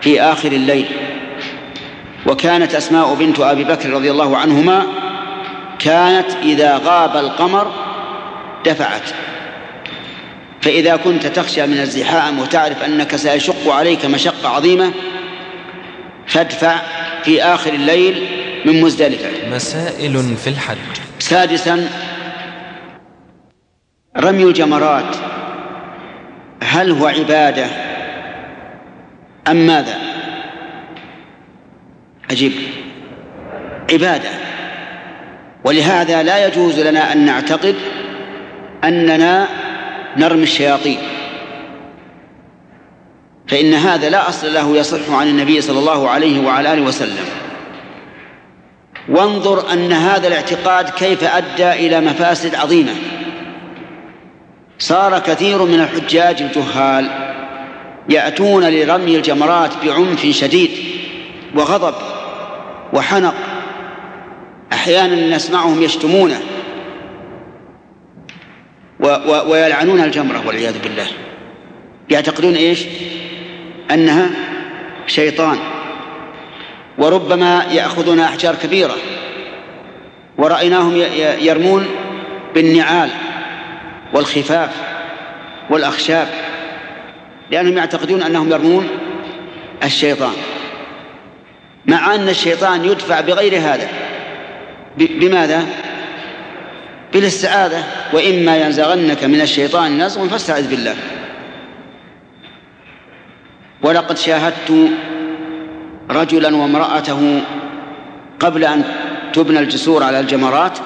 في 0.00 0.20
آخر 0.20 0.52
الليل. 0.52 0.86
وكانت 2.26 2.74
أسماء 2.74 3.14
بنت 3.14 3.40
أبي 3.40 3.64
بكر 3.64 3.90
رضي 3.90 4.10
الله 4.10 4.36
عنهما 4.36 4.86
كانت 5.78 6.30
إذا 6.42 6.80
غاب 6.84 7.16
القمر 7.16 7.72
دفعت. 8.66 9.10
فإذا 10.62 10.96
كنت 10.96 11.26
تخشى 11.26 11.66
من 11.66 11.80
الزحام 11.80 12.38
وتعرف 12.38 12.84
أنك 12.84 13.16
سيشق 13.16 13.72
عليك 13.72 14.06
مشقة 14.06 14.48
عظيمة 14.48 14.92
فادفع 16.26 16.76
في 17.24 17.42
آخر 17.42 17.72
الليل 17.72 18.26
من 18.64 18.80
مزدلفة. 18.80 19.48
مسائل 19.50 20.36
في 20.36 20.50
الحج. 20.50 20.76
سادسا 21.18 21.88
رمي 24.16 24.42
الجمرات. 24.42 25.16
هل 26.62 26.90
هو 26.90 27.06
عبادة 27.06 27.66
أم 29.48 29.56
ماذا؟ 29.56 29.98
أجيب. 32.30 32.52
عبادة. 33.92 34.30
ولهذا 35.64 36.22
لا 36.22 36.46
يجوز 36.46 36.80
لنا 36.80 37.12
أن 37.12 37.26
نعتقد 37.26 37.74
أننا 38.84 39.48
نرمي 40.16 40.42
الشياطين. 40.42 40.98
فإن 43.48 43.74
هذا 43.74 44.10
لا 44.10 44.28
أصل 44.28 44.54
له 44.54 44.76
يصح 44.76 45.10
عن 45.10 45.28
النبي 45.28 45.60
صلى 45.60 45.78
الله 45.78 46.10
عليه 46.10 46.46
وعلى 46.46 46.72
آله 46.72 46.82
وسلم. 46.82 47.43
وانظر 49.08 49.72
أن 49.72 49.92
هذا 49.92 50.28
الاعتقاد 50.28 50.90
كيف 50.90 51.24
أدى 51.24 51.72
إلى 51.86 52.00
مفاسد 52.00 52.54
عظيمة. 52.54 52.92
صار 54.78 55.18
كثير 55.18 55.62
من 55.62 55.80
الحجاج 55.80 56.42
الجهال 56.42 57.10
يأتون 58.08 58.64
لرمي 58.64 59.16
الجمرات 59.16 59.70
بعنف 59.84 60.26
شديد 60.26 60.70
وغضب 61.54 61.94
وحنق. 62.92 63.34
أحيانا 64.72 65.36
نسمعهم 65.36 65.82
يشتمونه 65.82 66.40
و 69.00 69.06
و 69.06 69.50
ويلعنون 69.50 70.00
الجمرة 70.00 70.46
والعياذ 70.46 70.82
بالله. 70.82 71.06
يعتقدون 72.10 72.54
إيش؟ 72.54 72.84
أنها 73.90 74.30
شيطان. 75.06 75.58
وربما 76.98 77.66
ياخذون 77.70 78.20
أحجار 78.20 78.54
كبيرة. 78.54 78.94
ورأيناهم 80.38 80.96
يرمون 81.40 81.86
بالنعال 82.54 83.10
والخفاف 84.12 84.70
والأخشاب 85.70 86.28
لأنهم 87.50 87.76
يعتقدون 87.76 88.22
أنهم 88.22 88.52
يرمون 88.52 88.88
الشيطان. 89.82 90.34
مع 91.86 92.14
أن 92.14 92.28
الشيطان 92.28 92.84
يدفع 92.84 93.20
بغير 93.20 93.58
هذا. 93.58 93.88
بماذا؟ 94.98 95.66
بالاستعاذة. 97.12 97.84
وإما 98.12 98.56
ينزغنك 98.56 99.24
من 99.24 99.40
الشيطان 99.40 100.02
نزغ 100.02 100.28
فاستعذ 100.28 100.70
بالله. 100.70 100.96
ولقد 103.82 104.18
شاهدت 104.18 104.90
رجلا 106.10 106.56
وامرأته 106.56 107.40
قبل 108.40 108.64
أن 108.64 108.84
تبنى 109.32 109.58
الجسور 109.58 110.02
على 110.02 110.20
الجمرات 110.20 110.78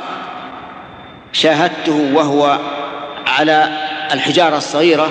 شاهدته 1.33 2.11
وهو 2.15 2.59
على 3.27 3.69
الحجارة 4.13 4.57
الصغيرة 4.57 5.11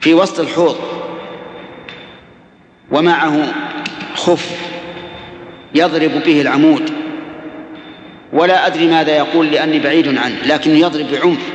في 0.00 0.14
وسط 0.14 0.40
الحوض 0.40 0.76
ومعه 2.90 3.52
خف 4.14 4.50
يضرب 5.74 6.10
به 6.26 6.40
العمود. 6.40 6.92
ولا 8.32 8.66
أدري 8.66 8.86
ماذا 8.86 9.16
يقول 9.16 9.46
لأني 9.46 9.78
بعيد 9.78 10.08
عنه 10.08 10.36
لكنه 10.46 10.78
يضرب 10.78 11.06
بعنف 11.12 11.52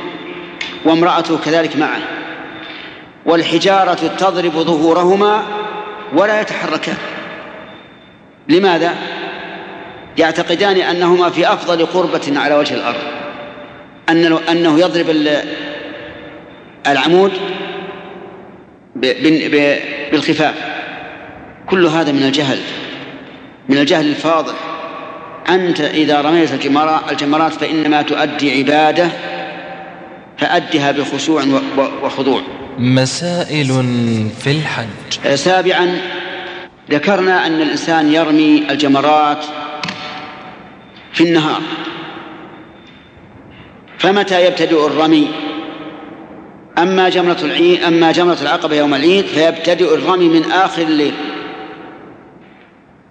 وامرأته 0.84 1.38
كذلك 1.38 1.76
معه. 1.76 2.00
والحجارة 3.26 3.94
تضرب 4.18 4.52
ظهورهما 4.52 5.42
ولا 6.12 6.40
يتحركان. 6.40 6.96
لماذا؟ 8.48 8.94
يعتقدان 10.18 10.76
أنهما 10.76 11.30
في 11.30 11.52
أفضل 11.52 11.86
قربة 11.86 12.40
على 12.40 12.54
وجه 12.54 12.74
الأرض. 12.74 13.00
أن 14.08 14.38
أنه 14.50 14.80
يضرب 14.80 15.16
العمود 16.86 17.32
بالخفاف. 20.12 20.54
كل 21.66 21.86
هذا 21.86 22.12
من 22.12 22.22
الجهل. 22.22 22.58
من 23.68 23.78
الجهل 23.78 24.06
الفاضل. 24.06 24.54
أنت 25.48 25.80
إذا 25.80 26.20
رميت 26.20 26.52
الجمرات 26.52 27.52
فإنما 27.52 28.02
تؤدي 28.02 28.58
عبادة 28.58 29.08
فأدها 30.38 30.92
بخشوع 30.92 31.44
وخضوع. 32.02 32.42
مسائل 32.78 33.68
في 34.40 34.50
الحج. 34.50 35.34
سابعا 35.34 36.00
ذكرنا 36.90 37.46
أن 37.46 37.62
الإنسان 37.62 38.12
يرمي 38.12 38.62
الجمرات 38.70 39.44
في 41.12 41.24
النهار. 41.24 41.60
فمتى 43.98 44.46
يبتدئ 44.46 44.86
الرمي؟ 44.86 45.28
أما 46.78 47.08
جمرة 47.08 47.38
العيد 47.42 47.82
أما 47.82 48.12
جمرة 48.12 48.38
العقبة 48.42 48.76
يوم 48.76 48.94
العيد 48.94 49.24
فيبتدئ 49.24 49.94
الرمي 49.94 50.28
من 50.28 50.52
آخر 50.52 50.82
الليل 50.82 51.14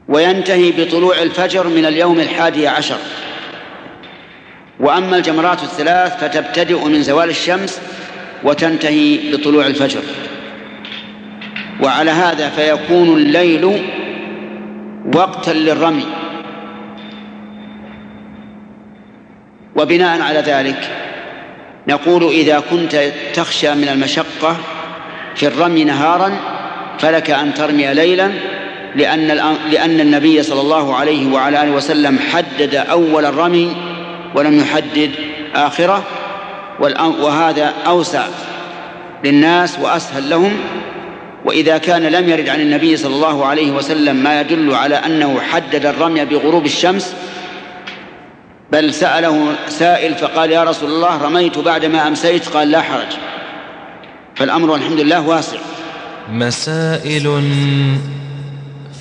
وينتهي 0.07 0.71
بطلوع 0.71 1.21
الفجر 1.21 1.67
من 1.67 1.85
اليوم 1.85 2.19
الحادي 2.19 2.67
عشر. 2.67 2.97
وأما 4.79 5.17
الجمرات 5.17 5.63
الثلاث 5.63 6.23
فتبتدئ 6.23 6.85
من 6.85 7.03
زوال 7.03 7.29
الشمس 7.29 7.81
وتنتهي 8.43 9.31
بطلوع 9.31 9.67
الفجر. 9.67 10.01
وعلى 11.81 12.11
هذا 12.11 12.49
فيكون 12.49 13.17
الليل 13.17 13.81
وقتا 15.15 15.51
للرمي. 15.51 16.05
وبناء 19.75 20.21
على 20.21 20.39
ذلك 20.39 20.89
نقول 21.87 22.23
إذا 22.23 22.63
كنت 22.71 23.11
تخشى 23.33 23.75
من 23.75 23.87
المشقة 23.87 24.57
في 25.35 25.47
الرمي 25.47 25.83
نهارا 25.83 26.31
فلك 26.99 27.29
أن 27.29 27.53
ترمي 27.53 27.93
ليلا 27.93 28.31
لأن 28.95 29.27
لأن 29.71 29.99
النبي 29.99 30.43
صلى 30.43 30.61
الله 30.61 30.95
عليه 30.95 31.33
وعلى 31.33 31.63
آله 31.63 31.71
وسلم 31.71 32.19
حدد 32.19 32.75
أول 32.75 33.25
الرمي 33.25 33.75
ولم 34.35 34.59
يحدد 34.59 35.11
آخرة. 35.55 36.03
وهذا 36.79 37.73
أوسع 37.87 38.25
للناس 39.23 39.79
وأسهل 39.79 40.29
لهم. 40.29 40.53
وإذا 41.45 41.77
كان 41.77 42.01
لم 42.01 42.29
يرد 42.29 42.49
عن 42.49 42.61
النبي 42.61 42.97
صلى 42.97 43.15
الله 43.15 43.45
عليه 43.45 43.71
وسلم 43.71 44.15
ما 44.15 44.41
يدل 44.41 44.73
على 44.73 44.95
أنه 44.95 45.39
حدد 45.41 45.85
الرمي 45.85 46.25
بغروب 46.25 46.65
الشمس 46.65 47.15
بل 48.71 48.93
سأله 48.93 49.55
سائل 49.67 50.15
فقال 50.15 50.51
يا 50.51 50.63
رسول 50.63 50.89
الله 50.89 51.23
رميت 51.23 51.57
بعدما 51.57 52.07
أمسيت؟ 52.07 52.47
قال 52.47 52.71
لا 52.71 52.81
حرج. 52.81 53.17
فالأمر 54.35 54.75
الحمد 54.75 54.99
لله 54.99 55.27
واسع. 55.27 55.57
مسائل 56.29 57.43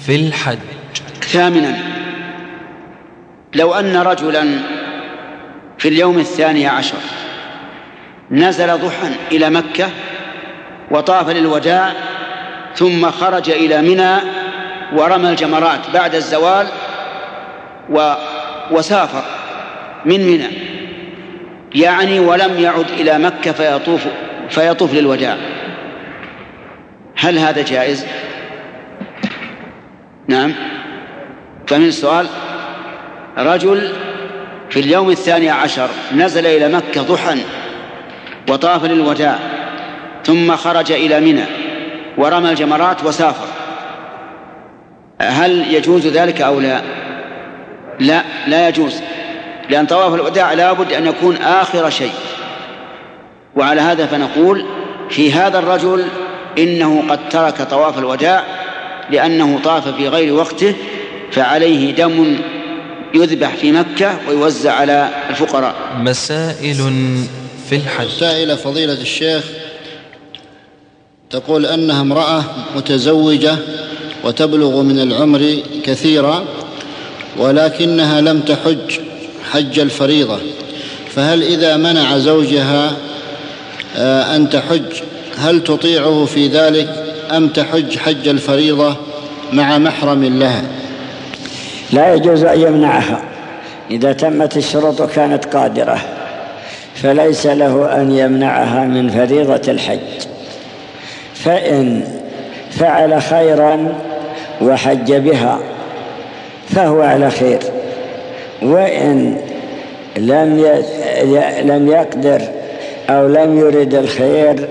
في 0.07 0.16
الحج. 0.16 0.59
ثامنا 1.20 1.79
لو 3.55 3.75
أن 3.75 3.97
رجلا 3.97 4.49
في 5.79 5.89
اليوم 5.89 6.18
الثاني 6.18 6.66
عشر 6.66 6.99
نزل 8.33 8.78
ضحى 8.78 9.09
إلى 9.33 9.51
مكة 9.51 9.91
وطاف 10.91 11.28
للوداع 11.28 11.93
ثم 12.76 13.11
خرج 13.11 13.51
إلى 13.51 13.83
منى 13.83 14.16
ورمى 14.93 15.30
الجمرات 15.30 15.80
بعد 15.95 16.14
الزوال 16.14 16.66
و 17.91 18.14
وسافر 18.70 19.22
من 20.05 20.26
منى. 20.26 20.49
يعني 21.74 22.20
ولم 22.20 22.61
يعد 22.61 22.91
إلى 22.91 23.18
مكة 23.18 23.53
فيطوف 23.53 24.07
فيطوف 24.51 24.95
للوداع 24.95 25.37
هل 27.16 27.39
هذا 27.39 27.62
جائز؟ 27.62 28.07
نعم. 30.28 30.53
فمن 31.66 31.87
السؤال 31.87 32.26
رجل 33.39 33.93
في 34.70 34.80
اليوم 34.80 35.11
الثاني 35.11 35.51
عشر 35.51 35.89
نزل 36.14 36.47
إلى 36.47 36.68
مكة 36.68 37.03
ضحى 37.03 37.39
وطاف 38.49 38.84
للوداع 38.84 39.38
ثم 40.24 40.57
خرج 40.57 40.93
إلى 40.93 41.20
منى 41.20 41.45
ورمى 42.18 42.51
الجمرات 42.51 43.05
وسافر. 43.05 43.47
هل 45.20 45.74
يجوز 45.74 46.07
ذلك 46.07 46.40
أو 46.40 46.61
لا؟ 46.61 46.80
لا 48.01 48.22
لا 48.47 48.68
يجوز 48.68 49.01
لأن 49.70 49.86
طواف 49.86 50.14
الوداع 50.14 50.53
لابد 50.53 50.93
أن 50.93 51.07
يكون 51.07 51.36
آخر 51.36 51.90
شيء. 51.90 52.12
وعلى 53.57 53.80
هذا 53.80 54.07
فنقول 54.07 54.66
في 55.11 55.32
هذا 55.32 55.59
الرجل 55.59 56.05
إنه 56.59 57.05
قد 57.09 57.28
ترك 57.28 57.62
طواف 57.62 57.99
الوداع 57.99 58.45
لأنه 59.11 59.61
طاف 59.64 59.88
في 59.88 60.09
غير 60.09 60.34
وقته 60.34 60.74
فعليه 61.32 61.95
دم 61.95 62.36
يذبح 63.14 63.49
في 63.49 63.72
مكة 63.72 64.16
ويوزع 64.28 64.72
على 64.72 65.09
الفقراء. 65.30 65.74
مسائل 65.97 66.76
في 67.73 67.79
الحج. 67.79 68.09
سائلة 68.09 68.55
فضيلة 68.55 68.93
الشيخ 68.93 69.45
تقول 71.31 71.66
أنها 71.66 72.01
امرأة 72.01 72.45
متزوجة 72.77 73.57
وتبلغ 74.25 74.83
من 74.83 75.01
العمر 75.01 75.57
كثيرا 75.85 76.45
ولكنها 77.39 78.20
لم 78.20 78.41
تحج 78.41 79.01
حج 79.51 79.79
الفريضة. 79.79 80.39
فهل 81.14 81.43
إذا 81.43 81.77
منع 81.77 82.18
زوجها 82.18 82.93
آه، 83.97 84.37
أن 84.37 84.51
تحج 84.51 85.03
هل 85.39 85.64
تطيعه 85.64 86.25
في 86.25 86.49
ذلك 86.49 87.14
أم 87.31 87.49
تحج 87.49 87.99
حج 87.99 88.29
الفريضة 88.29 88.97
مع 89.53 89.79
محرم 89.79 90.25
لها؟ 90.25 90.64
لا 91.93 92.14
يجوز 92.14 92.45
أن 92.45 92.61
يمنعها. 92.61 93.25
إذا 93.91 94.12
تمت 94.12 94.57
الشروط 94.57 95.03
كانت 95.03 95.45
قادرة. 95.45 96.22
فليس 97.03 97.47
له 97.47 98.01
أن 98.01 98.13
يمنعها 98.13 98.85
من 98.85 99.09
فريضة 99.09 99.73
الحج. 99.73 99.99
فإن 101.35 102.05
فعل 102.71 103.23
خيرا 103.23 103.95
وحج 104.63 105.13
بها 105.13 105.59
فهو 106.69 107.03
على 107.03 107.31
خير. 107.31 107.59
وإن 108.63 109.37
لم 110.17 110.65
لم 111.65 111.89
يقدر 111.89 112.43
أو 113.11 113.29
لم 113.29 113.59
يرد 113.59 113.95
الخير 113.95 114.69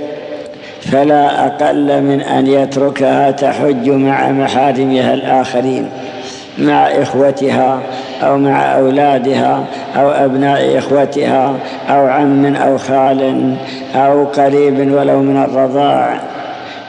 فلا 0.82 1.46
أقل 1.46 2.02
من 2.02 2.22
أن 2.22 2.48
يتركها 2.48 3.32
تحج 3.32 3.90
مع 3.90 4.32
محارمها 4.32 5.14
الآخرين. 5.14 5.90
مع 6.58 6.88
إخوتها 6.88 7.80
أو 8.22 8.38
مع 8.38 8.78
أولادها 8.78 9.64
أو 9.96 10.10
أبناء 10.10 10.78
إخوتها 10.78 11.54
أو 11.90 12.08
عم 12.08 12.56
أو 12.56 12.78
خال 12.78 13.56
أو 13.96 14.26
قريب 14.26 14.94
ولو 14.94 15.22
من 15.22 15.44
الرضاع. 15.44 16.20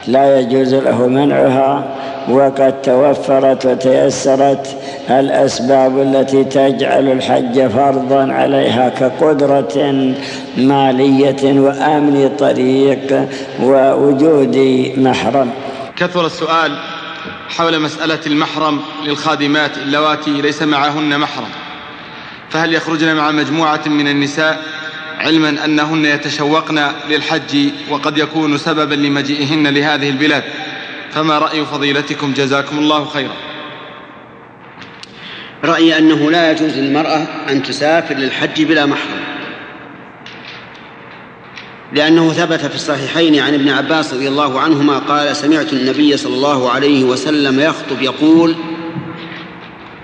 لا 0.07 0.39
يجوز 0.39 0.73
له 0.73 1.07
منعها 1.07 1.83
وقد 2.29 2.81
توفرت 2.81 3.65
وتيسرت 3.65 4.67
الأسباب 5.09 6.01
التي 6.01 6.43
تجعل 6.43 7.11
الحج 7.11 7.67
فرضا 7.67 8.33
عليها 8.33 8.89
كقدرة 8.89 10.13
مالية 10.57 11.59
وأمن 11.59 12.29
طريق 12.39 13.27
ووجود 13.63 14.57
محرم. 14.97 15.49
كثر 15.97 16.25
السؤال. 16.25 16.92
حول 17.49 17.79
مسألة 17.79 18.19
المحرم 18.27 18.81
للخادمات 19.05 19.77
اللواتي 19.77 20.41
ليس 20.41 20.61
معهن 20.61 21.19
محرم. 21.19 21.49
فهل 22.49 22.73
يخرجن 22.73 23.15
مع 23.15 23.31
مجموعة 23.31 23.81
من 23.85 24.07
النساء 24.07 24.63
علما 25.19 25.65
أنهن 25.65 26.05
يتشوقن 26.05 26.91
للحج 27.09 27.69
وقد 27.89 28.17
يكون 28.17 28.57
سببا 28.57 28.95
لمجيئهن 28.95 29.67
لهذه 29.67 30.09
البلاد؟ 30.09 30.43
فما 31.11 31.39
رأي 31.39 31.65
فضيلتكم؟ 31.65 32.33
جزاكم 32.33 32.77
الله 32.77 33.05
خيرا. 33.05 33.33
رأيي 35.63 35.97
أنه 35.97 36.31
لا 36.31 36.51
يجوز 36.51 36.77
للمرأة 36.77 37.27
أن 37.49 37.63
تسافر 37.63 38.15
للحج 38.15 38.63
بلا 38.63 38.85
محرم. 38.85 39.32
لأنه 41.93 42.31
ثبت 42.31 42.65
في 42.65 42.75
الصحيحين 42.75 43.39
عن 43.39 43.53
ابن 43.53 43.69
عباس 43.69 44.13
رضي 44.13 44.27
الله 44.27 44.59
عنهما 44.59 44.99
قال 44.99 45.35
سمعت 45.35 45.73
النبي 45.73 46.17
صلى 46.17 46.35
الله 46.35 46.69
عليه 46.69 47.03
وسلم 47.03 47.59
يخطب 47.59 48.01
يقول 48.01 48.55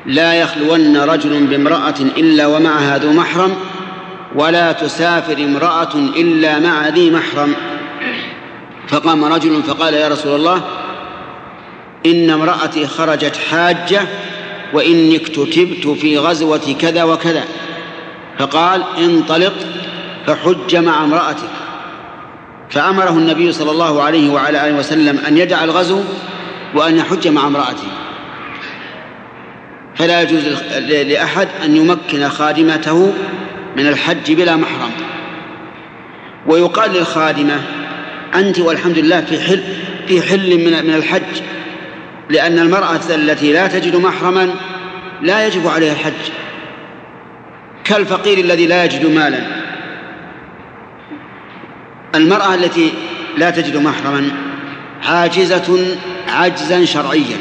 لا 0.06 0.34
يخلون 0.34 0.98
رجل 0.98 1.46
بامرأة 1.46 1.96
إلا 2.18 2.48
ومعها 2.48 2.98
ذو 2.98 3.12
محرم 3.12 3.56
ولا 4.36 4.72
تسافر 4.72 5.38
امرأة 5.38 5.96
إلا 5.96 6.60
مع 6.60 6.88
ذي 6.88 7.12
محرم. 7.12 7.56
فقام 8.88 9.26
رجل 9.26 9.64
فقال 9.64 9.94
يا 9.94 10.08
رسول 10.08 10.36
الله 10.36 10.62
إن 12.06 12.30
امرأتي 12.30 12.88
خرجت 12.88 13.36
حاجة 13.36 14.02
وإني 14.74 15.16
اكتتبت 15.16 15.88
في 15.88 16.18
غزوة 16.18 16.76
كذا 16.80 17.04
وكذا. 17.04 17.44
فقال 18.40 18.84
انطلق 18.98 19.54
فحج 20.28 20.76
مع 20.76 21.04
امرأتك. 21.04 21.59
فأمره 22.70 23.09
النبي 23.09 23.51
صلى 23.51 23.72
الله 23.72 24.03
عليه 24.03 24.30
وعلى 24.30 24.67
آله 24.67 24.78
وسلم 24.78 25.17
أن 25.28 25.38
يدع 25.38 25.63
الغزو 25.63 26.03
وأن 26.76 26.97
يحج 26.97 27.28
مع 27.28 27.47
امرأته. 27.47 27.88
فلا 29.95 30.22
يجوز 30.22 30.45
لأحد 30.89 31.47
أن 31.63 31.76
يمكن 31.76 32.30
خادمته 32.30 33.13
من 33.78 33.88
الحج 33.88 34.34
بلا 34.34 34.55
محرم. 34.55 34.91
ويقال 36.47 36.91
للخادمة 36.91 37.61
أنت 38.36 38.59
والحمد 38.59 38.97
لله 38.99 39.22
في 39.22 39.39
حل 39.39 39.63
في 40.07 40.22
حل 40.22 40.57
من 40.57 40.86
من 40.86 40.93
الحج 40.95 41.41
لأن 42.30 42.59
المرأة 42.59 42.99
التي 43.09 43.53
لا 43.53 43.67
تجد 43.67 43.95
محرما 43.95 44.49
لا 45.22 45.47
يجب 45.47 45.67
عليها 45.67 45.93
الحج. 45.93 46.32
كالفقير 47.84 48.38
الذي 48.38 48.67
لا 48.67 48.86
يجد 48.86 49.05
مالا. 49.05 49.59
المرأة 52.16 52.55
التي 52.55 52.93
لا 53.38 53.49
تجد 53.49 53.78
محرما 53.78 54.32
عاجزة 55.03 55.97
عجزا 56.28 56.86
شرعيا 56.86 57.38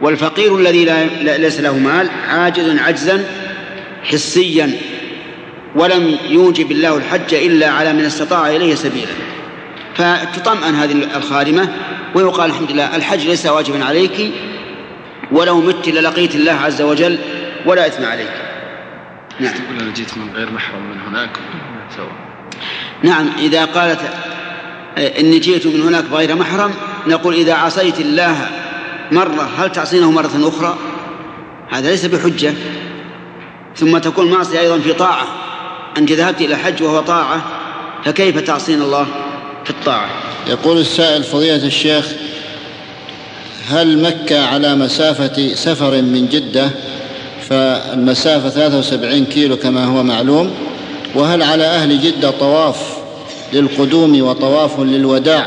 والفقير 0.00 0.56
الذي 0.56 0.84
لا 0.84 1.38
ليس 1.38 1.60
له 1.60 1.78
مال 1.78 2.10
عاجز 2.28 2.78
عجزا 2.78 3.24
حسيا 4.04 4.72
ولم 5.74 6.16
يوجب 6.28 6.70
الله 6.70 6.96
الحج 6.96 7.34
إلا 7.34 7.70
على 7.70 7.92
من 7.92 8.04
استطاع 8.04 8.48
إليه 8.48 8.74
سبيلا. 8.74 9.12
فتطمئن 9.94 10.74
هذه 10.74 10.92
الخادمة 11.16 11.68
ويقال 12.14 12.50
الحمد 12.50 12.72
لله 12.72 12.96
الحج 12.96 13.26
ليس 13.26 13.46
واجبا 13.46 13.84
عليك 13.84 14.32
ولو 15.32 15.60
مت 15.60 15.88
للقيت 15.88 16.34
الله 16.34 16.52
عز 16.52 16.82
وجل 16.82 17.18
ولا 17.66 17.86
إثم 17.86 18.04
عليك. 18.04 18.32
نعم. 19.40 19.54
تقول 19.54 19.80
أنا 19.80 19.92
جيت 19.92 20.18
من 20.18 20.30
غير 20.34 20.50
محرم 20.50 20.82
من 20.82 21.00
هناك. 21.08 21.30
نعم 23.02 23.30
إذا 23.38 23.64
قالت 23.64 24.00
إني 24.98 25.38
جئت 25.38 25.66
من 25.66 25.82
هناك 25.82 26.04
بغير 26.04 26.34
محرم 26.36 26.70
نقول 27.06 27.34
إذا 27.34 27.54
عصيت 27.54 28.00
الله 28.00 28.48
مرة 29.12 29.50
هل 29.58 29.72
تعصينه 29.72 30.10
مرة 30.10 30.48
أخرى؟ 30.48 30.78
هذا 31.70 31.90
ليس 31.90 32.06
بحجة. 32.06 32.54
ثم 33.76 33.98
تكون 33.98 34.30
معصية 34.30 34.60
أيضا 34.60 34.78
في 34.78 34.92
طاعة. 34.92 35.26
أنت 35.96 36.12
ذهبت 36.12 36.40
إلى 36.40 36.54
الحج 36.54 36.82
وهو 36.82 37.00
طاعة 37.00 37.44
فكيف 38.04 38.38
تعصين 38.38 38.82
الله 38.82 39.06
في 39.64 39.70
الطاعة؟ 39.70 40.10
يقول 40.46 40.78
السائل 40.78 41.22
فضيلة 41.22 41.66
الشيخ 41.66 42.06
هل 43.68 44.02
مكة 44.02 44.46
على 44.46 44.74
مسافة 44.74 45.54
سفر 45.54 46.02
من 46.02 46.28
جدة؟ 46.28 46.70
فالمسافة 47.48 48.48
73 48.48 49.24
كيلو 49.24 49.56
كما 49.56 49.84
هو 49.84 50.02
معلوم. 50.02 50.54
وهل 51.14 51.42
على 51.42 51.64
أهل 51.64 52.00
جدة 52.00 52.30
طواف 52.30 52.98
للقدوم 53.52 54.22
وطواف 54.22 54.80
للوداع؟ 54.80 55.46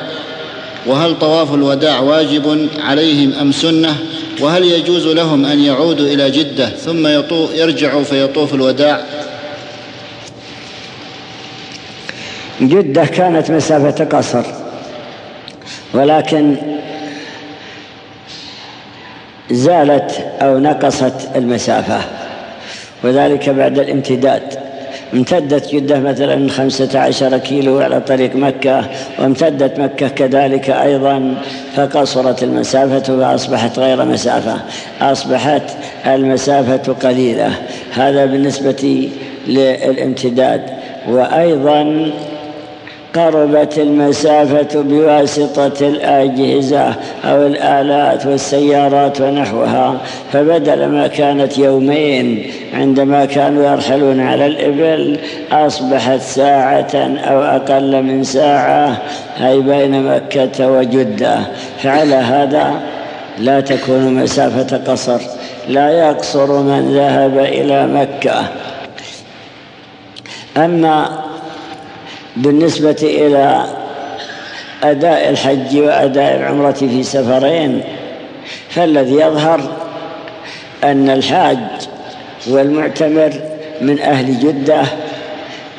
وهل 0.86 1.20
طواف 1.20 1.54
الوداع 1.54 2.00
واجب 2.00 2.70
عليهم 2.80 3.34
أم 3.34 3.52
سنة؟ 3.52 3.96
وهل 4.40 4.64
يجوز 4.64 5.08
لهم 5.08 5.46
أن 5.46 5.60
يعودوا 5.60 6.08
إلى 6.08 6.32
جدة 6.32 6.70
ثم 6.70 7.08
يرجعوا 7.56 8.04
فيطوف 8.04 8.54
الوداع؟ 8.54 9.02
جدة 12.62 13.06
كانت 13.06 13.52
مسافة 13.52 14.06
قصر 14.06 14.44
ولكن 15.94 16.56
زالت 19.52 20.12
أو 20.42 20.60
نقصت 20.60 21.36
المسافة 21.36 22.02
وذلك 23.04 23.50
بعد 23.50 23.80
الامتداد. 23.80 24.63
امتدت 25.14 25.76
جدة 25.76 26.00
مثلا 26.00 26.50
خمسة 26.50 27.00
عشر 27.00 27.38
كيلو 27.38 27.80
على 27.80 28.02
طريق 28.02 28.36
مكة 28.36 28.86
وامتدت 29.20 29.80
مكة 29.80 30.08
كذلك 30.08 30.70
أيضا 30.70 31.36
فقصرت 31.76 32.44
المسافة 32.44 33.00
فأصبحت 33.00 33.80
غير 33.80 34.06
مسافة. 34.06 34.58
أصبحت 35.02 35.64
المسافة 36.08 36.94
قليلة. 36.94 37.52
هذا 37.94 38.26
بالنسبة 38.26 39.10
للامتداد. 39.48 40.62
وأيضا 41.10 42.12
قربت 43.14 43.78
المسافة 43.78 44.82
بواسطة 44.82 45.88
الأجهزة 45.88 46.94
أو 47.26 47.46
الآلات 47.48 48.26
والسيارات 48.26 49.22
ونحوها 49.22 49.98
فبدل 50.32 50.86
ما 50.86 51.08
كانت 51.08 51.58
يومين 51.58 52.52
عندما 52.74 53.26
كانوا 53.26 53.72
يرحلون 53.72 54.20
على 54.20 54.46
الإبل 54.46 55.20
أصبحت 55.52 56.22
ساعة 56.22 56.96
أو 57.18 57.42
أقل 57.42 58.04
من 58.04 58.24
ساعة 58.24 59.02
أي 59.42 59.62
بين 59.62 60.04
مكة 60.04 60.72
وجدة. 60.72 61.40
فعلى 61.84 62.16
هذا 62.16 62.74
لا 63.40 63.60
تكون 63.60 64.14
مسافة 64.14 64.78
قصر 64.78 65.22
لا 65.70 65.90
يقصر 65.90 66.62
من 66.62 66.94
ذهب 66.94 67.38
إلى 67.38 67.88
مكة. 67.88 68.44
أما 70.58 71.23
بالنسبة 72.36 72.98
إلى 73.02 73.66
أداء 74.84 75.30
الحج 75.30 75.78
وأداء 75.78 76.36
العمرة 76.36 76.72
في 76.72 77.04
سفرين 77.04 77.82
فالذي 78.70 79.14
يظهر 79.14 79.62
أن 80.84 81.10
الحاج 81.10 81.58
والمعتمر 82.48 83.34
من 83.82 84.00
أهل 84.00 84.40
جدة 84.40 84.82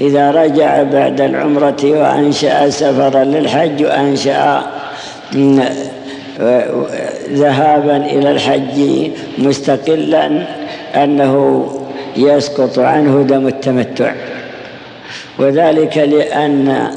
إذا 0.01 0.31
رجع 0.31 0.83
بعد 0.83 1.21
العمرة 1.21 1.77
وأنشأ 1.85 2.71
سفرا 2.71 3.25
للحج 3.25 3.85
وأنشأ 3.85 4.63
ذهابا 7.31 7.97
إلى 7.97 8.31
الحج 8.31 9.11
مستقلا 9.39 10.47
أنه 10.95 11.67
يسقط 12.17 12.79
عنه 12.79 13.23
دم 13.23 13.47
التمتع. 13.47 14.13
وذلك 15.39 15.99
لأن 15.99 16.91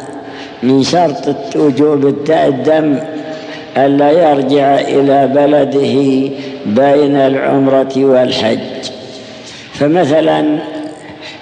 من 0.64 0.84
شرط 0.84 1.55
وجوب 1.55 2.05
الدم 2.30 2.99
ألا 3.77 4.11
يرجع 4.11 4.80
إلى 4.80 5.27
بلده 5.27 6.30
بين 6.65 7.15
العمرة 7.15 7.93
والحج. 7.95 8.59
فمثلا 9.73 10.59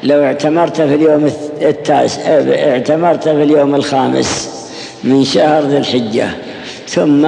لو 0.04 0.24
اعتمرت 0.24 0.82
في 0.82 0.96
اليوم 0.96 1.32
التاسع 1.62 2.22
اعتمرت 2.72 3.24
في 3.24 3.44
اليوم 3.44 3.76
الخامس 3.76 4.50
من 5.04 5.24
شهر 5.24 5.64
ذي 5.64 5.78
الحجة 5.78 6.28
ثم 6.88 7.28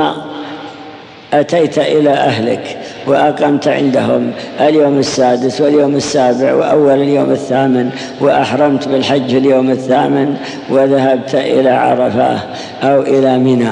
أتيت 1.33 1.77
إلى 1.77 2.09
أهلك 2.09 2.77
وأقمت 3.07 3.67
عندهم 3.67 4.31
اليوم 4.61 4.97
السادس 4.97 5.61
واليوم 5.61 5.95
السابع 5.95 6.53
وأول 6.53 7.01
اليوم 7.01 7.31
الثامن 7.31 7.89
وأحرمت 8.19 8.87
بالحج 8.87 9.35
اليوم 9.35 9.71
الثامن 9.71 10.37
وذهبت 10.69 11.35
إلى 11.35 11.69
عرفة 11.69 12.39
أو 12.83 13.01
إلى 13.01 13.37
منى. 13.37 13.71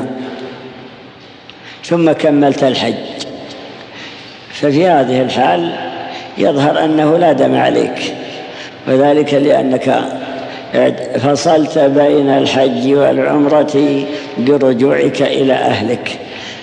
ثم 1.86 2.12
كملت 2.12 2.64
الحج. 2.64 2.94
ففي 4.50 4.88
هذه 4.88 5.22
الحال 5.22 5.72
يظهر 6.38 6.84
أنه 6.86 7.18
لا 7.18 7.32
دم 7.32 7.56
عليك. 7.56 8.14
وذلك 8.88 9.34
لأنك 9.34 10.00
فصلت 11.20 11.80
بين 11.80 12.30
الحج 12.30 12.94
والعمرة 12.94 14.06
برجوعك 14.38 15.22
إلى 15.22 15.54
أهلك 15.54 16.20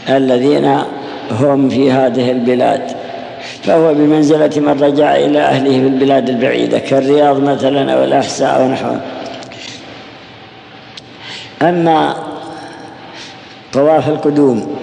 الذين 0.08 0.78
هم 1.40 1.68
في 1.68 1.92
هذه 1.92 2.30
البلاد 2.30 2.82
فهو 3.62 3.94
بمنزلة 3.94 4.50
من 4.56 4.82
رجع 4.82 5.16
إلى 5.16 5.40
أهله 5.40 5.70
في 5.70 5.86
البلاد 5.86 6.28
البعيدة 6.28 6.78
كالرياض 6.78 7.40
مثلا 7.40 7.92
أو 7.94 8.04
الأحساء 8.04 8.56
أو 8.56 8.68
نحوه 8.68 9.00
أما 11.62 12.16
طواف 13.72 14.08
القدوم 14.08 14.76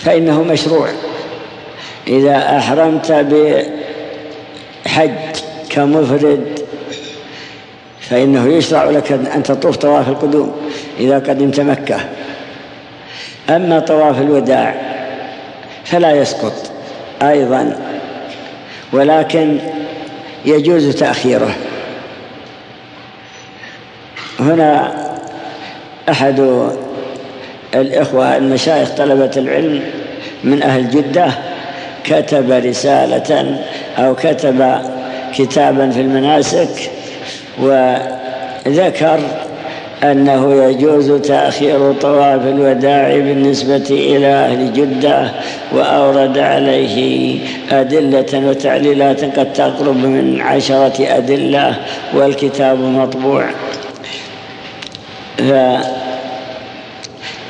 فإنه 0.00 0.42
مشروع. 0.42 0.88
إذا 2.06 2.56
أحرمت 2.58 3.12
بحج 4.86 5.10
كمفرد 5.70 6.58
فإنه 8.00 8.48
يشرع 8.48 8.84
لك 8.84 9.12
أن 9.12 9.42
تطوف 9.42 9.76
طواف 9.76 10.08
القدوم 10.08 10.52
إذا 11.00 11.18
قدمت 11.18 11.60
مكة. 11.60 12.00
أما 13.50 13.78
طواف 13.78 14.20
الوداع 14.20 14.85
فلا 15.86 16.12
يسقط 16.12 16.70
أيضا 17.22 17.76
ولكن 18.92 19.58
يجوز 20.44 20.96
تأخيره. 20.96 21.54
هنا 24.40 24.92
أحد 26.08 26.68
الإخوة 27.74 28.36
المشايخ 28.36 28.90
طلبة 28.90 29.30
العلم 29.36 29.82
من 30.44 30.62
أهل 30.62 30.90
جدة 30.90 31.28
كتب 32.04 32.50
رسالة 32.50 33.58
أو 33.98 34.14
كتب 34.14 34.80
كتابا 35.34 35.90
في 35.90 36.00
المناسك 36.00 36.90
وذكر 37.58 39.20
أنه 40.12 40.64
يجوز 40.64 41.12
تأخير 41.12 41.92
طواف 41.92 42.46
الوداع 42.46 43.16
بالنسبة 43.16 43.86
إلى 43.90 44.26
أهل 44.26 44.72
جدة 44.72 45.30
وأورد 45.72 46.38
عليه 46.38 47.38
أدلة 47.70 48.48
وتعليلات 48.48 49.38
قد 49.38 49.52
تقرب 49.52 49.96
من 49.96 50.40
عشرة 50.40 51.16
أدلة 51.16 51.74
والكتاب 52.14 52.78
مطبوع. 52.78 53.44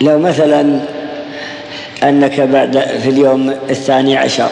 لو 0.01 0.19
مثلا 0.19 0.81
أنك 2.03 2.41
بعد 2.41 2.79
في 2.79 3.11
اليوم 3.11 3.55
الثاني 3.71 4.17
عشر 4.17 4.51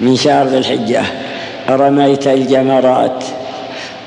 من 0.00 0.16
شهر 0.16 0.46
ذي 0.46 0.58
الحجة 0.58 1.02
رميت 1.70 2.26
الجمرات 2.26 3.24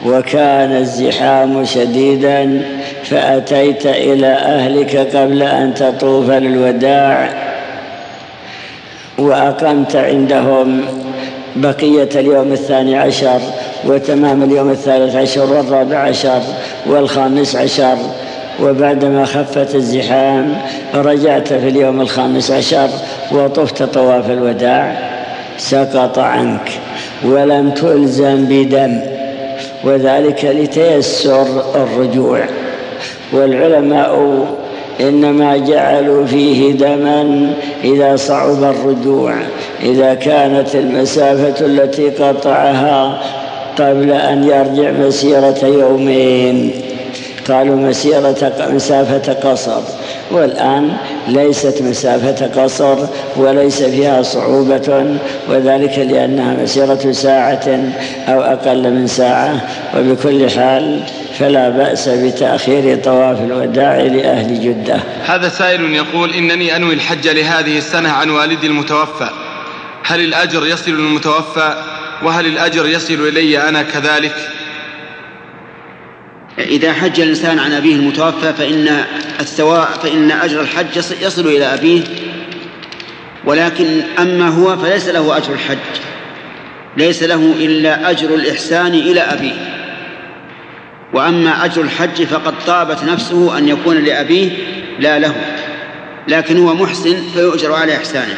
وكان 0.06 0.72
الزحام 0.72 1.66
شديدا 1.66 2.62
فأتيت 3.04 3.86
إلى 3.86 4.28
أهلك 4.28 4.96
قبل 5.16 5.44
أن 5.44 5.74
تطوف 5.74 6.30
للوداع 6.30 7.30
وأقمت 9.18 9.96
عندهم 9.96 10.82
بقية 11.56 12.10
اليوم 12.16 12.52
الثاني 12.52 12.98
عشر 12.98 13.40
وتمام 13.86 14.44
اليوم 14.44 14.70
الثالث 14.70 15.16
عشر 15.16 15.54
والرابع 15.54 15.98
عشر 15.98 16.42
والخامس 16.88 17.56
عشر. 17.56 17.98
وبعدما 18.62 19.26
خفت 19.26 19.76
الزحام 19.76 20.56
رجعت 20.96 21.48
في 21.48 21.68
اليوم 21.70 22.02
الخامس 22.02 22.52
عشر 22.52 22.90
وطفت 23.32 23.84
طواف 23.84 24.30
الوداع. 24.30 24.98
سقط 25.58 26.20
عنك 26.20 26.72
ولم 27.24 27.72
تلزم 27.72 28.46
بدم. 28.50 29.19
وذلك 29.84 30.46
لتيسر 30.46 31.48
الرجوع. 31.76 32.40
والعلماء 33.34 34.46
إنما 35.02 35.58
جعلوا 35.58 36.26
فيه 36.26 36.72
دما 36.72 37.54
إذا 37.84 38.16
صعب 38.16 38.64
الرجوع 38.64 39.34
إذا 39.84 40.14
كانت 40.14 40.76
المسافة 40.76 41.66
التي 41.66 42.10
قطعها 42.10 43.22
قبل 43.78 44.12
أن 44.12 44.44
يرجع 44.44 44.92
مسيرة 44.92 45.66
يومين. 45.66 46.72
قالوا 47.52 47.76
مسيرة 47.76 48.54
مسافة 48.70 49.34
قصر. 49.34 49.82
والآن 50.32 50.98
ليست 51.28 51.82
مسافة 51.82 52.64
قصر 52.64 52.98
وليس 53.36 53.84
فيها 53.84 54.22
صعوبة 54.22 55.18
وذلك 55.50 56.00
لأنها 56.00 56.64
مسيرة 56.64 57.12
ساعة 57.12 57.94
أو 58.28 58.42
أقل 58.42 58.92
من 58.92 59.08
ساعة. 59.08 59.62
وبكل 59.98 60.50
حال 60.50 61.04
فلا 61.40 61.70
بأس 61.70 62.10
بتأخير 62.10 62.98
طواف 63.04 63.42
الوداع 63.42 63.98
لأهل 63.98 64.62
جدة. 64.62 65.00
هذا 65.26 65.50
سائل 65.50 65.94
يقول 65.94 66.34
إنني 66.34 66.76
أنوي 66.76 66.94
الحج 66.94 67.28
لهذه 67.28 67.78
السنة 67.78 68.10
عن 68.10 68.30
والدي 68.30 68.68
المتوفى. 68.68 69.30
هل 70.04 70.22
الأجر 70.22 70.68
يصل 70.68 70.92
للمتوفى؟ 70.92 71.74
وهل 72.24 72.46
الأجر 72.46 72.88
يصل 72.88 73.14
إلي 73.14 73.70
أنا 73.70 73.84
كذلك؟ 73.84 74.34
إذا 76.60 76.94
حج 76.94 77.20
الإنسان 77.20 77.60
عن 77.60 77.74
أبيه 77.74 77.96
المتوفى 77.96 78.54
فإن 78.54 79.04
الثواب 79.40 79.88
فإن 80.04 80.32
أجر 80.32 80.62
الحج 80.62 80.98
يصل 81.22 81.48
إلى 81.48 81.66
أبيه 81.66 82.02
ولكن 83.46 84.02
أما 84.20 84.48
هو 84.48 84.78
فليس 84.78 85.08
له 85.08 85.38
أجر 85.38 85.54
الحج 85.54 85.78
ليس 86.98 87.24
له 87.24 87.56
إلا 87.60 88.10
أجر 88.10 88.36
الإحسان 88.36 88.94
إلى 88.94 89.22
أبيه. 89.22 89.80
وأما 91.14 91.66
أجر 91.66 91.82
الحج 91.82 92.24
فقد 92.24 92.54
طابت 92.68 93.04
نفسه 93.04 93.58
أن 93.58 93.68
يكون 93.68 93.98
لأبيه 93.98 94.52
لا 95.00 95.20
له 95.20 95.36
لكن 96.28 96.58
هو 96.58 96.74
محسن 96.74 97.24
فيؤجر 97.34 97.74
على 97.74 97.98
إحسانه. 97.98 98.38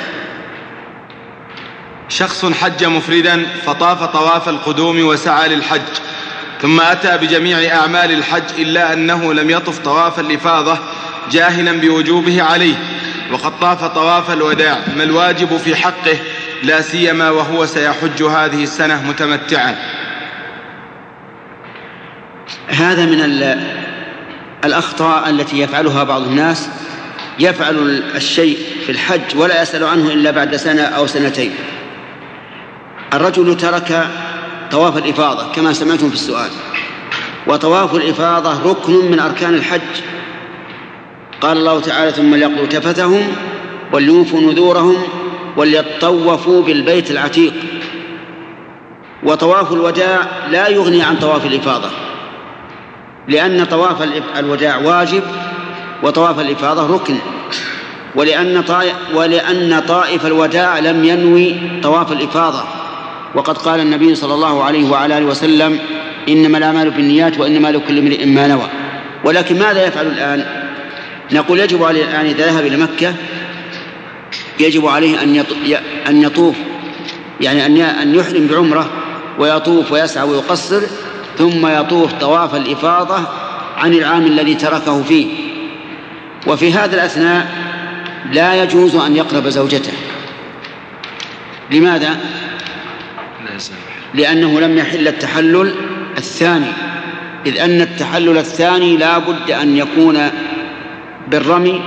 شخص 2.10 2.46
حج 2.46 2.86
مفردا 2.86 3.46
فطاف 3.66 4.04
طواف 4.04 4.50
القدوم 4.50 5.06
وسعى 5.06 5.56
للحج. 5.56 5.82
ثم 6.62 6.82
أتى 6.82 7.18
بجميع 7.18 7.76
أعمال 7.76 8.12
الحج 8.12 8.44
إلا 8.60 8.94
أنه 8.94 9.34
لم 9.34 9.50
يطف 9.50 9.80
طواف 9.80 10.20
الإفاضة 10.20 10.78
جاهلا 11.32 11.72
بوجوبه 11.72 12.44
عليه 12.44 12.76
وقد 13.32 13.60
طاف 13.60 13.84
طواف 13.84 14.32
الوداع 14.32 14.78
ما 14.98 15.04
الواجب 15.04 15.58
في 15.58 15.76
حقه؟ 15.76 16.18
لا 16.64 16.82
سيما 16.82 17.30
وهو 17.30 17.66
سيحج 17.66 18.24
هذه 18.24 18.64
السنة 18.64 19.08
متمتعا. 19.08 19.76
هذا 22.68 23.06
من 23.06 23.22
الأخطاء 24.66 25.30
التي 25.30 25.60
يفعلها 25.60 26.04
بعض 26.04 26.22
الناس 26.22 26.70
يفعل 27.40 28.04
الشيء 28.16 28.58
في 28.86 28.92
الحج 28.92 29.36
ولا 29.36 29.62
يسأل 29.62 29.84
عنه 29.84 30.14
إلا 30.14 30.32
بعد 30.32 30.56
سنة 30.56 30.82
أو 30.82 31.08
سنتين. 31.08 31.54
الرجل 33.14 33.58
ترك 33.58 34.08
طواف 34.72 34.98
الإفاضة 34.98 35.52
كما 35.52 35.74
سمعتم 35.74 36.10
في 36.10 36.16
السؤال. 36.16 36.50
وطواف 37.48 37.96
الإفاضة 37.96 38.72
ركن 38.72 39.12
من 39.12 39.20
أركان 39.20 39.54
الحج. 39.54 39.82
قال 41.42 41.58
الله 41.58 41.80
تعالى 41.80 42.12
ثم 42.12 42.36
ليقضوا 42.36 42.66
تفتهم 42.66 43.28
وليوفوا 43.94 44.42
نذورهم 44.42 44.98
وليطوفوا 45.58 46.62
بالبيت 46.64 47.12
العتيق. 47.12 47.54
وطواف 49.24 49.72
الوداع 49.72 50.28
لا 50.50 50.68
يغني 50.68 51.04
عن 51.04 51.16
طواف 51.16 51.46
الإفاضة 51.46 51.90
لأن 53.28 53.66
طواف 53.66 54.10
الوداع 54.38 54.78
واجب 54.78 55.24
وطواف 56.04 56.40
الإفاضة 56.40 56.96
ركن. 56.96 57.16
ولأن 58.16 58.62
طائف 58.62 58.94
ولأن 59.14 59.84
طائف 59.88 60.26
الوداع 60.26 60.80
لم 60.80 61.04
ينوي 61.06 61.56
طواف 61.84 62.12
الإفاضة. 62.12 62.64
وقد 63.36 63.58
قال 63.58 63.80
النبي 63.80 64.16
صلى 64.16 64.34
الله 64.34 64.64
عليه 64.64 64.90
وعلى 64.90 65.18
آله 65.18 65.26
وسلم 65.26 65.80
إنما 66.30 66.58
الأعمال 66.58 66.90
بالنيات 66.90 67.40
وإنما 67.40 67.68
لكل 67.68 67.98
امرئ 67.98 68.26
ما 68.26 68.48
نوى 68.48 68.68
ولكن 69.24 69.60
ماذا 69.60 69.88
يفعل 69.88 70.08
الآن؟ 70.08 70.46
نقول 71.32 71.60
يجب 71.60 71.84
عليه 71.84 72.04
الآن 72.04 72.26
إذا 72.26 72.46
ذهب 72.46 72.66
إلى 72.66 72.78
مكة 72.78 73.14
يجب 74.60 74.88
عليه 74.88 75.24
أن 75.24 75.46
أن 76.08 76.22
يطوف 76.22 76.56
يعني 77.42 77.66
أن 77.66 77.78
أن 77.78 78.16
يحرم 78.16 78.48
بعمرة 78.48 78.90
ويطوف 79.40 79.92
ويسعى 79.92 80.28
ويقصر 80.28 80.82
ثم 81.38 81.68
يطوف 81.68 82.14
طواف 82.14 82.56
الإفاضة 82.56 83.20
عن 83.78 83.94
العام 83.94 84.26
الذي 84.26 84.56
تركه 84.56 85.04
فيه 85.04 85.28
وفي 86.48 86.74
هذا 86.74 86.96
الأثناء 86.96 87.48
لا 88.32 88.64
يجوز 88.64 88.96
أن 88.96 89.16
يقرب 89.16 89.48
زوجته 89.48 89.94
لماذا؟ 91.72 92.18
لأنه 94.14 94.60
لم 94.60 94.78
يحل 94.78 95.08
التحلل 95.08 95.76
الثاني. 96.18 96.72
إذ 97.46 97.58
أن 97.58 97.82
التحلل 97.82 98.38
الثاني 98.38 98.98
لا 98.98 99.18
بد 99.18 99.52
أن 99.52 99.78
يكون 99.78 100.30
بالرمي 101.28 101.82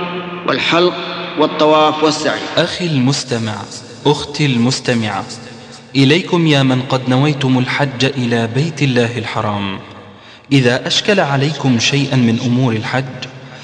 والحلق 0.47 0.93
والطواف 1.39 2.03
والسعي. 2.03 2.39
أخي 2.57 2.85
المستمع 2.85 3.55
أختي 4.05 4.45
المستمعة 4.45 5.25
إليكم 5.95 6.47
يا 6.47 6.63
من 6.63 6.81
قد 6.81 7.09
نويتم 7.09 7.59
الحج 7.59 8.05
إلى 8.05 8.49
بيت 8.55 8.81
الله 8.81 9.17
الحرام. 9.17 9.79
إذا 10.51 10.87
أشكل 10.87 11.19
عليكم 11.19 11.79
شيئا 11.79 12.15
من 12.15 12.39
أمور 12.45 12.73
الحج 12.73 13.03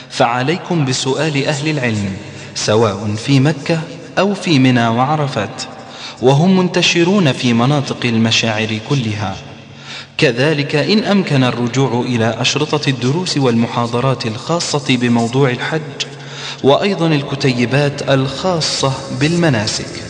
فعليكم 0.09 0.85
بسؤال 0.85 1.45
أهل 1.45 1.69
العلم 1.69 2.13
سواء 2.55 3.15
في 3.15 3.39
مكة 3.39 3.79
أو 4.19 4.33
في 4.33 4.59
منى 4.59 4.87
وعرفات. 4.87 5.63
وهم 6.21 6.57
منتشرون 6.57 7.31
في 7.31 7.53
مناطق 7.53 7.97
المشاعر 8.05 8.79
كلها. 8.89 9.35
كذلك 10.17 10.75
إن 10.75 11.03
أمكن 11.03 11.43
الرجوع 11.43 12.01
إلى 12.01 12.35
أشرطة 12.41 12.89
الدروس 12.89 13.37
والمحاضرات 13.37 14.25
الخاصة 14.25 14.97
بموضوع 14.97 15.49
الحج 15.49 15.81
وأيضا 16.63 17.07
الكتيبات 17.07 18.09
الخاصة 18.09 18.93
بالمناسك. 19.19 20.03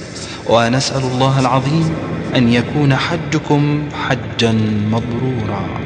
ونسأل 0.50 1.04
الله 1.04 1.40
العظيم 1.40 1.94
أن 2.36 2.54
يكون 2.54 2.96
حجكم 2.96 3.90
حجا 4.08 4.52
مبرورا. 4.92 5.82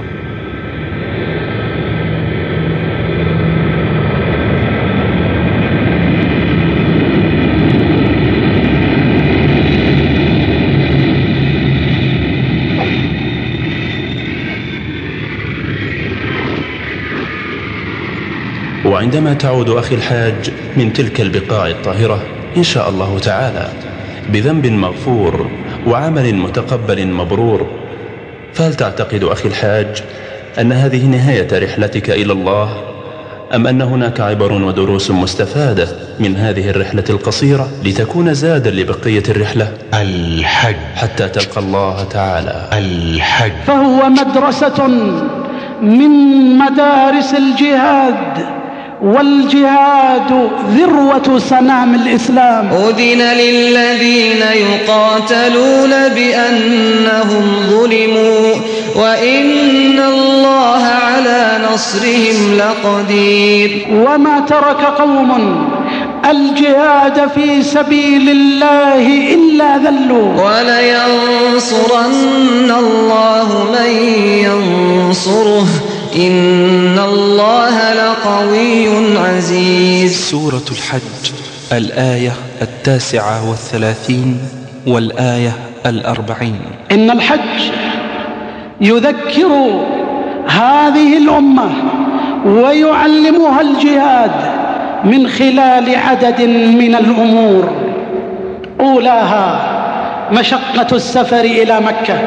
وعندما 18.95 19.33
تعود 19.33 19.69
أخي 19.69 19.95
الحاج 19.95 20.51
من 20.77 20.93
تلك 20.93 21.21
البقاع 21.21 21.67
الطاهرة 21.67 22.23
إن 22.57 22.63
شاء 22.63 22.89
الله 22.89 23.19
تعالى 23.19 23.67
بذنب 24.29 24.67
مغفور 24.67 25.49
وعمل 25.87 26.35
متقبل 26.35 27.07
مبرور 27.07 27.67
فهل 28.53 28.73
تعتقد 28.73 29.23
أخي 29.23 29.49
الحاج 29.49 30.03
أن 30.59 30.71
هذه 30.71 31.05
نهاية 31.05 31.47
رحلتك 31.53 32.09
إلى 32.09 32.33
الله؟ 32.33 32.83
أم 33.55 33.67
أن 33.67 33.81
هناك 33.81 34.19
عبر 34.19 34.53
ودروس 34.53 35.11
مستفادة 35.11 35.87
من 36.19 36.35
هذه 36.35 36.69
الرحلة 36.69 37.03
القصيرة 37.09 37.69
لتكون 37.83 38.33
زادا 38.33 38.71
لبقية 38.71 39.23
الرحلة؟ 39.29 39.73
الحج. 39.93 40.75
حتى 40.95 41.29
تلقى 41.29 41.61
الله 41.61 42.03
تعالى. 42.03 42.69
الحج. 42.73 43.53
فهو 43.67 44.09
مدرسة 44.09 44.87
من 45.81 46.09
مدارس 46.57 47.33
الجهاد. 47.33 48.64
والجهاد 49.03 50.49
ذروة 50.77 51.39
سنام 51.39 51.95
الإسلام. 51.95 52.67
أذن 52.67 53.21
للذين 53.21 54.41
يقاتلون 54.41 55.89
بأنهم 55.89 57.43
ظلموا 57.69 58.55
وإن 58.95 59.99
الله 59.99 60.83
على 60.83 61.59
نصرهم 61.73 62.57
لقدير. 62.57 63.87
وما 63.91 64.39
ترك 64.39 64.81
قوم 64.97 65.31
الجهاد 66.29 67.29
في 67.35 67.63
سبيل 67.63 68.29
الله 68.29 69.33
إلا 69.33 69.77
ذلوا. 69.77 70.33
ولينصرن 70.43 71.91
الله 72.79 73.47
من 73.73 73.89
ينصره. 74.45 75.65
إن 76.15 76.99
الله 76.99 77.93
لقوي 77.93 79.17
عزيز. 79.17 80.29
سورة 80.29 80.65
الحج 80.71 81.31
الآية 81.71 82.31
التاسعة 82.61 83.49
والثلاثين 83.49 84.39
والآية 84.87 85.53
الأربعين. 85.85 86.59
إن 86.91 87.11
الحج 87.11 87.71
يذكر 88.81 89.81
هذه 90.47 91.17
الأمة 91.17 91.69
ويعلمها 92.45 93.61
الجهاد 93.61 94.31
من 95.03 95.27
خلال 95.27 95.95
عدد 95.95 96.41
من 96.81 96.95
الأمور. 96.95 97.69
أولاها 98.79 99.71
مشقة 100.31 100.95
السفر 100.95 101.39
إلى 101.39 101.79
مكة. 101.79 102.19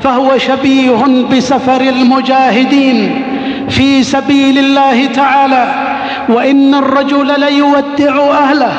فهو 0.00 0.38
شبيه 0.38 1.04
بسفر 1.32 1.80
المجاهدين 1.80 3.22
في 3.68 4.02
سبيل 4.02 4.58
الله 4.58 5.06
تعالى 5.06 5.68
وإن 6.28 6.74
الرجل 6.74 7.40
ليودع 7.40 8.20
أهله 8.30 8.72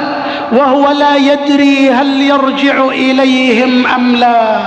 وهو 0.51 0.91
لا 0.91 1.15
يدري 1.15 1.89
هل 1.91 2.21
يرجع 2.21 2.85
إليهم 2.87 3.87
أم 3.87 4.15
لا 4.15 4.57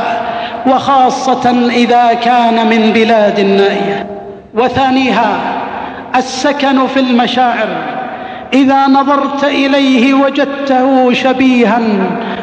وخاصة 0.67 1.69
إذا 1.71 2.13
كان 2.13 2.67
من 2.67 2.91
بلاد 2.95 3.41
نائية 3.41 4.07
وثانيها 4.55 5.39
السكن 6.17 6.87
في 6.87 7.01
المشاعر. 7.01 7.69
إذا 8.53 8.87
نظرت 8.87 9.45
إليه 9.45 10.15
وجدته 10.15 11.13
شبيها 11.13 11.81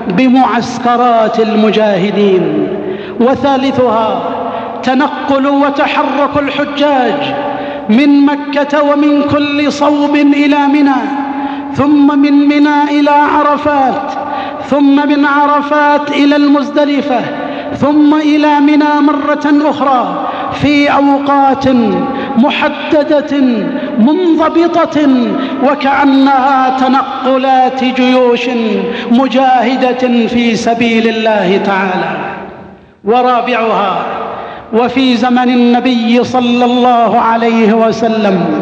بمعسكرات 0.07 1.39
المجاهدين. 1.39 2.67
وثالثها 3.19 4.29
تنقل 4.83 5.47
وتحرك 5.47 6.37
الحجاج 6.37 7.35
من 7.89 8.25
مكة 8.25 8.83
ومن 8.83 9.21
كل 9.21 9.71
صوب 9.71 10.15
إلى 10.15 10.67
منى 10.67 11.01
ثم 11.73 12.19
من 12.19 12.33
منى 12.33 12.99
إلى 12.99 13.09
عرفات 13.09 14.11
ثم 14.69 15.09
من 15.09 15.25
عرفات 15.25 16.11
إلى 16.11 16.35
المزدلفة 16.35 17.19
ثم 17.75 18.13
إلى 18.13 18.59
منى 18.59 19.01
مرة 19.01 19.69
أخرى 19.69 20.27
في 20.53 20.87
أوقات 20.87 21.65
محددة 22.37 23.37
منضبطة 23.99 25.07
وكأنها 25.63 26.77
تنقلات 26.79 27.83
جيوش 27.83 28.49
مجاهدة 29.11 30.27
في 30.27 30.55
سبيل 30.55 31.07
الله 31.07 31.61
تعالى. 31.65 32.36
ورابعها 33.07 33.97
وفي 34.73 35.17
زمن 35.17 35.49
النبي 35.49 36.23
صلى 36.23 36.65
الله 36.65 37.19
عليه 37.19 37.73
وسلم 37.73 38.61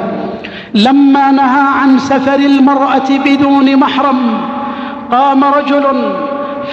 لما 0.74 1.32
نهى 1.32 1.68
عن 1.82 2.00
سفر 2.00 2.36
المرأة 2.36 3.10
بدون 3.26 3.78
محرم 3.78 4.38
قام 5.12 5.44
رجل 5.44 6.14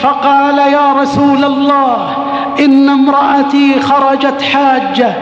فقال 0.00 0.58
يا 0.58 0.92
رسول 0.92 1.44
الله 1.44 2.16
إن 2.60 2.88
امرأتي 2.88 3.80
خرجت 3.80 4.42
حاجة 4.42 5.12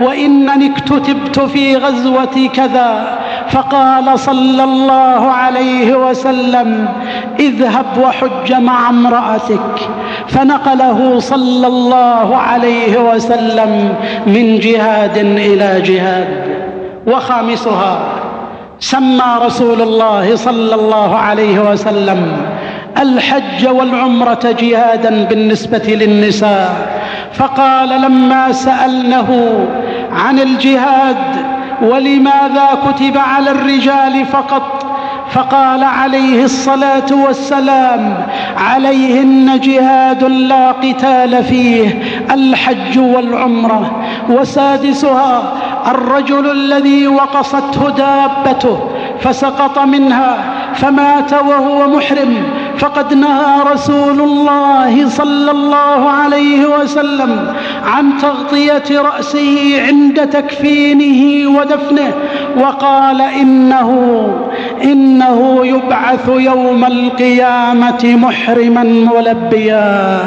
وإنني 0.00 0.72
اكتتبت 0.72 1.40
في 1.40 1.76
غزوة 1.76 2.48
كذا. 2.54 3.18
فقال 3.48 4.18
صلى 4.18 4.64
الله 4.64 5.30
عليه 5.30 5.94
وسلم 5.94 6.88
اذهب 7.40 7.86
وحج 7.98 8.52
مع 8.52 8.90
امرأتك 8.90 9.88
فنقله 10.28 11.18
صلى 11.18 11.66
الله 11.66 12.36
عليه 12.36 12.98
وسلم 13.14 13.94
من 14.26 14.58
جهاد 14.58 15.16
إلى 15.18 15.80
جهاد 15.80 16.28
وخامسها 17.06 18.00
سمى 18.80 19.24
رسول 19.42 19.82
الله 19.82 20.36
صلى 20.36 20.74
الله 20.74 21.16
عليه 21.16 21.70
وسلم 21.70 22.36
الحج 22.98 23.66
والعمرة 23.68 24.54
جهادا 24.60 25.24
بالنسبة 25.24 25.82
للنساء 25.88 27.00
فقال 27.34 27.88
لما 28.02 28.52
سألنه 28.52 29.58
عن 30.12 30.38
الجهاد 30.38 31.16
ولماذا 31.82 32.68
كتب 32.88 33.18
على 33.18 33.50
الرجال 33.50 34.24
فقط 34.32 34.89
فقال 35.30 35.84
عليه 35.84 36.44
الصلاة 36.44 37.12
والسلام 37.26 38.26
عليهن 38.56 39.60
جهاد 39.60 40.24
لا 40.24 40.70
قتال 40.72 41.44
فيه 41.44 42.02
الحج 42.30 42.98
والعمرة 42.98 44.02
وسادسها 44.28 45.52
الرجل 45.86 46.50
الذي 46.50 47.08
وقصته 47.08 47.90
دابته 47.90 48.78
فسقط 49.20 49.78
منها 49.78 50.36
فمات 50.74 51.32
وهو 51.32 51.88
محرم 51.88 52.42
فقد 52.78 53.14
نهى 53.14 53.72
رسول 53.72 54.20
الله 54.20 55.08
صلى 55.08 55.50
الله 55.50 56.10
عليه 56.10 56.66
وسلم 56.66 57.54
عن 57.86 58.18
تغطية 58.18 59.00
رأسه 59.00 59.82
عند 59.86 60.30
تكفينه 60.30 61.50
ودفنه 61.58 62.12
وقال 62.60 63.20
إنه 63.20 63.90
إنه 64.84 65.66
يبعث 65.66 66.28
يوم 66.28 66.84
القيامة 66.84 68.00
محرما 68.04 68.82
ملبيا. 68.82 70.20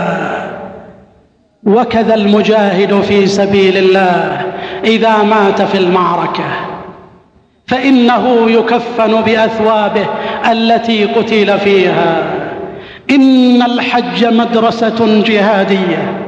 وكذا 1.63 2.15
المجاهد 2.15 3.01
في 3.01 3.27
سبيل 3.27 3.77
الله. 3.77 4.42
إذا 4.85 5.23
مات 5.23 5.61
في 5.61 5.77
المعركة. 5.77 6.43
فإنه 7.67 8.49
يكفن 8.49 9.21
بأثوابه 9.21 10.05
التي 10.51 11.05
قتل 11.05 11.59
فيها. 11.59 12.23
إن 13.09 13.61
الحج 13.61 14.25
مدرسة 14.25 15.23
جهادية. 15.25 16.23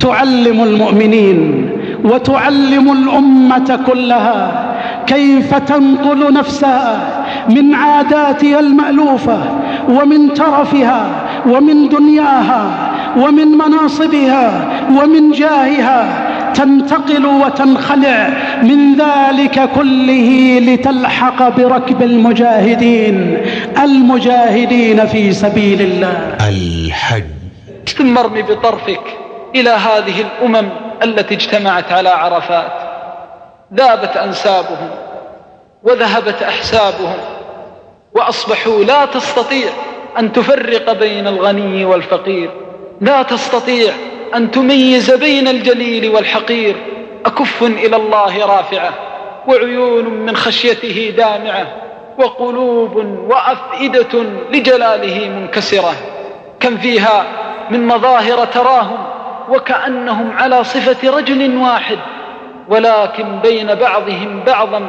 تعلم 0.00 0.62
المؤمنين 0.62 1.70
وتعلم 2.04 2.92
الأمة 2.92 3.80
كلها 3.86 4.74
كيف 5.06 5.54
تنقل 5.54 6.32
نفسها 6.32 7.24
من 7.48 7.74
عاداتها 7.74 8.60
المألوفة 8.60 9.38
ومن 9.88 10.34
ترفها 10.34 11.06
ومن 11.46 11.88
دنياها 11.88 12.90
ومن 13.16 13.48
مناصبها 13.48 14.68
ومن 14.90 15.30
جاهها 15.30 16.28
تنتقل 16.54 17.26
وتنخلع 17.26 18.28
من 18.62 18.94
ذلك 18.94 19.70
كله 19.74 20.58
لتلحق 20.62 21.48
بركب 21.48 22.02
المجاهدين 22.02 23.46
المجاهدين 23.82 25.06
في 25.06 25.32
سبيل 25.32 25.80
الله. 25.80 26.36
الحج. 26.48 27.24
ثم 27.96 28.18
ارمي 28.18 28.42
بطرفك 28.42 29.02
إلى 29.54 29.70
هذه 29.70 30.20
الأمم 30.20 30.68
التي 31.02 31.34
اجتمعت 31.34 31.92
على 31.92 32.08
عرفات. 32.08 32.72
ذابت 33.74 34.16
أنسابهم 34.16 34.90
وذهبت 35.82 36.42
أحسابهم 36.42 37.16
وأصبحوا 38.14 38.84
لا 38.84 39.04
تستطيع 39.04 39.68
أن 40.18 40.32
تفرق 40.32 40.92
بين 40.92 41.26
الغني 41.26 41.84
والفقير. 41.84 42.50
لا 43.00 43.22
تستطيع 43.22 43.92
أن 44.34 44.50
تميز 44.50 45.10
بين 45.10 45.48
الجليل 45.48 46.10
والحقير. 46.10 46.76
أكف 47.26 47.62
إلى 47.62 47.96
الله 47.96 48.46
رافعة 48.46 48.90
وعيون 49.48 50.04
من 50.04 50.36
خشيته 50.36 51.14
دامعة 51.16 51.66
وقلوب 52.18 52.96
وأفئدة 53.30 54.24
لجلاله 54.52 55.28
منكسرة. 55.28 55.92
كم 56.60 56.76
فيها 56.76 57.24
من 57.70 57.86
مظاهر 57.86 58.44
تراهم 58.44 58.98
وكأنهم 59.48 60.32
على 60.32 60.64
صفة 60.64 61.10
رجل 61.10 61.56
واحد. 61.56 61.98
ولكن 62.68 63.38
بين 63.38 63.74
بعضهم 63.74 64.42
بعضا 64.46 64.80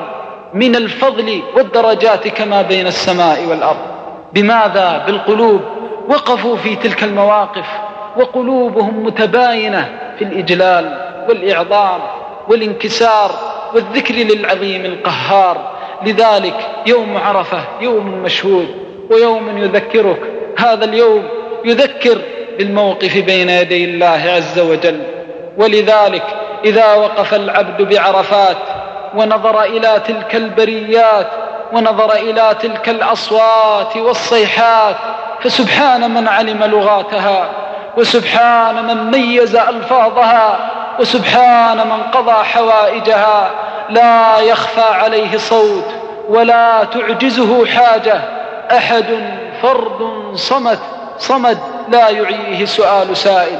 من 0.54 0.76
الفضل 0.76 1.42
والدرجات 1.56 2.28
كما 2.28 2.62
بين 2.62 2.88
السماء 2.88 3.46
والأرض. 3.46 3.94
بماذا 4.34 5.04
بالقلوب 5.08 5.62
وقفوا 6.10 6.58
في 6.58 6.76
تلك 6.76 7.04
المواقف؟ 7.04 7.66
وقلوبهم 8.18 9.06
متباينة 9.06 9.90
في 10.18 10.24
الإجلال 10.24 10.98
والإعظام 11.30 12.00
والانكسار 12.48 13.32
والذكر 13.74 14.14
للعظيم 14.14 14.86
القهار. 14.86 15.74
لذلك 16.06 16.56
يوم 16.86 17.18
عرفة 17.18 17.60
يوم 17.82 18.08
مشهود 18.08 18.68
ويوم 19.12 19.58
يذكرك. 19.58 20.20
هذا 20.58 20.86
اليوم 20.86 21.24
يذكر 21.66 22.18
بالموقف 22.58 23.18
بين 23.18 23.50
يدي 23.50 23.86
الله 23.86 24.22
عز 24.36 24.60
وجل. 24.60 25.02
ولذلك 25.58 26.24
إذا 26.66 26.94
وقف 26.94 27.34
العبد 27.34 27.82
بعرفات 27.82 28.58
ونظر 29.16 29.64
إلى 29.64 30.02
تلك 30.08 30.36
البريات 30.36 31.28
ونظر 31.74 32.14
إلى 32.14 32.56
تلك 32.62 32.90
الأصوات 32.90 33.98
والصيحات 33.98 34.96
فسبحان 35.42 36.14
من 36.14 36.28
علم 36.28 36.64
لغاتها. 36.64 37.50
وسبحان 37.98 38.88
من 38.88 39.12
ميز 39.12 39.56
ألفاظها 39.56 40.60
وسبحان 41.00 41.78
من 41.78 42.04
قضى 42.12 42.44
حوائجها. 42.44 43.52
لا 43.90 44.40
يخفى 44.40 44.82
عليه 44.82 45.38
صوت 45.38 45.86
ولا 46.30 46.84
تعجزه 46.84 47.66
حاجة. 47.66 48.22
أحد 48.72 49.06
فرد 49.62 50.32
صمت 50.36 50.80
صمد 51.18 51.58
لا 51.90 52.10
يعيه 52.10 52.66
سؤال 52.66 53.18
سائل. 53.18 53.60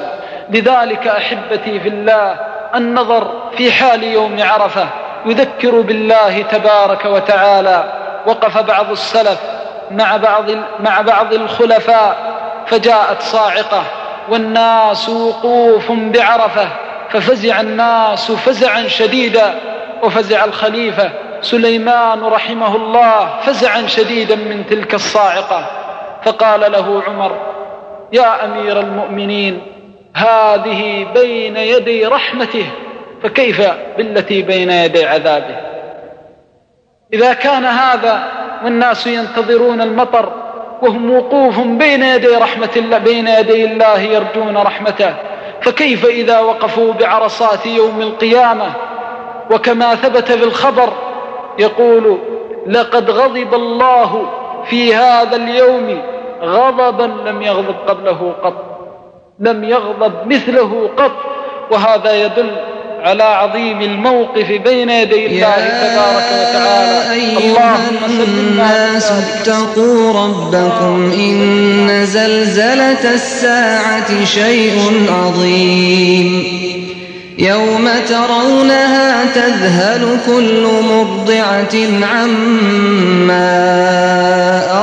لذلك 0.50 1.08
أحبتي 1.08 1.80
في 1.80 1.90
الله 1.90 2.36
النظر 2.76 3.32
في 3.58 3.72
حال 3.72 4.04
يوم 4.04 4.38
عرفة. 4.40 4.88
يذكر 5.26 5.82
بالله 5.82 6.42
تبارك 6.42 7.06
وتعالى. 7.06 7.84
وقف 8.28 8.58
بعض 8.58 8.92
السلف 8.92 9.40
مع 9.92 10.18
بعض 10.18 10.46
مع 10.80 11.02
بعض 11.02 11.34
الخلفاء 11.34 12.16
فجاءت 12.68 13.22
صاعقة. 13.22 13.84
والناس 14.30 15.10
وقوف 15.10 15.92
بعرفة 15.92 16.68
ففزع 17.10 17.62
الناس 17.62 18.32
فزعا 18.32 18.88
شديدا 18.88 19.54
وفزع 20.04 20.46
الخليفة 20.46 21.12
سليمان 21.42 22.24
رحمه 22.24 22.76
الله 22.76 23.40
فزعا 23.42 23.88
شديدا 23.88 24.36
من 24.36 24.66
تلك 24.70 24.94
الصاعقة. 24.94 25.66
فقال 26.24 26.72
له 26.72 27.04
عمر 27.08 27.38
يا 28.12 28.46
أمير 28.46 28.80
المؤمنين 28.80 29.62
هذه 30.16 31.08
بين 31.14 31.58
يدي 31.58 32.06
رحمته 32.06 32.66
فكيف 33.24 33.62
بالتي 33.98 34.42
بين 34.42 34.70
يدي 34.70 35.06
عذابه؟ 35.06 35.56
إذا 37.14 37.34
كان 37.34 37.66
هذا 37.66 38.24
والناس 38.64 39.08
ينتظرون 39.08 39.82
المطر 39.82 40.43
وهم 40.84 41.16
وقوف 41.16 41.60
بين 41.60 42.04
يدي 42.04 42.28
رحمة 42.28 42.70
الله 42.76 42.98
بين 42.98 43.28
يدي 43.28 43.66
الله 43.66 44.00
يرجون 44.00 44.58
رحمته. 44.58 45.14
فكيف 45.62 46.06
إذا 46.06 46.40
وقفوا 46.40 46.94
بعرصات 46.94 47.66
يوم 47.66 48.02
القيامة؟ 48.02 48.74
وكما 49.52 49.96
ثبت 49.96 50.32
في 50.32 50.44
الخبر 50.44 50.90
يقول 51.60 52.18
لقد 52.68 53.12
غضب 53.12 53.54
الله 53.54 54.30
في 54.66 54.96
هذا 54.96 55.36
اليوم 55.36 56.02
غضبا 56.42 57.30
لم 57.30 57.42
يغضب 57.42 57.76
قبله 57.88 58.34
قط 58.44 58.54
لم 59.40 59.64
يغضب 59.64 60.14
مثله 60.28 60.90
قط. 60.98 61.12
وهذا 61.72 62.26
يدل 62.26 62.52
على 63.04 63.24
عظيم 63.24 63.82
الموقف 63.82 64.52
بين 64.66 64.90
يدي 64.90 65.26
الله 65.26 65.56
تبارك 65.56 66.26
وتعالى. 66.40 67.18
اللهم 67.38 68.22
الناس 68.28 69.12
اتقوا 69.12 70.14
ربكم 70.14 71.12
إن 71.20 72.06
زلزلة 72.06 73.14
الساعة 73.14 74.26
شيء 74.26 75.06
عظيم. 75.10 76.44
يوم 77.40 77.90
ترونها 78.10 79.26
تذهل 79.36 80.18
كل 80.28 80.68
مرضعة 80.90 82.06
عما 82.14 83.54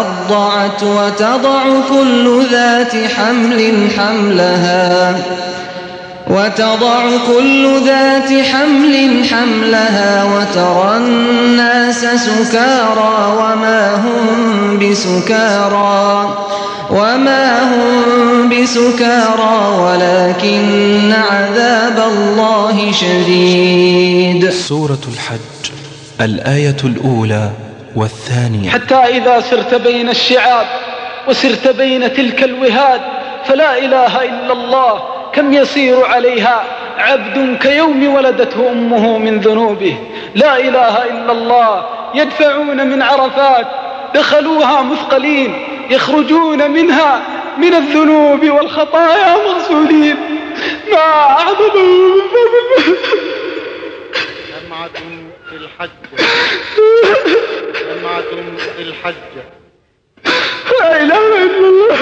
أرضعت 0.01 0.83
وتضع 0.83 1.63
كل 1.89 2.47
ذات 2.53 2.93
حمل 3.17 3.89
حملها. 3.99 5.15
وتضع 6.31 7.03
كل 7.27 7.81
ذات 7.87 8.33
حمل 8.47 9.25
حملها 9.31 10.25
وترى 10.25 10.97
الناس 10.97 12.01
سكارى 12.01 13.37
وما 13.39 13.95
هم 13.95 14.79
بسكارى 14.79 16.37
وما 16.91 17.63
هم 17.63 18.49
بسكارى 18.49 19.57
ولكن 19.79 21.13
عذاب 21.13 21.99
الله 22.13 22.93
شديد. 22.93 24.51
سورة 24.51 24.99
الحج 25.15 25.73
الآية 26.21 26.77
الأولى 26.85 27.51
والثانية. 27.97 28.71
حتى 28.71 28.95
إذا 28.95 29.41
سرت 29.51 29.75
بين 29.75 30.09
الشعاب 30.09 30.67
وسرت 31.29 31.69
بين 31.69 32.13
تلك 32.13 32.45
الوهاد 32.45 33.01
فلا 33.45 33.79
إله 33.79 34.23
إلا 34.23 34.53
الله 34.53 35.20
كم 35.33 35.53
يسير 35.53 36.05
عليها 36.05 36.65
عبد 36.99 37.59
كيوم 37.63 38.15
ولدته 38.15 38.71
أمه 38.71 39.19
من 39.19 39.41
ذنوبه. 39.41 39.97
لا 40.35 40.59
إله 40.59 41.05
إلا 41.05 41.33
الله 41.33 41.85
يدفعون 42.15 42.87
من 42.87 43.03
عرفات 43.03 43.67
دخلوها 44.15 44.83
مثقلين 44.83 45.67
يخرجون 45.91 46.71
منها 46.71 47.23
من 47.59 47.75
الذنوب 47.75 48.51
والخطايا 48.51 49.37
مغسولين 49.37 50.17
ما 50.93 50.99
أعظمه 50.99 52.15
جمعة 54.49 54.91
في 55.51 55.57
الحج. 55.57 55.91
جمعة 57.75 58.23
في 58.77 58.83
الحج. 58.83 59.15
لا 60.81 61.03
إله 61.03 61.45
إلا 61.45 61.69
الله. 61.69 61.97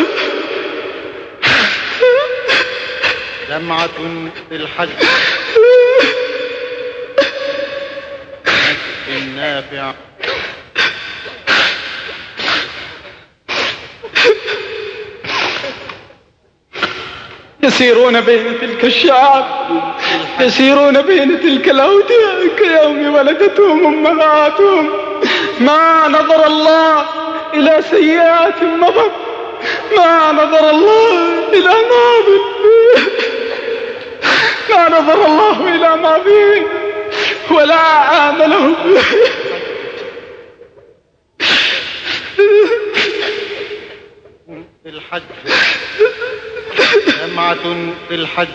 جمعة 3.49 3.89
في 4.49 4.57
الحج. 4.57 4.89
النافع. 9.09 9.93
يسيرون 17.62 18.20
بين 18.20 18.61
تلك 18.61 18.85
الشعاب 18.85 19.45
يسيرون 20.41 21.03
بين 21.03 21.41
تلك 21.41 21.69
الأودية 21.69 22.49
كيوم 22.59 23.15
ولدتهم 23.15 24.07
أمهاتهم 24.07 24.91
ما 25.61 26.09
نظر 26.09 26.47
الله 26.47 27.05
إلى 27.55 27.83
سيئات 27.91 28.62
مضت 28.62 29.12
ما 29.97 30.33
نظر 30.33 30.70
الله 30.70 31.49
إلى 31.53 31.69
ماض 31.69 32.25
ما 34.70 34.89
نظر 34.89 35.27
الله 35.27 35.74
إلى 35.74 35.97
ماضي 35.97 36.62
ولا 37.51 37.74
عامله 37.74 38.74
في 44.82 44.89
الحج. 44.89 45.23
جمعة 47.27 47.93
في 48.09 48.15
الحج. 48.15 48.49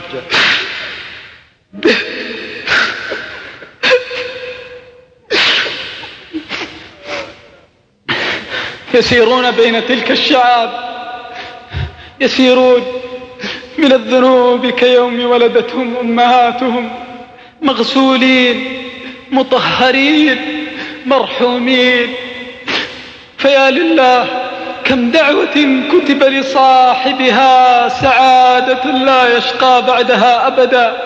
يسيرون 8.93 9.51
بين 9.51 9.87
تلك 9.87 10.11
الشعاب. 10.11 10.93
يسيرون. 12.19 13.02
من 13.83 13.91
الذنوب 13.91 14.65
كيوم 14.65 15.25
ولدتهم 15.25 15.95
أمهاتهم 16.01 16.89
مغسولين 17.61 18.83
مطهرين 19.31 20.41
مرحومين. 21.05 22.13
فيا 23.37 23.69
لله 23.71 24.25
كم 24.83 25.11
دعوة 25.11 25.83
كتب 25.91 26.23
لصاحبها 26.23 27.89
سعادة 27.89 28.91
لا 28.91 29.37
يشقى 29.37 29.81
بعدها 29.87 30.47
أبدا. 30.47 30.97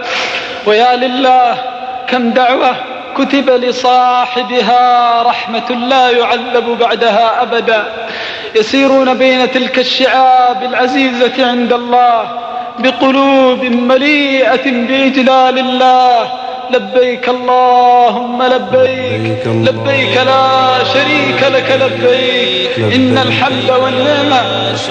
ويا 0.65 0.95
لله 0.95 1.55
كم 2.07 2.29
دعوة 2.29 2.75
كتب 3.17 3.49
لصاحبها 3.49 5.21
رحمة 5.21 5.71
لا 5.71 6.09
يعذب 6.09 6.77
بعدها 6.79 7.41
أبدا. 7.41 8.07
يسيرون 8.55 9.13
بين 9.13 9.51
تلك 9.51 9.79
الشعاب 9.79 10.63
العزيزة 10.63 11.47
عند 11.47 11.73
الله 11.73 12.46
بقلوب 12.79 13.63
مليئة 13.63 14.65
بإجلال 14.65 15.59
الله. 15.59 16.27
لبيك 16.71 17.29
اللهم 17.29 18.43
لبيك. 18.43 19.47
لبيك 19.47 20.17
لا 20.17 20.83
شريك 20.93 21.41
لك 21.53 21.79
لبيك. 21.81 22.93
إن 22.95 23.17
الحمد 23.17 23.71
والنعمة 23.83 24.41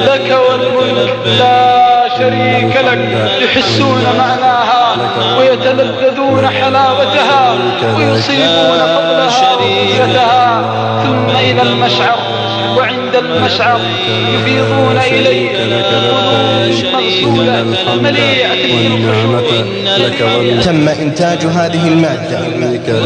لك 0.00 0.38
والملك 0.48 1.16
لا 1.38 2.08
شريك 2.18 2.76
لك. 2.76 3.30
يحسون 3.42 4.04
معناها 4.18 4.96
ويتلذذون 5.38 6.48
حلاوتها 6.48 7.54
ويصيبون 7.96 8.80
فضلها 8.96 10.62
ثم 11.04 11.36
إلى 11.36 11.62
المشعر 11.62 12.18
وعند 12.76 13.16
المشعر 13.16 13.80
يفيضون 14.34 14.98
إليه. 14.98 15.50
مغسولة 16.92 17.64
مليئة 18.02 18.88
بالخشوع 18.88 19.42
تم 20.62 20.88
إنتاج 20.88 21.46
هذه 21.46 21.88
المادة 21.88 22.40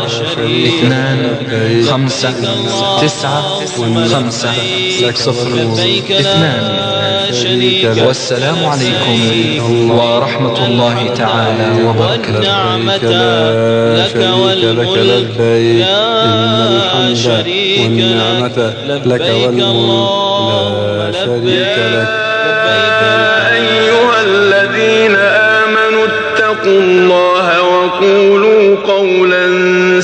اثنان 0.71 1.21
خمسة 1.91 2.35
تسعة 3.03 3.43
خمسة. 4.13 4.53
صفر 5.17 5.51
اثنان 6.11 6.65
والسلام 8.07 8.59
عليكم 8.67 9.91
ورحمة 9.91 10.67
الله 10.67 10.97
تعالى 11.17 11.69
وبركاته. 11.87 12.41
لا 13.11 14.09
شريك 14.13 14.65
لك 14.79 14.95
لبيك. 15.11 15.87
إن 16.27 16.67
الحمد 16.77 17.17
والنعمة 17.83 18.59
لك. 18.89 19.21
والملك. 19.21 19.61
لا 21.03 21.09
شريك 21.25 21.77
لك. 21.95 22.11
أيها 23.57 24.19
الذين 24.31 25.15
آمنوا 25.17 26.05
اتقوا 26.13 26.81
الله 26.81 27.47
وقولوا 27.63 28.66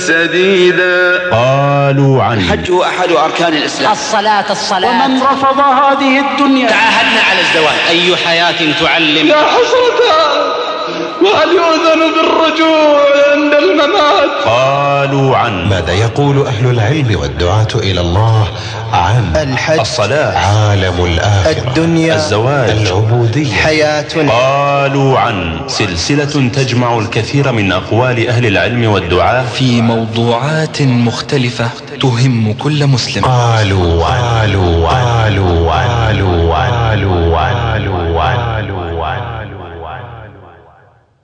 سديدا 0.07 1.31
قال 1.31 1.73
قالوا 1.93 2.23
عن 2.23 2.39
الحج 2.39 2.71
هو 2.71 2.83
أحد 2.83 3.13
أركان 3.13 3.55
الإسلام. 3.55 3.93
الصلاة 3.93 4.45
الصلاة. 4.51 4.91
ومن 4.91 5.23
رفض 5.23 5.59
هذه 5.61 6.21
الدنيا. 6.21 6.69
تعاهدنا 6.69 7.21
على 7.31 7.41
الزواج. 7.41 7.79
أي 7.89 8.17
حياة 8.17 8.73
تعلم؟ 8.81 9.27
يا 9.27 9.37
حسرة. 9.37 10.42
وهل 11.23 11.49
يؤذن 11.61 12.01
بالرجوع 12.15 12.99
عند 13.33 13.53
الممات؟ 13.55 14.33
قالوا 14.45 15.37
عن. 15.37 15.69
ماذا 15.69 15.93
يقول 15.93 16.47
أهل 16.47 16.71
العلم 16.71 17.21
والدعاة 17.21 17.69
إلى 17.75 18.01
الله 18.01 18.49
عن 18.93 19.33
الحج 19.37 19.79
الصلاة 19.79 20.39
عالم 20.39 21.05
الآخرة 21.05 21.69
الدنيا 21.69 22.15
الزواج 22.15 22.71
العبودية. 22.71 23.53
حياة. 23.55 24.29
قالوا 24.29 25.19
عن. 25.19 25.61
سلسلة 25.67 26.51
تجمع 26.55 26.99
الكثير 26.99 27.53
من 27.53 27.73
أقوال 27.73 28.29
أهل 28.29 28.47
العلم 28.47 28.91
والدعاة. 28.91 29.45
في 29.55 29.83
موضوعات 29.83 30.83
مختلفة 30.83 31.69
تهم 32.01 32.53
كل 32.53 32.87
مسلم. 32.87 33.25
قالوا 33.25 34.05
قالوا 34.05 34.89
قالوا 34.89 35.73
قالوا 35.73 36.42